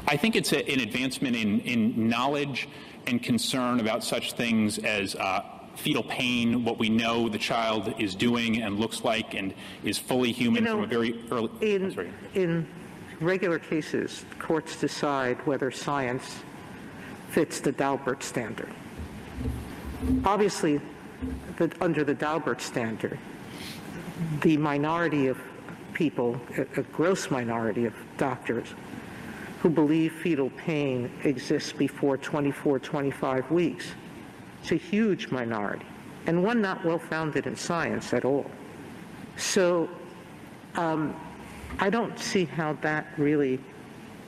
I 0.07 0.17
think 0.17 0.35
it's 0.35 0.53
a, 0.53 0.69
an 0.69 0.81
advancement 0.81 1.35
in, 1.35 1.59
in 1.61 2.07
knowledge 2.07 2.69
and 3.07 3.21
concern 3.21 3.79
about 3.79 4.03
such 4.03 4.33
things 4.33 4.77
as 4.77 5.15
uh, 5.15 5.41
fetal 5.75 6.03
pain, 6.03 6.63
what 6.63 6.77
we 6.77 6.89
know 6.89 7.27
the 7.27 7.39
child 7.39 7.93
is 7.97 8.13
doing 8.13 8.61
and 8.61 8.79
looks 8.79 9.03
like 9.03 9.33
and 9.33 9.53
is 9.83 9.97
fully 9.97 10.31
human 10.31 10.63
you 10.63 10.69
know, 10.69 10.75
from 10.75 10.83
a 10.83 10.87
very 10.87 11.25
early. 11.31 11.49
In, 11.61 12.13
in 12.35 12.67
regular 13.19 13.57
cases, 13.57 14.25
courts 14.37 14.79
decide 14.79 15.43
whether 15.47 15.71
science 15.71 16.43
fits 17.31 17.59
the 17.61 17.71
Daubert 17.71 18.21
standard. 18.23 18.69
Obviously, 20.25 20.81
the, 21.57 21.71
under 21.79 22.03
the 22.03 22.13
Daubert 22.13 22.61
standard, 22.61 23.17
the 24.41 24.57
minority 24.57 25.27
of 25.27 25.37
people, 25.93 26.39
a, 26.57 26.61
a 26.79 26.83
gross 26.83 27.31
minority 27.31 27.85
of 27.85 27.93
doctors, 28.17 28.67
who 29.61 29.69
believe 29.69 30.11
fetal 30.13 30.49
pain 30.51 31.11
exists 31.23 31.71
before 31.71 32.17
24, 32.17 32.79
25 32.79 33.51
weeks. 33.51 33.91
It's 34.61 34.71
a 34.71 34.75
huge 34.75 35.29
minority. 35.29 35.85
and 36.27 36.43
one 36.43 36.61
not 36.61 36.83
well 36.83 36.99
founded 36.99 37.47
in 37.47 37.55
science 37.55 38.13
at 38.13 38.25
all. 38.25 38.49
So 39.37 39.89
um, 40.75 41.15
I 41.79 41.89
don't 41.89 42.17
see 42.19 42.45
how 42.45 42.73
that 42.81 43.07
really 43.17 43.59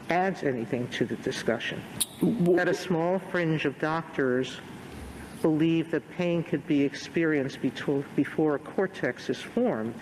adds 0.10 0.44
anything 0.44 0.88
to 0.90 1.06
the 1.06 1.16
discussion. 1.18 1.82
That 2.22 2.68
a 2.68 2.74
small 2.74 3.20
fringe 3.20 3.66
of 3.66 3.78
doctors 3.80 4.60
believe 5.42 5.92
that 5.92 6.10
pain 6.12 6.44
could 6.44 6.66
be 6.68 6.82
experienced 6.82 7.60
before 7.62 8.56
a 8.56 8.60
cortex 8.60 9.30
is 9.30 9.42
formed. 9.42 9.96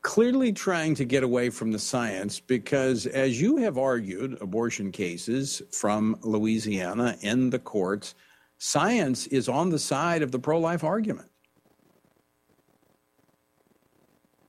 Clearly 0.00 0.52
trying 0.52 0.94
to 0.96 1.04
get 1.04 1.22
away 1.22 1.50
from 1.50 1.70
the 1.70 1.78
science 1.78 2.40
because, 2.40 3.06
as 3.06 3.40
you 3.40 3.58
have 3.58 3.78
argued, 3.78 4.40
abortion 4.40 4.90
cases 4.90 5.62
from 5.70 6.18
Louisiana 6.22 7.16
in 7.20 7.50
the 7.50 7.58
courts, 7.58 8.14
science 8.58 9.26
is 9.28 9.48
on 9.48 9.70
the 9.70 9.78
side 9.78 10.22
of 10.22 10.32
the 10.32 10.38
pro 10.38 10.58
life 10.58 10.82
argument. 10.82 11.28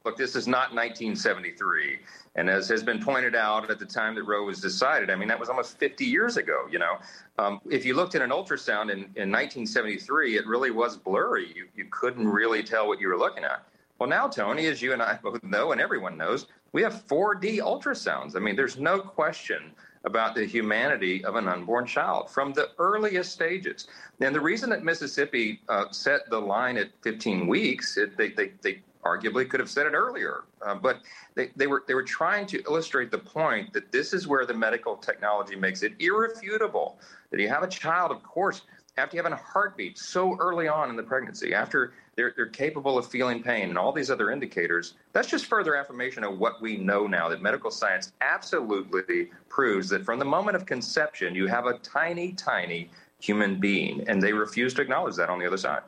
Look, 0.06 0.18
this 0.18 0.36
is 0.36 0.47
not 0.47 0.74
1973. 0.74 1.99
And 2.36 2.49
as 2.49 2.68
has 2.68 2.84
been 2.84 3.01
pointed 3.01 3.36
out 3.36 3.70
at 3.72 3.80
the 3.80 3.86
time 3.86 4.16
that 4.16 4.24
Roe 4.24 4.43
was 4.43 4.60
decided, 4.60 5.10
I 5.10 5.16
mean, 5.16 5.30
that 5.30 5.39
was 5.39 5.47
almost 5.47 5.80
50 5.80 6.04
years 6.04 6.36
ago, 6.36 6.66
you 6.70 6.78
know. 6.78 6.97
Um, 7.38 7.62
if 7.70 7.86
you 7.86 7.95
looked 7.95 8.14
at 8.14 8.22
an 8.22 8.32
ultrasound 8.32 8.91
in, 8.91 8.99
in 9.16 9.32
1973, 9.32 10.38
it 10.38 10.45
really 10.45 10.72
was 10.72 10.97
blurry. 10.97 11.54
You, 11.56 11.68
you 11.74 11.86
couldn't 11.89 12.28
really 12.28 12.64
tell 12.64 12.88
what 12.88 12.99
you 12.99 13.08
were 13.08 13.18
looking 13.18 13.45
at. 13.45 13.66
Well, 13.97 14.10
now, 14.10 14.28
Tony, 14.28 14.66
as 14.66 14.82
you 14.82 14.91
and 14.91 15.01
I 15.01 15.18
both 15.24 15.41
know, 15.41 15.72
and 15.72 15.80
everyone 15.80 16.18
knows, 16.18 16.47
we 16.74 16.82
have 16.82 17.08
4D 17.08 17.60
ultrasounds. 17.60 18.36
I 18.36 18.39
mean, 18.39 18.58
there's 18.58 18.78
no 18.78 18.99
question 18.99 19.72
about 20.04 20.36
the 20.36 20.45
humanity 20.45 21.24
of 21.24 21.38
an 21.38 21.47
unborn 21.47 21.86
child 21.86 22.30
from 22.30 22.51
the 22.51 22.72
earliest 22.78 23.32
stages. 23.32 23.88
And 24.20 24.36
the 24.36 24.41
reason 24.41 24.70
that 24.72 24.84
Mississippi 24.84 25.62
uh, 25.70 25.86
set 25.91 26.30
the 26.30 26.39
line 26.39 26.76
at 26.76 26.89
15 27.04 27.47
weeks, 27.47 27.95
it, 27.95 28.18
they, 28.18 28.30
they, 28.30 28.51
they 28.62 28.82
arguably 29.04 29.47
could 29.47 29.60
have 29.60 29.70
said 29.70 29.86
it 29.86 29.93
earlier. 29.93 30.43
Uh, 30.62 30.76
but 30.76 31.01
they, 31.36 31.51
they, 31.56 31.68
were, 31.68 31.84
they 31.88 31.93
were 31.93 32.04
trying 32.04 32.45
to 32.47 32.62
illustrate 32.64 33.12
the 33.12 33.18
point 33.18 33.74
that 33.74 33.91
this 33.91 34.14
is 34.14 34.28
where 34.28 34.45
the 34.45 34.54
medical 34.54 34.95
technology 34.95 35.56
makes 35.56 35.84
it 35.84 35.93
irrefutable 35.99 36.99
that 37.32 37.39
you 37.39 37.49
have 37.49 37.64
a 37.64 37.68
child, 37.68 38.12
of 38.12 38.24
course, 38.24 38.62
after 38.97 39.18
you 39.18 39.24
have 39.24 39.32
a 39.32 39.36
heartbeat 39.36 39.97
so 39.97 40.38
early 40.39 40.68
on 40.68 40.89
in 40.89 40.95
the 40.95 41.04
pregnancy, 41.04 41.54
after 41.54 41.93
they're, 42.16 42.34
they're 42.36 42.45
capable 42.45 42.97
of 42.97 43.08
feeling 43.08 43.41
pain 43.41 43.70
and 43.70 43.78
all 43.78 43.91
these 43.91 44.12
other 44.12 44.30
indicators, 44.30 44.93
that's 45.14 45.28
just 45.28 45.47
further 45.47 45.76
affirmation 45.76 46.24
of 46.24 46.38
what 46.38 46.62
we 46.62 46.78
know 46.78 47.08
now 47.08 47.28
that 47.28 47.41
medical 47.41 47.72
science 47.72 48.12
absolutely 48.22 49.32
proves 49.49 49.89
that 49.89 50.06
from 50.06 50.20
the 50.20 50.26
moment 50.26 50.56
of 50.56 50.66
conception, 50.66 51.34
you 51.34 51.47
have 51.47 51.66
a 51.66 51.80
tiny, 51.80 52.34
tiny 52.34 52.91
human 53.20 53.60
being. 53.60 54.08
And 54.08 54.22
they 54.22 54.34
refuse 54.34 54.74
to 54.76 54.82
acknowledge 54.82 55.16
that 55.16 55.30
on 55.30 55.39
the 55.39 55.47
other 55.47 55.58
side. 55.58 55.82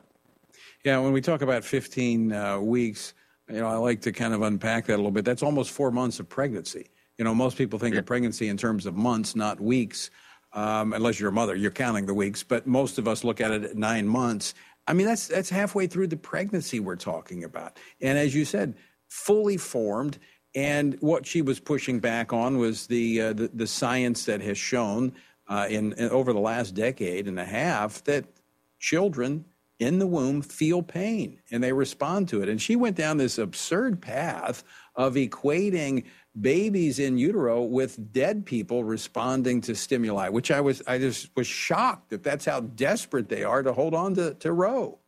Yeah, 0.86 1.00
when 1.00 1.14
we 1.14 1.20
talk 1.20 1.42
about 1.42 1.64
15 1.64 2.32
uh, 2.32 2.60
weeks, 2.60 3.16
you 3.50 3.60
know, 3.60 3.66
I 3.68 3.76
like 3.78 4.02
to 4.02 4.12
kind 4.12 4.36
of 4.36 4.44
unpack 4.44 4.86
that 4.86 4.94
a 4.94 4.98
little 4.98 5.10
bit. 5.10 5.26
That's 5.26 5.42
almost 5.42 5.72
four 5.72 5.90
months 5.90 6.20
of 6.20 6.30
pregnancy. 6.30 6.92
You 7.18 7.26
know, 7.26 7.34
most 7.34 7.58
people 7.58 7.80
think 7.80 7.96
yeah. 7.96 8.02
of 8.02 8.06
pregnancy 8.06 8.50
in 8.50 8.56
terms 8.56 8.86
of 8.86 8.96
months, 8.96 9.36
not 9.36 9.60
weeks. 9.60 10.12
Um, 10.54 10.94
unless 10.94 11.20
you're 11.20 11.30
a 11.30 11.34
mother, 11.34 11.56
you're 11.56 11.72
counting 11.72 12.06
the 12.06 12.14
weeks. 12.14 12.44
But 12.44 12.68
most 12.68 13.00
of 13.00 13.08
us 13.08 13.24
look 13.24 13.42
at 13.42 13.50
it 13.50 13.64
at 13.64 13.76
nine 13.76 14.08
months. 14.08 14.54
I 14.88 14.94
mean, 14.94 15.08
that's 15.08 15.28
that's 15.28 15.50
halfway 15.50 15.88
through 15.88 16.08
the 16.08 16.18
pregnancy 16.18 16.80
we're 16.80 16.98
talking 16.98 17.44
about. 17.44 17.78
And 18.00 18.20
as 18.20 18.36
you 18.36 18.46
said, 18.46 18.76
fully 19.10 19.58
formed. 19.58 20.20
And 20.54 20.98
what 21.02 21.26
she 21.26 21.42
was 21.42 21.60
pushing 21.60 22.00
back 22.00 22.32
on 22.32 22.60
was 22.60 22.86
the 22.86 23.22
uh, 23.22 23.34
the, 23.34 23.50
the, 23.52 23.68
science 23.68 24.26
that 24.26 24.40
has 24.42 24.58
shown 24.58 25.14
uh, 25.48 25.66
in, 25.68 25.94
in 25.94 26.10
over 26.10 26.32
the 26.32 26.40
last 26.40 26.76
decade 26.76 27.28
and 27.28 27.40
a 27.40 27.46
half 27.46 28.04
that 28.04 28.26
children 28.80 29.46
in 29.80 30.00
the 30.00 30.08
womb 30.08 30.42
feel 30.42 30.82
pain 30.82 31.40
and 31.52 31.64
they 31.64 31.74
respond 31.74 32.28
to 32.30 32.42
it. 32.42 32.50
And 32.50 32.62
she 32.62 32.76
went 32.76 32.96
down 32.96 33.18
this 33.18 33.38
absurd 33.38 34.02
path 34.02 34.64
of 34.96 35.16
equating 35.16 36.06
babies 36.40 37.00
in 37.00 37.18
utero 37.18 37.64
with 37.64 38.14
dead 38.14 38.46
people 38.46 38.84
responding 38.84 39.62
to 39.62 39.76
stimuli, 39.76 40.30
which 40.30 40.52
I 40.52 40.62
was 40.62 40.82
I 40.88 40.98
just 40.98 41.30
was 41.36 41.48
shocked 41.48 42.10
that 42.10 42.24
that's 42.24 42.46
how 42.46 42.62
desperate 42.62 43.30
they 43.30 43.44
are 43.44 43.64
to 43.64 43.74
hold 43.74 43.94
on 43.94 44.16
to, 44.16 44.34
to 44.36 44.52
Roe. 44.54 45.00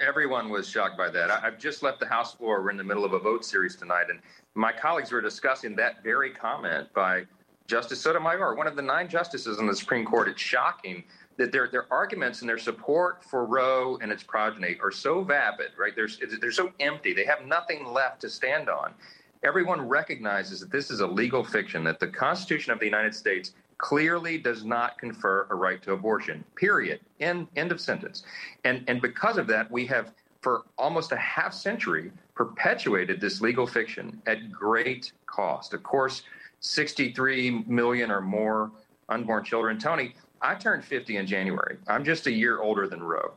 Everyone 0.00 0.48
was 0.48 0.68
shocked 0.68 0.96
by 0.96 1.10
that. 1.10 1.30
I've 1.30 1.58
just 1.58 1.82
left 1.82 2.00
the 2.00 2.06
House 2.06 2.34
floor. 2.34 2.62
We're 2.62 2.70
in 2.70 2.76
the 2.76 2.84
middle 2.84 3.04
of 3.04 3.12
a 3.12 3.18
vote 3.18 3.44
series 3.44 3.76
tonight, 3.76 4.06
and 4.08 4.20
my 4.54 4.72
colleagues 4.72 5.12
were 5.12 5.20
discussing 5.20 5.76
that 5.76 6.02
very 6.02 6.30
comment 6.30 6.88
by 6.94 7.24
Justice 7.66 8.00
Sotomayor, 8.00 8.54
one 8.54 8.66
of 8.66 8.76
the 8.76 8.82
nine 8.82 9.08
justices 9.08 9.58
on 9.58 9.66
the 9.66 9.76
Supreme 9.76 10.04
Court. 10.04 10.28
It's 10.28 10.40
shocking 10.40 11.04
that 11.42 11.50
their 11.50 11.66
their 11.66 11.92
arguments 11.92 12.40
and 12.40 12.48
their 12.48 12.56
support 12.58 13.24
for 13.24 13.44
Roe 13.44 13.98
and 14.00 14.12
its 14.12 14.22
progeny 14.22 14.76
are 14.80 14.92
so 14.92 15.24
vapid, 15.24 15.72
right? 15.76 15.92
They're, 15.96 16.08
they're 16.40 16.52
so 16.52 16.72
empty. 16.78 17.12
They 17.12 17.24
have 17.24 17.44
nothing 17.44 17.84
left 17.84 18.20
to 18.20 18.30
stand 18.30 18.68
on. 18.68 18.94
Everyone 19.42 19.80
recognizes 19.80 20.60
that 20.60 20.70
this 20.70 20.88
is 20.88 21.00
a 21.00 21.06
legal 21.06 21.42
fiction, 21.42 21.82
that 21.82 21.98
the 21.98 22.06
Constitution 22.06 22.72
of 22.72 22.78
the 22.78 22.84
United 22.84 23.12
States 23.12 23.54
clearly 23.78 24.38
does 24.38 24.64
not 24.64 24.96
confer 24.98 25.48
a 25.50 25.54
right 25.56 25.82
to 25.82 25.94
abortion, 25.94 26.44
period. 26.54 27.00
End, 27.18 27.48
end 27.56 27.72
of 27.72 27.80
sentence. 27.80 28.22
And, 28.62 28.84
and 28.86 29.02
because 29.02 29.36
of 29.36 29.48
that, 29.48 29.68
we 29.68 29.84
have, 29.86 30.12
for 30.42 30.62
almost 30.78 31.10
a 31.10 31.16
half 31.16 31.52
century, 31.52 32.12
perpetuated 32.36 33.20
this 33.20 33.40
legal 33.40 33.66
fiction 33.66 34.22
at 34.28 34.52
great 34.52 35.10
cost. 35.26 35.74
Of 35.74 35.82
course, 35.82 36.22
63 36.60 37.64
million 37.66 38.12
or 38.12 38.20
more 38.20 38.70
unborn 39.08 39.42
children. 39.42 39.80
Tony, 39.80 40.14
I 40.42 40.54
turned 40.54 40.84
50 40.84 41.16
in 41.16 41.26
January. 41.26 41.78
I'm 41.86 42.04
just 42.04 42.26
a 42.26 42.32
year 42.32 42.60
older 42.60 42.88
than 42.88 43.02
Roe. 43.02 43.34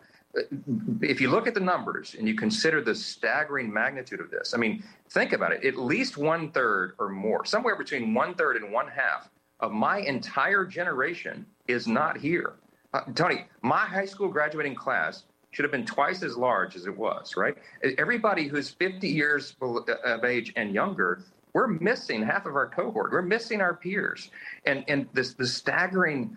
If 1.01 1.22
you 1.22 1.30
look 1.30 1.47
at 1.47 1.53
the 1.53 1.62
numbers 1.62 2.16
and 2.18 2.28
you 2.28 2.36
consider 2.36 2.82
the 2.82 2.93
staggering 2.93 3.72
magnitude 3.72 4.20
of 4.20 4.30
this, 4.30 4.53
I 4.53 4.58
mean, 4.58 4.84
think 5.10 5.32
about 5.32 5.53
it. 5.53 5.64
At 5.64 5.78
least 5.78 6.18
one 6.18 6.51
third 6.51 6.93
or 6.99 7.10
more, 7.10 7.45
somewhere 7.45 7.78
between 7.78 8.14
one 8.14 8.34
third 8.34 8.58
and 8.58 8.72
one 8.72 8.88
half 8.88 9.30
of 9.62 9.72
my 9.72 9.99
entire 9.99 10.66
generation 10.66 11.45
is 11.68 11.88
not 11.88 12.18
here. 12.18 12.56
Uh, 12.93 13.01
Tony, 13.14 13.45
my 13.62 13.86
high 13.86 14.06
school 14.06 14.28
graduating 14.28 14.76
class 14.76 15.24
should 15.51 15.64
have 15.64 15.72
been 15.72 15.86
twice 15.86 16.22
as 16.22 16.36
large 16.36 16.76
as 16.76 16.86
it 16.86 16.97
was, 16.97 17.38
right? 17.38 17.56
Everybody 17.97 18.47
who's 18.47 18.70
50 18.72 19.08
years 19.08 19.56
of 19.62 20.26
age 20.26 20.51
and 20.58 20.74
younger, 20.74 21.24
we're 21.53 21.68
missing 21.68 22.22
half 22.22 22.45
of 22.45 22.56
our 22.56 22.68
cohort. 22.68 23.14
We're 23.14 23.22
missing 23.22 23.62
our 23.62 23.74
peers. 23.74 24.32
And, 24.66 24.84
and 24.89 25.08
this, 25.14 25.34
the 25.34 25.47
staggering 25.47 26.36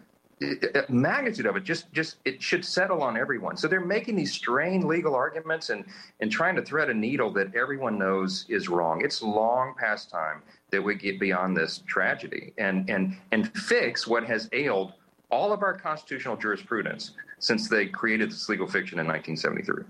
magnitude 0.88 1.46
of 1.46 1.56
it 1.56 1.64
just 1.64 1.92
just 1.92 2.16
it 2.24 2.42
should 2.42 2.64
settle 2.64 3.02
on 3.02 3.16
everyone. 3.16 3.56
So 3.56 3.68
they're 3.68 3.80
making 3.80 4.16
these 4.16 4.32
strained 4.32 4.84
legal 4.84 5.14
arguments 5.14 5.70
and 5.70 5.84
and 6.20 6.30
trying 6.30 6.56
to 6.56 6.62
thread 6.62 6.90
a 6.90 6.94
needle 6.94 7.32
that 7.32 7.54
everyone 7.54 7.98
knows 7.98 8.46
is 8.48 8.68
wrong. 8.68 9.02
It's 9.04 9.22
long 9.22 9.74
past 9.78 10.10
time 10.10 10.42
that 10.70 10.82
we 10.82 10.94
get 10.94 11.18
beyond 11.18 11.56
this 11.56 11.82
tragedy 11.86 12.52
and 12.58 12.88
and 12.88 13.16
and 13.32 13.52
fix 13.56 14.06
what 14.06 14.24
has 14.24 14.48
ailed 14.52 14.92
all 15.30 15.52
of 15.52 15.62
our 15.62 15.74
constitutional 15.74 16.36
jurisprudence 16.36 17.12
since 17.38 17.68
they 17.68 17.86
created 17.86 18.30
this 18.30 18.48
legal 18.48 18.66
fiction 18.66 18.98
in 18.98 19.06
1973 19.06 19.84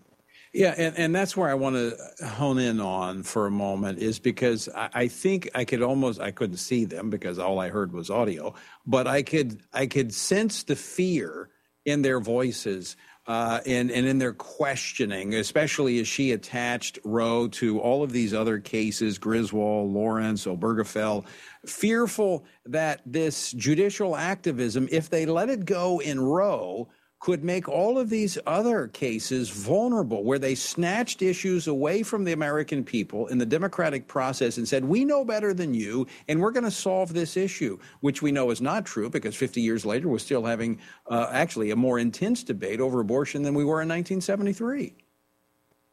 yeah, 0.52 0.74
and, 0.76 0.96
and 0.96 1.14
that's 1.14 1.36
where 1.36 1.48
I 1.48 1.54
want 1.54 1.76
to 1.76 2.26
hone 2.26 2.58
in 2.58 2.80
on 2.80 3.22
for 3.22 3.46
a 3.46 3.50
moment 3.50 3.98
is 3.98 4.18
because 4.18 4.68
I, 4.74 4.88
I, 4.94 5.08
think 5.08 5.50
I 5.54 5.64
could 5.64 5.82
almost 5.82 6.20
I 6.20 6.30
couldn't 6.30 6.56
see 6.56 6.84
them 6.84 7.10
because 7.10 7.38
all 7.38 7.58
I 7.58 7.68
heard 7.68 7.92
was 7.92 8.10
audio, 8.10 8.54
but 8.86 9.06
I 9.06 9.22
could 9.22 9.60
I 9.72 9.86
could 9.86 10.14
sense 10.14 10.62
the 10.62 10.76
fear 10.76 11.50
in 11.84 12.02
their 12.02 12.20
voices 12.20 12.96
uh, 13.28 13.60
and 13.66 13.90
and 13.90 14.06
in 14.06 14.18
their 14.18 14.32
questioning, 14.32 15.34
especially 15.34 16.00
as 16.00 16.08
she 16.08 16.32
attached 16.32 16.98
Roe 17.04 17.46
to 17.48 17.78
all 17.78 18.02
of 18.02 18.10
these 18.10 18.32
other 18.32 18.58
cases, 18.58 19.18
Griswold, 19.18 19.92
Lawrence, 19.92 20.46
Obergefell, 20.46 21.26
fearful 21.66 22.46
that 22.64 23.02
this 23.04 23.52
judicial 23.52 24.16
activism, 24.16 24.88
if 24.90 25.10
they 25.10 25.26
let 25.26 25.50
it 25.50 25.66
go 25.66 25.98
in 26.00 26.18
Roe, 26.18 26.88
could 27.20 27.42
make 27.42 27.68
all 27.68 27.98
of 27.98 28.08
these 28.08 28.38
other 28.46 28.86
cases 28.88 29.50
vulnerable, 29.50 30.22
where 30.22 30.38
they 30.38 30.54
snatched 30.54 31.20
issues 31.20 31.66
away 31.66 32.02
from 32.02 32.24
the 32.24 32.32
American 32.32 32.84
people 32.84 33.26
in 33.26 33.38
the 33.38 33.46
democratic 33.46 34.06
process 34.06 34.56
and 34.56 34.68
said, 34.68 34.84
We 34.84 35.04
know 35.04 35.24
better 35.24 35.52
than 35.52 35.74
you, 35.74 36.06
and 36.28 36.40
we're 36.40 36.52
going 36.52 36.64
to 36.64 36.70
solve 36.70 37.12
this 37.12 37.36
issue, 37.36 37.78
which 38.00 38.22
we 38.22 38.30
know 38.30 38.50
is 38.50 38.60
not 38.60 38.86
true 38.86 39.10
because 39.10 39.34
50 39.34 39.60
years 39.60 39.84
later, 39.84 40.08
we're 40.08 40.18
still 40.18 40.44
having 40.44 40.78
uh, 41.08 41.28
actually 41.32 41.72
a 41.72 41.76
more 41.76 41.98
intense 41.98 42.44
debate 42.44 42.80
over 42.80 43.00
abortion 43.00 43.42
than 43.42 43.54
we 43.54 43.64
were 43.64 43.82
in 43.82 43.88
1973. 43.88 44.94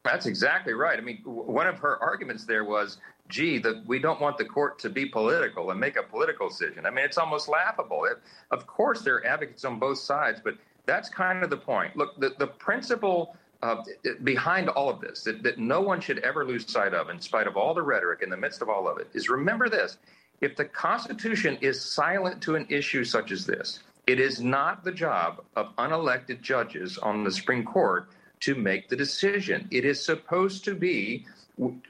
That's 0.03 0.27
exactly 0.27 0.73
right. 0.73 0.99
I 0.99 1.01
mean, 1.01 1.21
one 1.25 1.65
of 1.65 1.79
her 1.79 1.97
arguments 2.03 2.45
there 2.45 2.63
was, 2.63 2.99
gee, 3.27 3.63
we 3.87 3.97
don't 3.97 4.21
want 4.21 4.37
the 4.37 4.45
court 4.45 4.77
to 4.79 4.89
be 4.89 5.07
political 5.07 5.71
and 5.71 5.79
make 5.79 5.97
a 5.97 6.03
political 6.03 6.49
decision. 6.49 6.85
I 6.85 6.91
mean, 6.91 7.03
it's 7.03 7.17
almost 7.17 7.49
laughable. 7.49 8.05
It, 8.05 8.19
of 8.51 8.67
course, 8.67 9.01
there 9.01 9.15
are 9.15 9.25
advocates 9.25 9.65
on 9.65 9.79
both 9.79 9.97
sides, 9.97 10.39
but 10.43 10.57
that's 10.85 11.09
kind 11.09 11.43
of 11.43 11.49
the 11.49 11.57
point. 11.57 11.95
Look, 11.95 12.19
the, 12.19 12.33
the 12.37 12.47
principle 12.47 13.35
uh, 13.63 13.77
behind 14.23 14.69
all 14.69 14.89
of 14.89 15.01
this 15.01 15.23
that, 15.23 15.41
that 15.43 15.57
no 15.57 15.81
one 15.81 15.99
should 15.99 16.19
ever 16.19 16.45
lose 16.45 16.69
sight 16.71 16.93
of, 16.93 17.09
in 17.09 17.19
spite 17.19 17.47
of 17.47 17.57
all 17.57 17.73
the 17.73 17.81
rhetoric 17.81 18.21
in 18.21 18.29
the 18.29 18.37
midst 18.37 18.61
of 18.61 18.69
all 18.69 18.87
of 18.87 18.97
it, 18.99 19.07
is 19.13 19.29
remember 19.29 19.69
this. 19.69 19.97
If 20.41 20.55
the 20.55 20.65
Constitution 20.65 21.57
is 21.61 21.79
silent 21.81 22.41
to 22.43 22.55
an 22.55 22.65
issue 22.69 23.03
such 23.03 23.31
as 23.31 23.45
this, 23.45 23.79
It 24.07 24.19
is 24.19 24.39
not 24.39 24.83
the 24.83 24.91
job 24.91 25.43
of 25.55 25.75
unelected 25.77 26.41
judges 26.41 26.97
on 26.97 27.23
the 27.23 27.31
Supreme 27.31 27.63
Court 27.65 28.09
to 28.41 28.53
make 28.53 28.87
the 28.87 28.95
decision. 28.95 29.67
It 29.71 29.83
is 29.83 30.03
supposed 30.03 30.63
to 30.65 30.75
be 30.75 31.25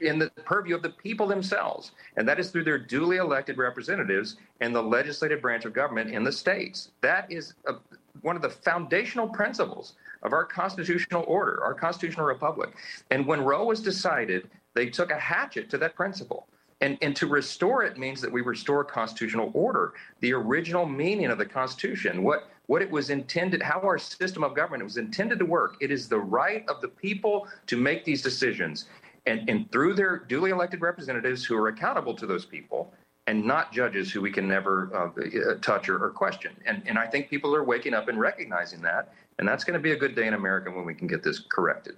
in 0.00 0.18
the 0.18 0.30
purview 0.44 0.76
of 0.76 0.82
the 0.82 0.90
people 0.90 1.26
themselves, 1.26 1.90
and 2.16 2.26
that 2.26 2.38
is 2.38 2.50
through 2.50 2.64
their 2.64 2.78
duly 2.78 3.16
elected 3.16 3.58
representatives 3.58 4.36
and 4.60 4.74
the 4.74 4.82
legislative 4.82 5.42
branch 5.42 5.64
of 5.64 5.74
government 5.74 6.10
in 6.10 6.24
the 6.24 6.32
states. 6.32 6.92
That 7.02 7.30
is 7.30 7.54
a, 7.66 7.74
one 8.22 8.36
of 8.36 8.42
the 8.42 8.50
foundational 8.50 9.28
principles 9.28 9.94
of 10.22 10.32
our 10.32 10.44
constitutional 10.44 11.24
order, 11.26 11.62
our 11.62 11.74
constitutional 11.74 12.26
republic. 12.26 12.70
And 13.10 13.26
when 13.26 13.40
Roe 13.40 13.64
was 13.64 13.80
decided, 13.80 14.50
they 14.74 14.86
took 14.86 15.10
a 15.10 15.18
hatchet 15.18 15.70
to 15.70 15.78
that 15.78 15.94
principle. 15.94 16.46
And, 16.82 16.98
and 17.00 17.16
to 17.16 17.26
restore 17.26 17.84
it 17.84 17.96
means 17.96 18.20
that 18.20 18.30
we 18.30 18.42
restore 18.42 18.84
constitutional 18.84 19.50
order, 19.54 19.94
the 20.20 20.34
original 20.34 20.84
meaning 20.84 21.26
of 21.26 21.38
the 21.38 21.46
Constitution, 21.46 22.22
what, 22.22 22.50
what 22.66 22.82
it 22.82 22.90
was 22.90 23.08
intended, 23.08 23.62
how 23.62 23.80
our 23.80 23.96
system 23.96 24.44
of 24.44 24.54
government 24.54 24.84
was 24.84 24.98
intended 24.98 25.38
to 25.38 25.46
work. 25.46 25.76
It 25.80 25.90
is 25.90 26.08
the 26.08 26.18
right 26.18 26.68
of 26.68 26.82
the 26.82 26.88
people 26.88 27.48
to 27.66 27.78
make 27.78 28.04
these 28.04 28.20
decisions. 28.20 28.86
And, 29.24 29.48
and 29.48 29.70
through 29.72 29.94
their 29.94 30.18
duly 30.18 30.50
elected 30.50 30.82
representatives 30.82 31.44
who 31.44 31.56
are 31.56 31.68
accountable 31.68 32.14
to 32.14 32.26
those 32.26 32.44
people, 32.44 32.92
and 33.26 33.44
not 33.44 33.72
judges 33.72 34.12
who 34.12 34.20
we 34.20 34.30
can 34.30 34.46
never 34.46 34.90
uh, 34.94 35.54
touch 35.60 35.88
or, 35.88 36.02
or 36.02 36.10
question. 36.10 36.52
And, 36.64 36.82
and 36.86 36.98
I 36.98 37.06
think 37.06 37.28
people 37.28 37.54
are 37.54 37.64
waking 37.64 37.94
up 37.94 38.08
and 38.08 38.18
recognizing 38.20 38.82
that. 38.82 39.12
And 39.38 39.46
that's 39.46 39.64
going 39.64 39.74
to 39.74 39.80
be 39.80 39.92
a 39.92 39.96
good 39.96 40.14
day 40.14 40.26
in 40.26 40.34
America 40.34 40.70
when 40.70 40.84
we 40.84 40.94
can 40.94 41.08
get 41.08 41.22
this 41.22 41.40
corrected. 41.40 41.96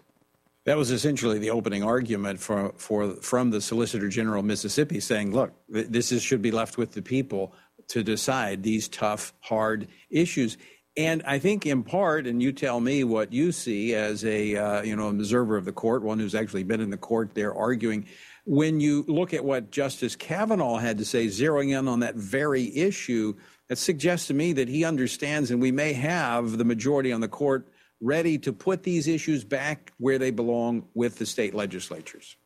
That 0.64 0.76
was 0.76 0.90
essentially 0.90 1.38
the 1.38 1.50
opening 1.50 1.82
argument 1.82 2.40
for, 2.40 2.72
for, 2.76 3.12
from 3.16 3.50
the 3.50 3.60
Solicitor 3.60 4.08
General 4.08 4.40
of 4.40 4.46
Mississippi 4.46 5.00
saying, 5.00 5.32
look, 5.32 5.52
this 5.68 6.12
is, 6.12 6.22
should 6.22 6.42
be 6.42 6.50
left 6.50 6.76
with 6.76 6.92
the 6.92 7.02
people 7.02 7.54
to 7.88 8.02
decide 8.02 8.62
these 8.62 8.88
tough, 8.88 9.32
hard 9.40 9.88
issues. 10.10 10.56
And 10.96 11.22
I 11.24 11.38
think, 11.38 11.64
in 11.64 11.84
part, 11.84 12.26
and 12.26 12.42
you 12.42 12.52
tell 12.52 12.80
me 12.80 13.04
what 13.04 13.32
you 13.32 13.52
see 13.52 13.94
as 13.94 14.24
a 14.24 14.56
uh, 14.56 14.82
you 14.82 14.96
know 14.96 15.08
observer 15.08 15.56
of 15.56 15.64
the 15.64 15.72
court, 15.72 16.02
one 16.02 16.18
who's 16.18 16.34
actually 16.34 16.64
been 16.64 16.80
in 16.80 16.90
the 16.90 16.96
court 16.96 17.34
there 17.34 17.54
arguing. 17.54 18.06
When 18.50 18.80
you 18.80 19.04
look 19.06 19.34
at 19.34 19.44
what 19.44 19.70
Justice 19.70 20.16
Kavanaugh 20.16 20.78
had 20.78 20.96
to 20.98 21.04
say, 21.04 21.26
zeroing 21.26 21.78
in 21.78 21.86
on 21.86 22.00
that 22.00 22.14
very 22.14 22.74
issue, 22.74 23.34
it 23.68 23.76
suggests 23.76 24.26
to 24.28 24.34
me 24.34 24.54
that 24.54 24.68
he 24.68 24.86
understands, 24.86 25.50
and 25.50 25.60
we 25.60 25.70
may 25.70 25.92
have 25.92 26.56
the 26.56 26.64
majority 26.64 27.12
on 27.12 27.20
the 27.20 27.28
court 27.28 27.68
ready 28.00 28.38
to 28.38 28.50
put 28.50 28.84
these 28.84 29.06
issues 29.06 29.44
back 29.44 29.92
where 29.98 30.18
they 30.18 30.30
belong 30.30 30.88
with 30.94 31.18
the 31.18 31.26
state 31.26 31.54
legislatures. 31.54 32.36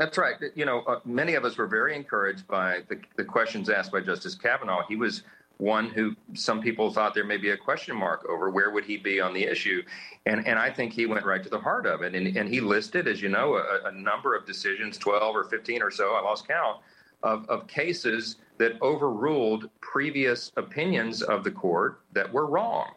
That's 0.00 0.18
right. 0.18 0.34
You 0.56 0.64
know, 0.64 0.80
uh, 0.80 0.98
many 1.04 1.34
of 1.34 1.44
us 1.44 1.56
were 1.56 1.68
very 1.68 1.94
encouraged 1.94 2.48
by 2.48 2.80
the, 2.88 3.00
the 3.16 3.24
questions 3.24 3.70
asked 3.70 3.92
by 3.92 4.00
Justice 4.00 4.34
Kavanaugh. 4.34 4.82
He 4.88 4.96
was 4.96 5.22
one 5.60 5.90
who 5.90 6.14
some 6.34 6.60
people 6.60 6.92
thought 6.92 7.14
there 7.14 7.24
may 7.24 7.36
be 7.36 7.50
a 7.50 7.56
question 7.56 7.96
mark 7.96 8.24
over 8.28 8.50
where 8.50 8.70
would 8.70 8.84
he 8.84 8.96
be 8.96 9.20
on 9.20 9.34
the 9.34 9.44
issue. 9.44 9.82
And 10.26 10.46
and 10.46 10.58
i 10.58 10.70
think 10.70 10.92
he 10.92 11.06
went 11.06 11.24
right 11.24 11.42
to 11.42 11.48
the 11.48 11.58
heart 11.58 11.86
of 11.86 12.02
it. 12.02 12.14
And, 12.14 12.36
and 12.36 12.48
he 12.48 12.60
listed 12.60 13.08
as 13.08 13.20
you 13.22 13.28
know 13.28 13.56
a, 13.56 13.88
a 13.88 13.92
number 13.92 14.34
of 14.34 14.46
decisions 14.46 14.98
12 14.98 15.36
or 15.36 15.44
15 15.44 15.82
or 15.82 15.90
so 15.90 16.14
i 16.14 16.20
lost 16.20 16.48
count 16.48 16.78
of, 17.22 17.48
of 17.48 17.66
cases 17.66 18.36
that 18.58 18.80
overruled 18.82 19.70
previous 19.80 20.52
opinions 20.56 21.22
of 21.22 21.44
the 21.44 21.50
court 21.50 22.00
that 22.12 22.30
were 22.30 22.46
wrong. 22.46 22.92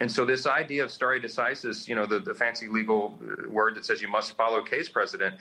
And 0.00 0.10
so 0.10 0.24
this 0.24 0.46
idea 0.46 0.82
of 0.84 0.90
stare 0.90 1.20
decisis, 1.20 1.86
you 1.86 1.94
know, 1.94 2.04
the, 2.04 2.18
the 2.18 2.34
fancy 2.34 2.68
legal 2.68 3.18
uh, 3.22 3.48
word 3.48 3.76
that 3.76 3.86
says 3.86 4.02
you 4.02 4.08
must 4.08 4.36
follow 4.36 4.62
case 4.62 4.88
precedent, 4.88 5.36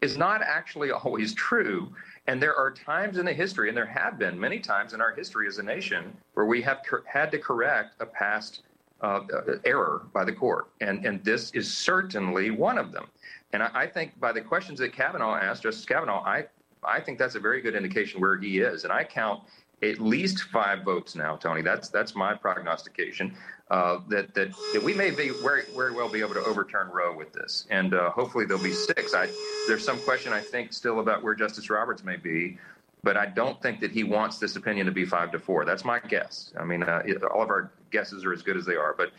is 0.00 0.16
not 0.16 0.42
actually 0.42 0.90
always 1.04 1.34
true. 1.34 1.92
And 2.26 2.40
there 2.40 2.54
are 2.54 2.70
times 2.70 3.18
in 3.18 3.26
the 3.26 3.32
history, 3.32 3.68
and 3.68 3.76
there 3.76 3.86
have 3.86 4.18
been 4.18 4.38
many 4.38 4.60
times 4.60 4.94
in 4.94 5.00
our 5.00 5.12
history 5.12 5.48
as 5.48 5.58
a 5.58 5.62
nation, 5.62 6.16
where 6.34 6.46
we 6.46 6.62
have 6.62 6.82
cor- 6.88 7.02
had 7.06 7.30
to 7.32 7.38
correct 7.38 7.96
a 8.00 8.06
past 8.06 8.62
uh, 9.00 9.20
error 9.64 10.06
by 10.12 10.24
the 10.24 10.32
court. 10.32 10.68
And, 10.80 11.04
and 11.04 11.22
this 11.24 11.50
is 11.50 11.72
certainly 11.72 12.50
one 12.50 12.78
of 12.78 12.92
them. 12.92 13.06
And 13.52 13.62
I, 13.62 13.70
I 13.74 13.86
think 13.86 14.18
by 14.20 14.32
the 14.32 14.40
questions 14.40 14.78
that 14.78 14.92
Kavanaugh 14.92 15.34
asked, 15.34 15.64
Justice 15.64 15.84
Kavanaugh, 15.84 16.22
I, 16.22 16.46
I 16.84 17.00
think 17.00 17.18
that's 17.18 17.34
a 17.34 17.40
very 17.40 17.60
good 17.60 17.74
indication 17.74 18.20
where 18.20 18.38
he 18.38 18.60
is. 18.60 18.84
And 18.84 18.92
I 18.92 19.02
count 19.02 19.42
at 19.82 19.98
least 20.00 20.44
five 20.44 20.84
votes 20.84 21.14
now, 21.14 21.36
Tony. 21.36 21.62
That's 21.62 21.88
that's 21.88 22.14
my 22.14 22.34
prognostication 22.34 23.34
uh, 23.70 24.00
that, 24.08 24.34
that 24.34 24.52
that 24.72 24.82
we 24.82 24.94
may 24.94 25.10
be 25.10 25.30
very 25.42 25.64
very 25.74 25.92
well 25.92 26.08
be 26.08 26.20
able 26.20 26.34
to 26.34 26.44
overturn 26.44 26.88
Roe 26.88 27.16
with 27.16 27.32
this, 27.32 27.66
and 27.70 27.94
uh, 27.94 28.10
hopefully 28.10 28.44
there'll 28.44 28.62
be 28.62 28.72
six. 28.72 29.14
I, 29.14 29.28
there's 29.66 29.84
some 29.84 29.98
question 30.00 30.32
I 30.32 30.40
think 30.40 30.72
still 30.72 31.00
about 31.00 31.22
where 31.22 31.34
Justice 31.34 31.68
Roberts 31.68 32.04
may 32.04 32.16
be, 32.16 32.58
but 33.02 33.16
I 33.16 33.26
don't 33.26 33.60
think 33.60 33.80
that 33.80 33.90
he 33.90 34.04
wants 34.04 34.38
this 34.38 34.56
opinion 34.56 34.86
to 34.86 34.92
be 34.92 35.04
five 35.04 35.32
to 35.32 35.38
four. 35.38 35.64
That's 35.64 35.84
my 35.84 35.98
guess. 36.00 36.52
I 36.58 36.64
mean, 36.64 36.82
uh, 36.82 37.02
it, 37.04 37.22
all 37.24 37.42
of 37.42 37.50
our 37.50 37.72
guesses 37.90 38.24
are 38.24 38.32
as 38.32 38.42
good 38.42 38.56
as 38.56 38.64
they 38.64 38.76
are, 38.76 38.94
but 38.96 39.10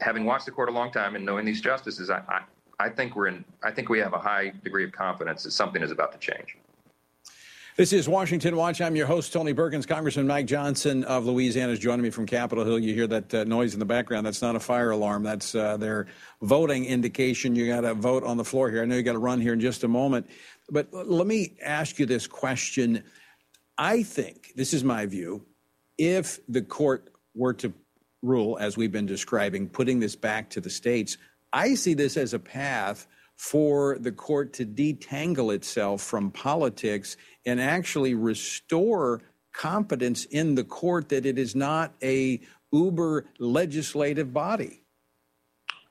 having 0.00 0.24
watched 0.24 0.46
the 0.46 0.52
court 0.52 0.68
a 0.68 0.72
long 0.72 0.92
time 0.92 1.16
and 1.16 1.24
knowing 1.24 1.44
these 1.44 1.60
justices, 1.60 2.10
I, 2.10 2.22
I 2.28 2.42
I 2.78 2.88
think 2.88 3.16
we're 3.16 3.28
in. 3.28 3.44
I 3.62 3.70
think 3.70 3.88
we 3.88 3.98
have 4.00 4.12
a 4.12 4.18
high 4.18 4.52
degree 4.62 4.84
of 4.84 4.92
confidence 4.92 5.42
that 5.44 5.52
something 5.52 5.82
is 5.82 5.90
about 5.90 6.12
to 6.12 6.18
change. 6.18 6.58
This 7.76 7.92
is 7.92 8.08
Washington 8.08 8.54
Watch. 8.54 8.80
I'm 8.80 8.94
your 8.94 9.08
host, 9.08 9.32
Tony 9.32 9.52
Perkins. 9.52 9.84
Congressman 9.84 10.28
Mike 10.28 10.46
Johnson 10.46 11.02
of 11.02 11.26
Louisiana 11.26 11.72
is 11.72 11.80
joining 11.80 12.02
me 12.02 12.10
from 12.10 12.24
Capitol 12.24 12.64
Hill. 12.64 12.78
You 12.78 12.94
hear 12.94 13.08
that 13.08 13.34
uh, 13.34 13.42
noise 13.42 13.72
in 13.72 13.80
the 13.80 13.84
background. 13.84 14.24
That's 14.24 14.40
not 14.40 14.54
a 14.54 14.60
fire 14.60 14.92
alarm. 14.92 15.24
That's 15.24 15.56
uh, 15.56 15.76
their 15.76 16.06
voting 16.40 16.84
indication. 16.84 17.56
You 17.56 17.66
got 17.66 17.80
to 17.80 17.94
vote 17.94 18.22
on 18.22 18.36
the 18.36 18.44
floor 18.44 18.70
here. 18.70 18.80
I 18.80 18.84
know 18.84 18.94
you 18.94 19.02
got 19.02 19.14
to 19.14 19.18
run 19.18 19.40
here 19.40 19.54
in 19.54 19.58
just 19.58 19.82
a 19.82 19.88
moment. 19.88 20.30
But 20.70 20.94
let 20.94 21.26
me 21.26 21.56
ask 21.64 21.98
you 21.98 22.06
this 22.06 22.28
question. 22.28 23.02
I 23.76 24.04
think, 24.04 24.52
this 24.54 24.72
is 24.72 24.84
my 24.84 25.06
view, 25.06 25.44
if 25.98 26.38
the 26.48 26.62
court 26.62 27.10
were 27.34 27.54
to 27.54 27.72
rule, 28.22 28.56
as 28.60 28.76
we've 28.76 28.92
been 28.92 29.06
describing, 29.06 29.68
putting 29.68 29.98
this 29.98 30.14
back 30.14 30.48
to 30.50 30.60
the 30.60 30.70
states, 30.70 31.18
I 31.52 31.74
see 31.74 31.94
this 31.94 32.16
as 32.16 32.34
a 32.34 32.38
path 32.38 33.08
for 33.44 33.98
the 33.98 34.10
court 34.10 34.54
to 34.54 34.64
detangle 34.64 35.54
itself 35.54 36.00
from 36.00 36.30
politics 36.30 37.18
and 37.44 37.60
actually 37.60 38.14
restore 38.14 39.20
confidence 39.52 40.24
in 40.24 40.54
the 40.54 40.64
court 40.64 41.10
that 41.10 41.26
it 41.26 41.38
is 41.38 41.54
not 41.54 41.92
a 42.02 42.40
uber 42.72 43.26
legislative 43.38 44.32
body. 44.32 44.80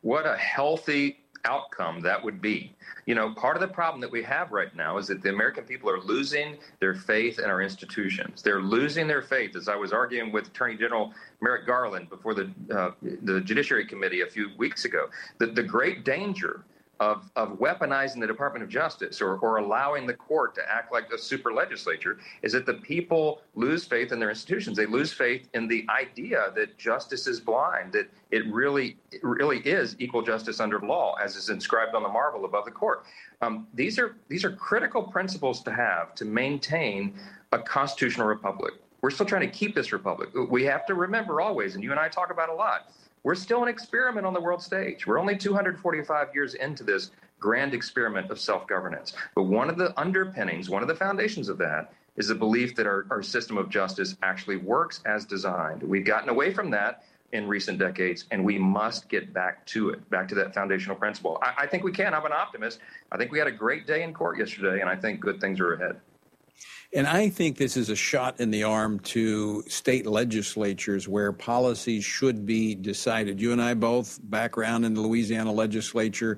What 0.01 0.25
a 0.25 0.35
healthy 0.35 1.19
outcome 1.45 1.99
that 2.01 2.23
would 2.23 2.41
be. 2.41 2.75
You 3.05 3.13
know, 3.13 3.35
part 3.35 3.55
of 3.55 3.61
the 3.61 3.67
problem 3.67 4.01
that 4.01 4.11
we 4.11 4.23
have 4.23 4.51
right 4.51 4.75
now 4.75 4.97
is 4.97 5.05
that 5.09 5.21
the 5.21 5.29
American 5.29 5.63
people 5.63 5.91
are 5.91 6.01
losing 6.01 6.57
their 6.79 6.95
faith 6.95 7.37
in 7.37 7.45
our 7.45 7.61
institutions. 7.61 8.41
They're 8.41 8.61
losing 8.61 9.05
their 9.07 9.21
faith, 9.21 9.55
as 9.55 9.67
I 9.67 9.75
was 9.75 9.93
arguing 9.93 10.31
with 10.31 10.47
Attorney 10.47 10.75
General 10.75 11.13
Merrick 11.39 11.67
Garland 11.67 12.09
before 12.09 12.33
the 12.33 12.49
uh, 12.75 12.91
the 13.21 13.41
Judiciary 13.41 13.85
Committee 13.85 14.21
a 14.21 14.27
few 14.27 14.49
weeks 14.57 14.85
ago. 14.85 15.05
The, 15.37 15.47
the 15.47 15.63
great 15.63 16.03
danger 16.03 16.63
of, 17.03 17.29
of 17.35 17.59
weaponizing 17.59 18.21
the 18.21 18.27
Department 18.27 18.63
of 18.63 18.69
Justice 18.69 19.21
or, 19.21 19.35
or 19.39 19.57
allowing 19.57 20.07
the 20.07 20.13
court 20.13 20.55
to 20.55 20.61
act 20.71 20.93
like 20.93 21.11
a 21.11 21.17
super 21.17 21.51
legislature 21.51 22.17
is 22.43 22.53
that 22.53 22.65
the 22.65 22.75
people 22.75 23.41
lose 23.55 23.83
faith 23.83 24.13
in 24.13 24.19
their 24.19 24.29
institutions. 24.29 24.77
They 24.77 24.85
lose 24.85 25.11
faith 25.11 25.49
in 25.53 25.67
the 25.67 25.85
idea 25.89 26.53
that 26.55 26.77
justice 26.77 27.27
is 27.27 27.41
blind, 27.41 27.91
that 27.91 28.09
it 28.31 28.45
really, 28.47 28.95
it 29.11 29.21
really 29.21 29.59
is 29.59 29.97
equal 29.99 30.21
justice 30.21 30.61
under 30.61 30.79
law, 30.79 31.15
as 31.15 31.35
is 31.35 31.49
inscribed 31.49 31.93
on 31.93 32.03
the 32.03 32.09
marble 32.09 32.45
above 32.45 32.63
the 32.63 32.71
court. 32.71 33.03
Um, 33.41 33.67
these 33.73 33.99
are 33.99 34.15
these 34.29 34.45
are 34.45 34.51
critical 34.51 35.03
principles 35.03 35.61
to 35.63 35.73
have 35.73 36.15
to 36.15 36.23
maintain 36.23 37.15
a 37.51 37.59
constitutional 37.59 38.27
republic. 38.27 38.75
We're 39.01 39.09
still 39.09 39.25
trying 39.25 39.41
to 39.41 39.53
keep 39.59 39.75
this 39.75 39.91
republic. 39.91 40.29
We 40.49 40.63
have 40.63 40.85
to 40.85 40.93
remember 40.93 41.41
always, 41.41 41.75
and 41.75 41.83
you 41.83 41.91
and 41.91 41.99
I 41.99 42.07
talk 42.07 42.31
about 42.31 42.47
a 42.47 42.53
lot 42.53 42.93
we're 43.23 43.35
still 43.35 43.63
an 43.63 43.69
experiment 43.69 44.25
on 44.25 44.33
the 44.33 44.41
world 44.41 44.61
stage. 44.61 45.07
We're 45.07 45.19
only 45.19 45.37
245 45.37 46.27
years 46.33 46.53
into 46.55 46.83
this 46.83 47.11
grand 47.39 47.73
experiment 47.73 48.29
of 48.31 48.39
self 48.39 48.67
governance. 48.67 49.13
But 49.35 49.43
one 49.43 49.69
of 49.69 49.77
the 49.77 49.97
underpinnings, 49.99 50.69
one 50.69 50.81
of 50.81 50.87
the 50.87 50.95
foundations 50.95 51.49
of 51.49 51.57
that 51.59 51.93
is 52.15 52.27
the 52.27 52.35
belief 52.35 52.75
that 52.75 52.85
our, 52.85 53.07
our 53.09 53.23
system 53.23 53.57
of 53.57 53.69
justice 53.69 54.15
actually 54.21 54.57
works 54.57 55.01
as 55.05 55.25
designed. 55.25 55.81
We've 55.81 56.05
gotten 56.05 56.29
away 56.29 56.53
from 56.53 56.69
that 56.71 57.03
in 57.31 57.47
recent 57.47 57.79
decades, 57.79 58.25
and 58.29 58.45
we 58.45 58.59
must 58.59 59.09
get 59.09 59.33
back 59.33 59.65
to 59.65 59.89
it, 59.89 60.07
back 60.11 60.27
to 60.27 60.35
that 60.35 60.53
foundational 60.53 60.95
principle. 60.95 61.39
I, 61.41 61.63
I 61.63 61.67
think 61.67 61.83
we 61.83 61.91
can. 61.91 62.13
I'm 62.13 62.25
an 62.25 62.31
optimist. 62.31 62.79
I 63.11 63.17
think 63.17 63.31
we 63.31 63.39
had 63.39 63.47
a 63.47 63.51
great 63.51 63.87
day 63.87 64.03
in 64.03 64.13
court 64.13 64.37
yesterday, 64.37 64.81
and 64.81 64.89
I 64.89 64.95
think 64.95 65.19
good 65.19 65.41
things 65.41 65.59
are 65.59 65.73
ahead. 65.73 65.99
And 66.95 67.07
I 67.07 67.29
think 67.29 67.57
this 67.57 67.75
is 67.75 67.89
a 67.89 67.95
shot 67.95 68.39
in 68.39 68.51
the 68.51 68.63
arm 68.63 68.99
to 68.99 69.63
state 69.67 70.05
legislatures 70.05 71.07
where 71.07 71.31
policies 71.31 72.05
should 72.05 72.45
be 72.45 72.75
decided. 72.75 73.41
You 73.41 73.51
and 73.51 73.61
I 73.61 73.73
both 73.73 74.19
background 74.21 74.85
in 74.85 74.93
the 74.93 75.01
Louisiana 75.01 75.51
legislature. 75.51 76.37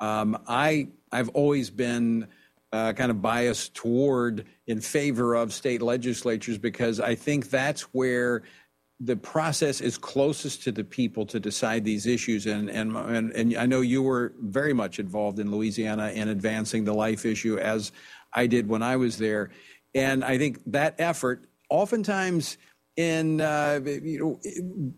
Um, 0.00 0.38
I 0.46 0.88
I've 1.10 1.30
always 1.30 1.70
been 1.70 2.28
uh, 2.72 2.92
kind 2.92 3.10
of 3.10 3.22
biased 3.22 3.74
toward 3.74 4.44
in 4.66 4.80
favor 4.80 5.34
of 5.34 5.52
state 5.52 5.80
legislatures 5.80 6.58
because 6.58 7.00
I 7.00 7.14
think 7.14 7.48
that's 7.48 7.82
where 7.94 8.42
the 9.00 9.16
process 9.16 9.80
is 9.80 9.96
closest 9.96 10.64
to 10.64 10.72
the 10.72 10.84
people 10.84 11.24
to 11.26 11.40
decide 11.40 11.84
these 11.84 12.06
issues. 12.06 12.46
And, 12.46 12.68
and, 12.68 12.96
and, 12.96 13.32
and 13.32 13.56
I 13.56 13.66
know 13.66 13.80
you 13.80 14.02
were 14.02 14.32
very 14.40 14.72
much 14.72 14.98
involved 14.98 15.38
in 15.38 15.50
Louisiana 15.50 16.10
in 16.10 16.28
advancing 16.28 16.84
the 16.84 16.94
life 16.94 17.24
issue 17.24 17.58
as 17.58 17.92
I 18.32 18.46
did 18.46 18.68
when 18.68 18.82
I 18.82 18.96
was 18.96 19.18
there. 19.18 19.50
And 19.94 20.24
I 20.24 20.38
think 20.38 20.60
that 20.66 20.96
effort, 20.98 21.48
oftentimes 21.68 22.58
in 22.96 23.40
uh, 23.40 23.80
you 23.84 24.18
know 24.20 24.40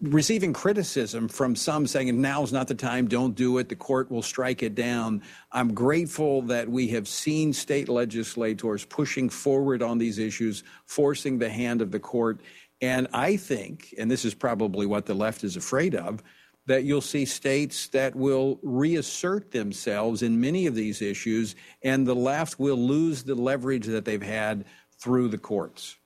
receiving 0.03 0.53
criticism 0.53 1.29
from 1.29 1.57
some 1.57 1.87
saying 1.87 2.21
now's 2.21 2.53
not 2.53 2.69
the 2.69 2.75
time 2.75 3.09
don't 3.09 3.35
do 3.35 3.57
it 3.57 3.71
the 3.71 3.77
court 3.77 4.11
will 4.11 4.23
strike 4.23 4.63
it 4.63 4.75
down. 4.75 5.23
I'm 5.53 5.73
grateful 5.73 6.43
that 6.43 6.69
we 6.69 6.89
have 6.89 7.09
seen 7.09 7.55
state 7.55 7.89
legislators 7.89 8.85
pushing 8.85 9.31
forward 9.31 9.83
on 9.83 9.97
these 9.97 10.19
issues 10.19 10.63
forcing 10.85 11.39
the 11.39 11.49
hand 11.49 11.81
of 11.81 11.91
the 11.91 12.01
court. 12.01 12.41
And 12.83 13.09
i 13.15 13.37
think 13.37 13.95
and 13.97 14.11
this 14.11 14.27
is 14.27 14.35
probably 14.35 14.85
what 14.85 15.07
the 15.07 15.15
left 15.15 15.43
is 15.43 15.57
afraid 15.57 15.95
of 15.95 16.23
that 16.67 16.85
you'll 16.85 17.01
see 17.01 17.25
states 17.25 17.89
that 17.89 18.15
will 18.15 18.59
reassert 18.63 19.53
themselves 19.53 20.23
in 20.23 20.39
many 20.39 20.67
of 20.67 20.75
these 20.75 21.01
issues 21.01 21.55
and 21.83 22.07
the 22.07 22.15
left 22.15 22.59
will 22.59 22.77
lose 22.77 23.23
the 23.23 23.35
leverage 23.35 23.87
that 23.87 24.05
they've 24.05 24.21
had 24.21 24.67
through 24.99 25.29
the 25.29 25.39
courts 25.39 25.97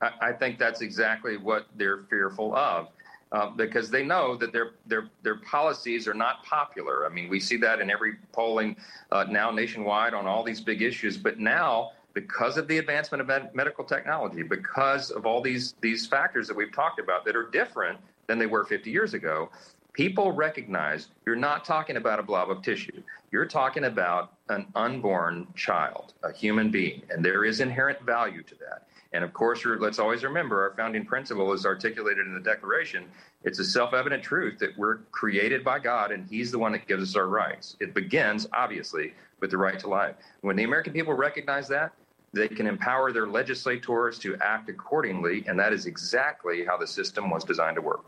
I, 0.00 0.32
think 0.32 0.58
that's 0.58 0.80
exactly 0.80 1.36
what 1.36 1.66
they're 1.76 2.02
fearful 2.10 2.54
of. 2.54 2.88
Uh, 3.32 3.50
because 3.50 3.90
they 3.90 4.04
know 4.04 4.36
that 4.36 4.52
their 4.52 4.72
their 4.86 5.10
their 5.22 5.36
policies 5.38 6.06
are 6.06 6.14
not 6.14 6.44
popular. 6.44 7.04
I 7.04 7.08
mean, 7.08 7.28
we 7.28 7.40
see 7.40 7.56
that 7.56 7.80
in 7.80 7.90
every 7.90 8.14
polling 8.32 8.76
uh, 9.10 9.24
now 9.28 9.50
nationwide 9.50 10.14
on 10.14 10.26
all 10.26 10.44
these 10.44 10.60
big 10.60 10.80
issues. 10.80 11.18
But 11.18 11.40
now, 11.40 11.90
because 12.14 12.56
of 12.56 12.68
the 12.68 12.78
advancement 12.78 13.20
of 13.20 13.26
med- 13.26 13.52
medical 13.52 13.82
technology, 13.82 14.44
because 14.44 15.10
of 15.10 15.26
all 15.26 15.40
these 15.42 15.74
these 15.80 16.06
factors 16.06 16.46
that 16.46 16.56
we've 16.56 16.72
talked 16.72 17.00
about 17.00 17.24
that 17.24 17.34
are 17.34 17.50
different 17.50 17.98
than 18.28 18.38
they 18.38 18.46
were 18.46 18.64
50 18.64 18.92
years 18.92 19.12
ago, 19.12 19.50
people 19.96 20.30
recognize 20.30 21.08
you're 21.24 21.34
not 21.34 21.64
talking 21.64 21.96
about 21.96 22.20
a 22.20 22.22
blob 22.22 22.50
of 22.50 22.60
tissue. 22.60 23.02
You're 23.32 23.46
talking 23.46 23.84
about 23.84 24.34
an 24.50 24.66
unborn 24.74 25.46
child, 25.54 26.12
a 26.22 26.32
human 26.34 26.70
being, 26.70 27.00
and 27.08 27.24
there 27.24 27.46
is 27.46 27.60
inherent 27.60 28.02
value 28.02 28.42
to 28.42 28.54
that. 28.56 28.88
And 29.14 29.24
of 29.24 29.32
course, 29.32 29.64
let's 29.64 29.98
always 29.98 30.22
remember 30.22 30.60
our 30.60 30.76
founding 30.76 31.06
principle 31.06 31.50
is 31.54 31.64
articulated 31.64 32.26
in 32.26 32.34
the 32.34 32.40
Declaration. 32.40 33.06
It's 33.44 33.58
a 33.58 33.64
self 33.64 33.94
evident 33.94 34.22
truth 34.22 34.58
that 34.58 34.76
we're 34.76 34.98
created 35.12 35.64
by 35.64 35.78
God 35.78 36.12
and 36.12 36.28
He's 36.28 36.52
the 36.52 36.58
one 36.58 36.72
that 36.72 36.86
gives 36.86 37.02
us 37.02 37.16
our 37.16 37.28
rights. 37.28 37.78
It 37.80 37.94
begins, 37.94 38.46
obviously, 38.52 39.14
with 39.40 39.50
the 39.50 39.56
right 39.56 39.78
to 39.78 39.88
life. 39.88 40.16
When 40.42 40.56
the 40.56 40.64
American 40.64 40.92
people 40.92 41.14
recognize 41.14 41.68
that, 41.68 41.92
they 42.34 42.48
can 42.48 42.66
empower 42.66 43.12
their 43.12 43.26
legislators 43.26 44.18
to 44.18 44.36
act 44.42 44.68
accordingly. 44.68 45.44
And 45.46 45.58
that 45.58 45.72
is 45.72 45.86
exactly 45.86 46.66
how 46.66 46.76
the 46.76 46.86
system 46.86 47.30
was 47.30 47.44
designed 47.44 47.76
to 47.76 47.82
work. 47.82 48.04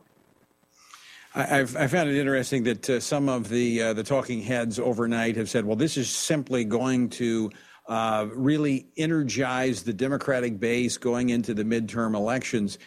I've, 1.34 1.76
I 1.76 1.86
found 1.86 2.08
it 2.08 2.18
interesting 2.18 2.64
that 2.64 2.88
uh, 2.88 3.00
some 3.00 3.28
of 3.28 3.48
the 3.48 3.82
uh, 3.82 3.92
the 3.92 4.02
talking 4.02 4.40
heads 4.42 4.78
overnight 4.78 5.36
have 5.36 5.50
said, 5.50 5.64
"Well, 5.64 5.76
this 5.76 5.96
is 5.96 6.10
simply 6.10 6.64
going 6.64 7.10
to 7.10 7.50
uh, 7.88 8.26
really 8.34 8.86
energize 8.96 9.82
the 9.82 9.92
Democratic 9.92 10.60
base 10.60 10.98
going 10.98 11.30
into 11.30 11.54
the 11.54 11.64
midterm 11.64 12.14
elections. 12.14 12.78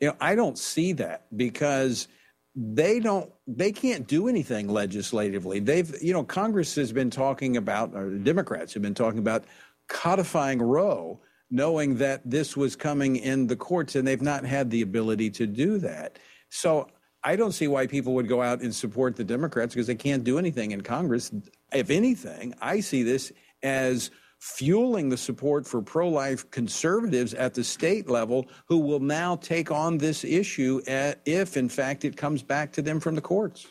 You 0.00 0.08
know, 0.08 0.16
I 0.20 0.34
don't 0.34 0.58
see 0.58 0.92
that 0.94 1.26
because 1.36 2.08
they 2.54 2.98
don't 2.98 3.30
they 3.46 3.72
can't 3.72 4.06
do 4.06 4.26
anything 4.26 4.68
legislatively. 4.68 5.60
They've 5.60 5.94
you 6.02 6.12
know 6.12 6.24
Congress 6.24 6.74
has 6.76 6.92
been 6.92 7.10
talking 7.10 7.56
about 7.56 7.94
or 7.94 8.10
the 8.10 8.18
Democrats 8.18 8.74
have 8.74 8.82
been 8.82 8.94
talking 8.94 9.18
about 9.18 9.44
codifying 9.88 10.60
Roe, 10.60 11.20
knowing 11.50 11.96
that 11.96 12.22
this 12.28 12.56
was 12.56 12.74
coming 12.74 13.16
in 13.16 13.46
the 13.46 13.56
courts, 13.56 13.96
and 13.96 14.06
they've 14.06 14.22
not 14.22 14.44
had 14.44 14.70
the 14.70 14.82
ability 14.82 15.30
to 15.30 15.46
do 15.46 15.78
that. 15.78 16.18
So 16.48 16.88
I 17.28 17.36
don't 17.36 17.52
see 17.52 17.68
why 17.68 17.86
people 17.86 18.14
would 18.14 18.26
go 18.26 18.40
out 18.40 18.62
and 18.62 18.74
support 18.74 19.14
the 19.14 19.22
Democrats 19.22 19.74
because 19.74 19.86
they 19.86 19.94
can't 19.94 20.24
do 20.24 20.38
anything 20.38 20.70
in 20.70 20.80
Congress. 20.80 21.30
If 21.74 21.90
anything, 21.90 22.54
I 22.62 22.80
see 22.80 23.02
this 23.02 23.32
as 23.62 24.10
fueling 24.38 25.10
the 25.10 25.16
support 25.18 25.66
for 25.66 25.82
pro 25.82 26.08
life 26.08 26.50
conservatives 26.50 27.34
at 27.34 27.52
the 27.52 27.62
state 27.62 28.08
level 28.08 28.46
who 28.64 28.78
will 28.78 29.00
now 29.00 29.36
take 29.36 29.70
on 29.70 29.98
this 29.98 30.24
issue 30.24 30.80
eh, 30.86 31.12
if, 31.26 31.58
in 31.58 31.68
fact, 31.68 32.06
it 32.06 32.16
comes 32.16 32.42
back 32.42 32.72
to 32.72 32.80
them 32.80 32.98
from 32.98 33.14
the 33.14 33.20
courts. 33.20 33.66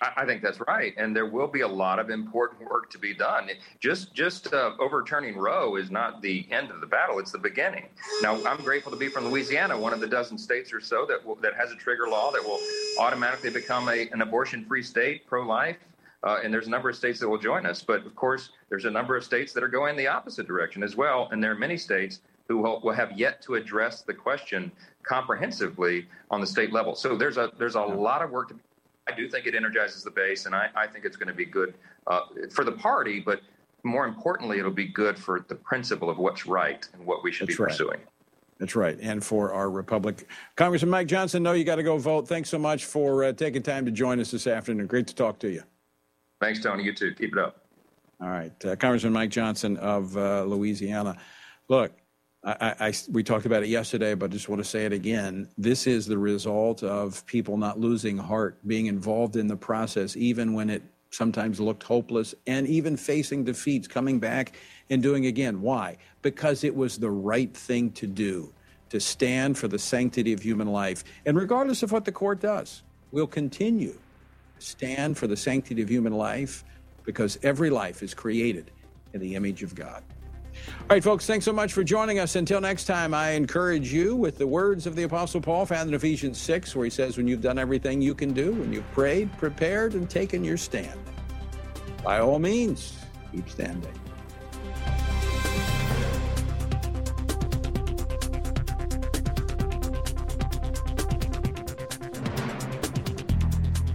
I 0.00 0.26
think 0.26 0.42
that's 0.42 0.60
right, 0.66 0.92
and 0.98 1.16
there 1.16 1.24
will 1.24 1.46
be 1.46 1.62
a 1.62 1.68
lot 1.68 1.98
of 1.98 2.10
important 2.10 2.68
work 2.68 2.90
to 2.90 2.98
be 2.98 3.14
done. 3.14 3.48
Just 3.80 4.12
just 4.12 4.52
uh, 4.52 4.72
overturning 4.78 5.38
Roe 5.38 5.76
is 5.76 5.90
not 5.90 6.20
the 6.20 6.46
end 6.50 6.70
of 6.70 6.82
the 6.82 6.86
battle; 6.86 7.18
it's 7.18 7.32
the 7.32 7.38
beginning. 7.38 7.88
Now, 8.20 8.38
I'm 8.44 8.62
grateful 8.62 8.92
to 8.92 8.98
be 8.98 9.08
from 9.08 9.28
Louisiana, 9.28 9.78
one 9.78 9.94
of 9.94 10.00
the 10.00 10.06
dozen 10.06 10.36
states 10.36 10.70
or 10.70 10.82
so 10.82 11.06
that 11.06 11.24
will, 11.24 11.36
that 11.36 11.54
has 11.54 11.72
a 11.72 11.76
trigger 11.76 12.08
law 12.08 12.30
that 12.30 12.44
will 12.44 12.60
automatically 13.00 13.48
become 13.48 13.88
a, 13.88 14.08
an 14.10 14.20
abortion-free 14.20 14.82
state, 14.82 15.26
pro-life. 15.26 15.78
Uh, 16.22 16.40
and 16.42 16.52
there's 16.52 16.66
a 16.66 16.70
number 16.70 16.90
of 16.90 16.96
states 16.96 17.20
that 17.20 17.28
will 17.28 17.38
join 17.38 17.64
us. 17.64 17.82
But 17.82 18.04
of 18.04 18.14
course, 18.14 18.50
there's 18.68 18.84
a 18.84 18.90
number 18.90 19.16
of 19.16 19.24
states 19.24 19.52
that 19.54 19.62
are 19.62 19.68
going 19.68 19.96
the 19.96 20.08
opposite 20.08 20.46
direction 20.46 20.82
as 20.82 20.96
well. 20.96 21.28
And 21.30 21.42
there 21.42 21.52
are 21.52 21.58
many 21.58 21.78
states 21.78 22.20
who 22.48 22.58
will, 22.58 22.80
will 22.80 22.92
have 22.92 23.18
yet 23.18 23.40
to 23.42 23.54
address 23.54 24.02
the 24.02 24.14
question 24.14 24.72
comprehensively 25.02 26.06
on 26.30 26.40
the 26.40 26.46
state 26.46 26.72
level. 26.72 26.94
So 26.94 27.16
there's 27.16 27.38
a 27.38 27.52
there's 27.58 27.76
a 27.76 27.80
lot 27.80 28.22
of 28.22 28.30
work 28.30 28.48
to. 28.48 28.56
I 29.08 29.12
do 29.12 29.28
think 29.28 29.46
it 29.46 29.54
energizes 29.54 30.02
the 30.02 30.10
base, 30.10 30.46
and 30.46 30.54
I, 30.54 30.68
I 30.74 30.86
think 30.86 31.04
it's 31.04 31.16
going 31.16 31.28
to 31.28 31.34
be 31.34 31.44
good 31.44 31.74
uh, 32.06 32.20
for 32.50 32.64
the 32.64 32.72
party, 32.72 33.20
but 33.20 33.40
more 33.84 34.06
importantly, 34.06 34.58
it'll 34.58 34.70
be 34.70 34.88
good 34.88 35.18
for 35.18 35.44
the 35.48 35.54
principle 35.54 36.10
of 36.10 36.18
what's 36.18 36.46
right 36.46 36.86
and 36.92 37.06
what 37.06 37.22
we 37.22 37.30
should 37.30 37.48
That's 37.48 37.56
be 37.56 37.62
right. 37.62 37.70
pursuing. 37.70 38.00
That's 38.58 38.74
right. 38.74 38.98
And 39.00 39.22
for 39.22 39.52
our 39.52 39.70
Republic. 39.70 40.26
Congressman 40.56 40.90
Mike 40.90 41.08
Johnson, 41.08 41.42
no, 41.42 41.52
you 41.52 41.64
got 41.64 41.76
to 41.76 41.82
go 41.82 41.98
vote. 41.98 42.26
Thanks 42.26 42.48
so 42.48 42.58
much 42.58 42.86
for 42.86 43.24
uh, 43.24 43.32
taking 43.32 43.62
time 43.62 43.84
to 43.84 43.92
join 43.92 44.18
us 44.18 44.30
this 44.30 44.46
afternoon. 44.46 44.86
Great 44.86 45.06
to 45.08 45.14
talk 45.14 45.38
to 45.40 45.50
you. 45.50 45.62
Thanks, 46.40 46.60
Tony. 46.60 46.82
You 46.82 46.94
too. 46.94 47.14
Keep 47.14 47.34
it 47.34 47.38
up. 47.38 47.64
All 48.20 48.28
right. 48.28 48.52
Uh, 48.64 48.74
Congressman 48.76 49.12
Mike 49.12 49.30
Johnson 49.30 49.76
of 49.76 50.16
uh, 50.16 50.44
Louisiana. 50.44 51.16
Look, 51.68 51.92
I, 52.46 52.74
I, 52.78 52.92
we 53.10 53.24
talked 53.24 53.44
about 53.44 53.64
it 53.64 53.68
yesterday, 53.68 54.14
but 54.14 54.30
I 54.30 54.32
just 54.32 54.48
want 54.48 54.62
to 54.62 54.68
say 54.68 54.84
it 54.84 54.92
again. 54.92 55.48
This 55.58 55.88
is 55.88 56.06
the 56.06 56.16
result 56.16 56.84
of 56.84 57.26
people 57.26 57.56
not 57.56 57.80
losing 57.80 58.16
heart, 58.16 58.56
being 58.64 58.86
involved 58.86 59.34
in 59.34 59.48
the 59.48 59.56
process, 59.56 60.16
even 60.16 60.54
when 60.54 60.70
it 60.70 60.84
sometimes 61.10 61.58
looked 61.58 61.82
hopeless, 61.82 62.36
and 62.46 62.68
even 62.68 62.96
facing 62.96 63.42
defeats, 63.42 63.88
coming 63.88 64.20
back 64.20 64.56
and 64.88 65.02
doing 65.02 65.26
again. 65.26 65.60
Why? 65.60 65.96
Because 66.22 66.62
it 66.62 66.76
was 66.76 66.98
the 66.98 67.10
right 67.10 67.52
thing 67.52 67.90
to 67.92 68.06
do, 68.06 68.52
to 68.90 69.00
stand 69.00 69.58
for 69.58 69.66
the 69.66 69.78
sanctity 69.78 70.32
of 70.32 70.40
human 70.40 70.68
life. 70.68 71.02
And 71.24 71.36
regardless 71.36 71.82
of 71.82 71.90
what 71.90 72.04
the 72.04 72.12
court 72.12 72.40
does, 72.40 72.84
we'll 73.10 73.26
continue 73.26 73.98
to 74.60 74.64
stand 74.64 75.18
for 75.18 75.26
the 75.26 75.36
sanctity 75.36 75.82
of 75.82 75.90
human 75.90 76.12
life 76.12 76.64
because 77.02 77.40
every 77.42 77.70
life 77.70 78.04
is 78.04 78.14
created 78.14 78.70
in 79.14 79.20
the 79.20 79.34
image 79.34 79.64
of 79.64 79.74
God. 79.74 80.04
All 80.68 80.94
right, 80.94 81.02
folks, 81.02 81.26
thanks 81.26 81.44
so 81.44 81.52
much 81.52 81.72
for 81.72 81.82
joining 81.82 82.18
us. 82.18 82.36
Until 82.36 82.60
next 82.60 82.84
time, 82.84 83.12
I 83.12 83.30
encourage 83.30 83.92
you 83.92 84.14
with 84.14 84.38
the 84.38 84.46
words 84.46 84.86
of 84.86 84.94
the 84.94 85.02
Apostle 85.02 85.40
Paul 85.40 85.66
found 85.66 85.88
in 85.88 85.94
Ephesians 85.94 86.38
6, 86.38 86.76
where 86.76 86.84
he 86.84 86.90
says, 86.90 87.16
When 87.16 87.26
you've 87.26 87.40
done 87.40 87.58
everything 87.58 88.00
you 88.00 88.14
can 88.14 88.32
do, 88.32 88.52
when 88.52 88.72
you've 88.72 88.90
prayed, 88.92 89.36
prepared, 89.38 89.94
and 89.94 90.08
taken 90.08 90.44
your 90.44 90.56
stand, 90.56 90.98
by 92.04 92.20
all 92.20 92.38
means, 92.38 92.96
keep 93.32 93.48
standing. 93.48 93.92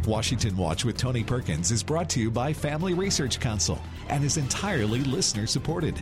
Washington 0.06 0.58
Watch 0.58 0.84
with 0.84 0.98
Tony 0.98 1.24
Perkins 1.24 1.72
is 1.72 1.84
brought 1.84 2.10
to 2.10 2.20
you 2.20 2.32
by 2.32 2.52
Family 2.52 2.94
Research 2.94 3.40
Council 3.40 3.80
and 4.10 4.24
is 4.24 4.36
entirely 4.36 5.00
listener 5.06 5.48
supported. 5.48 6.02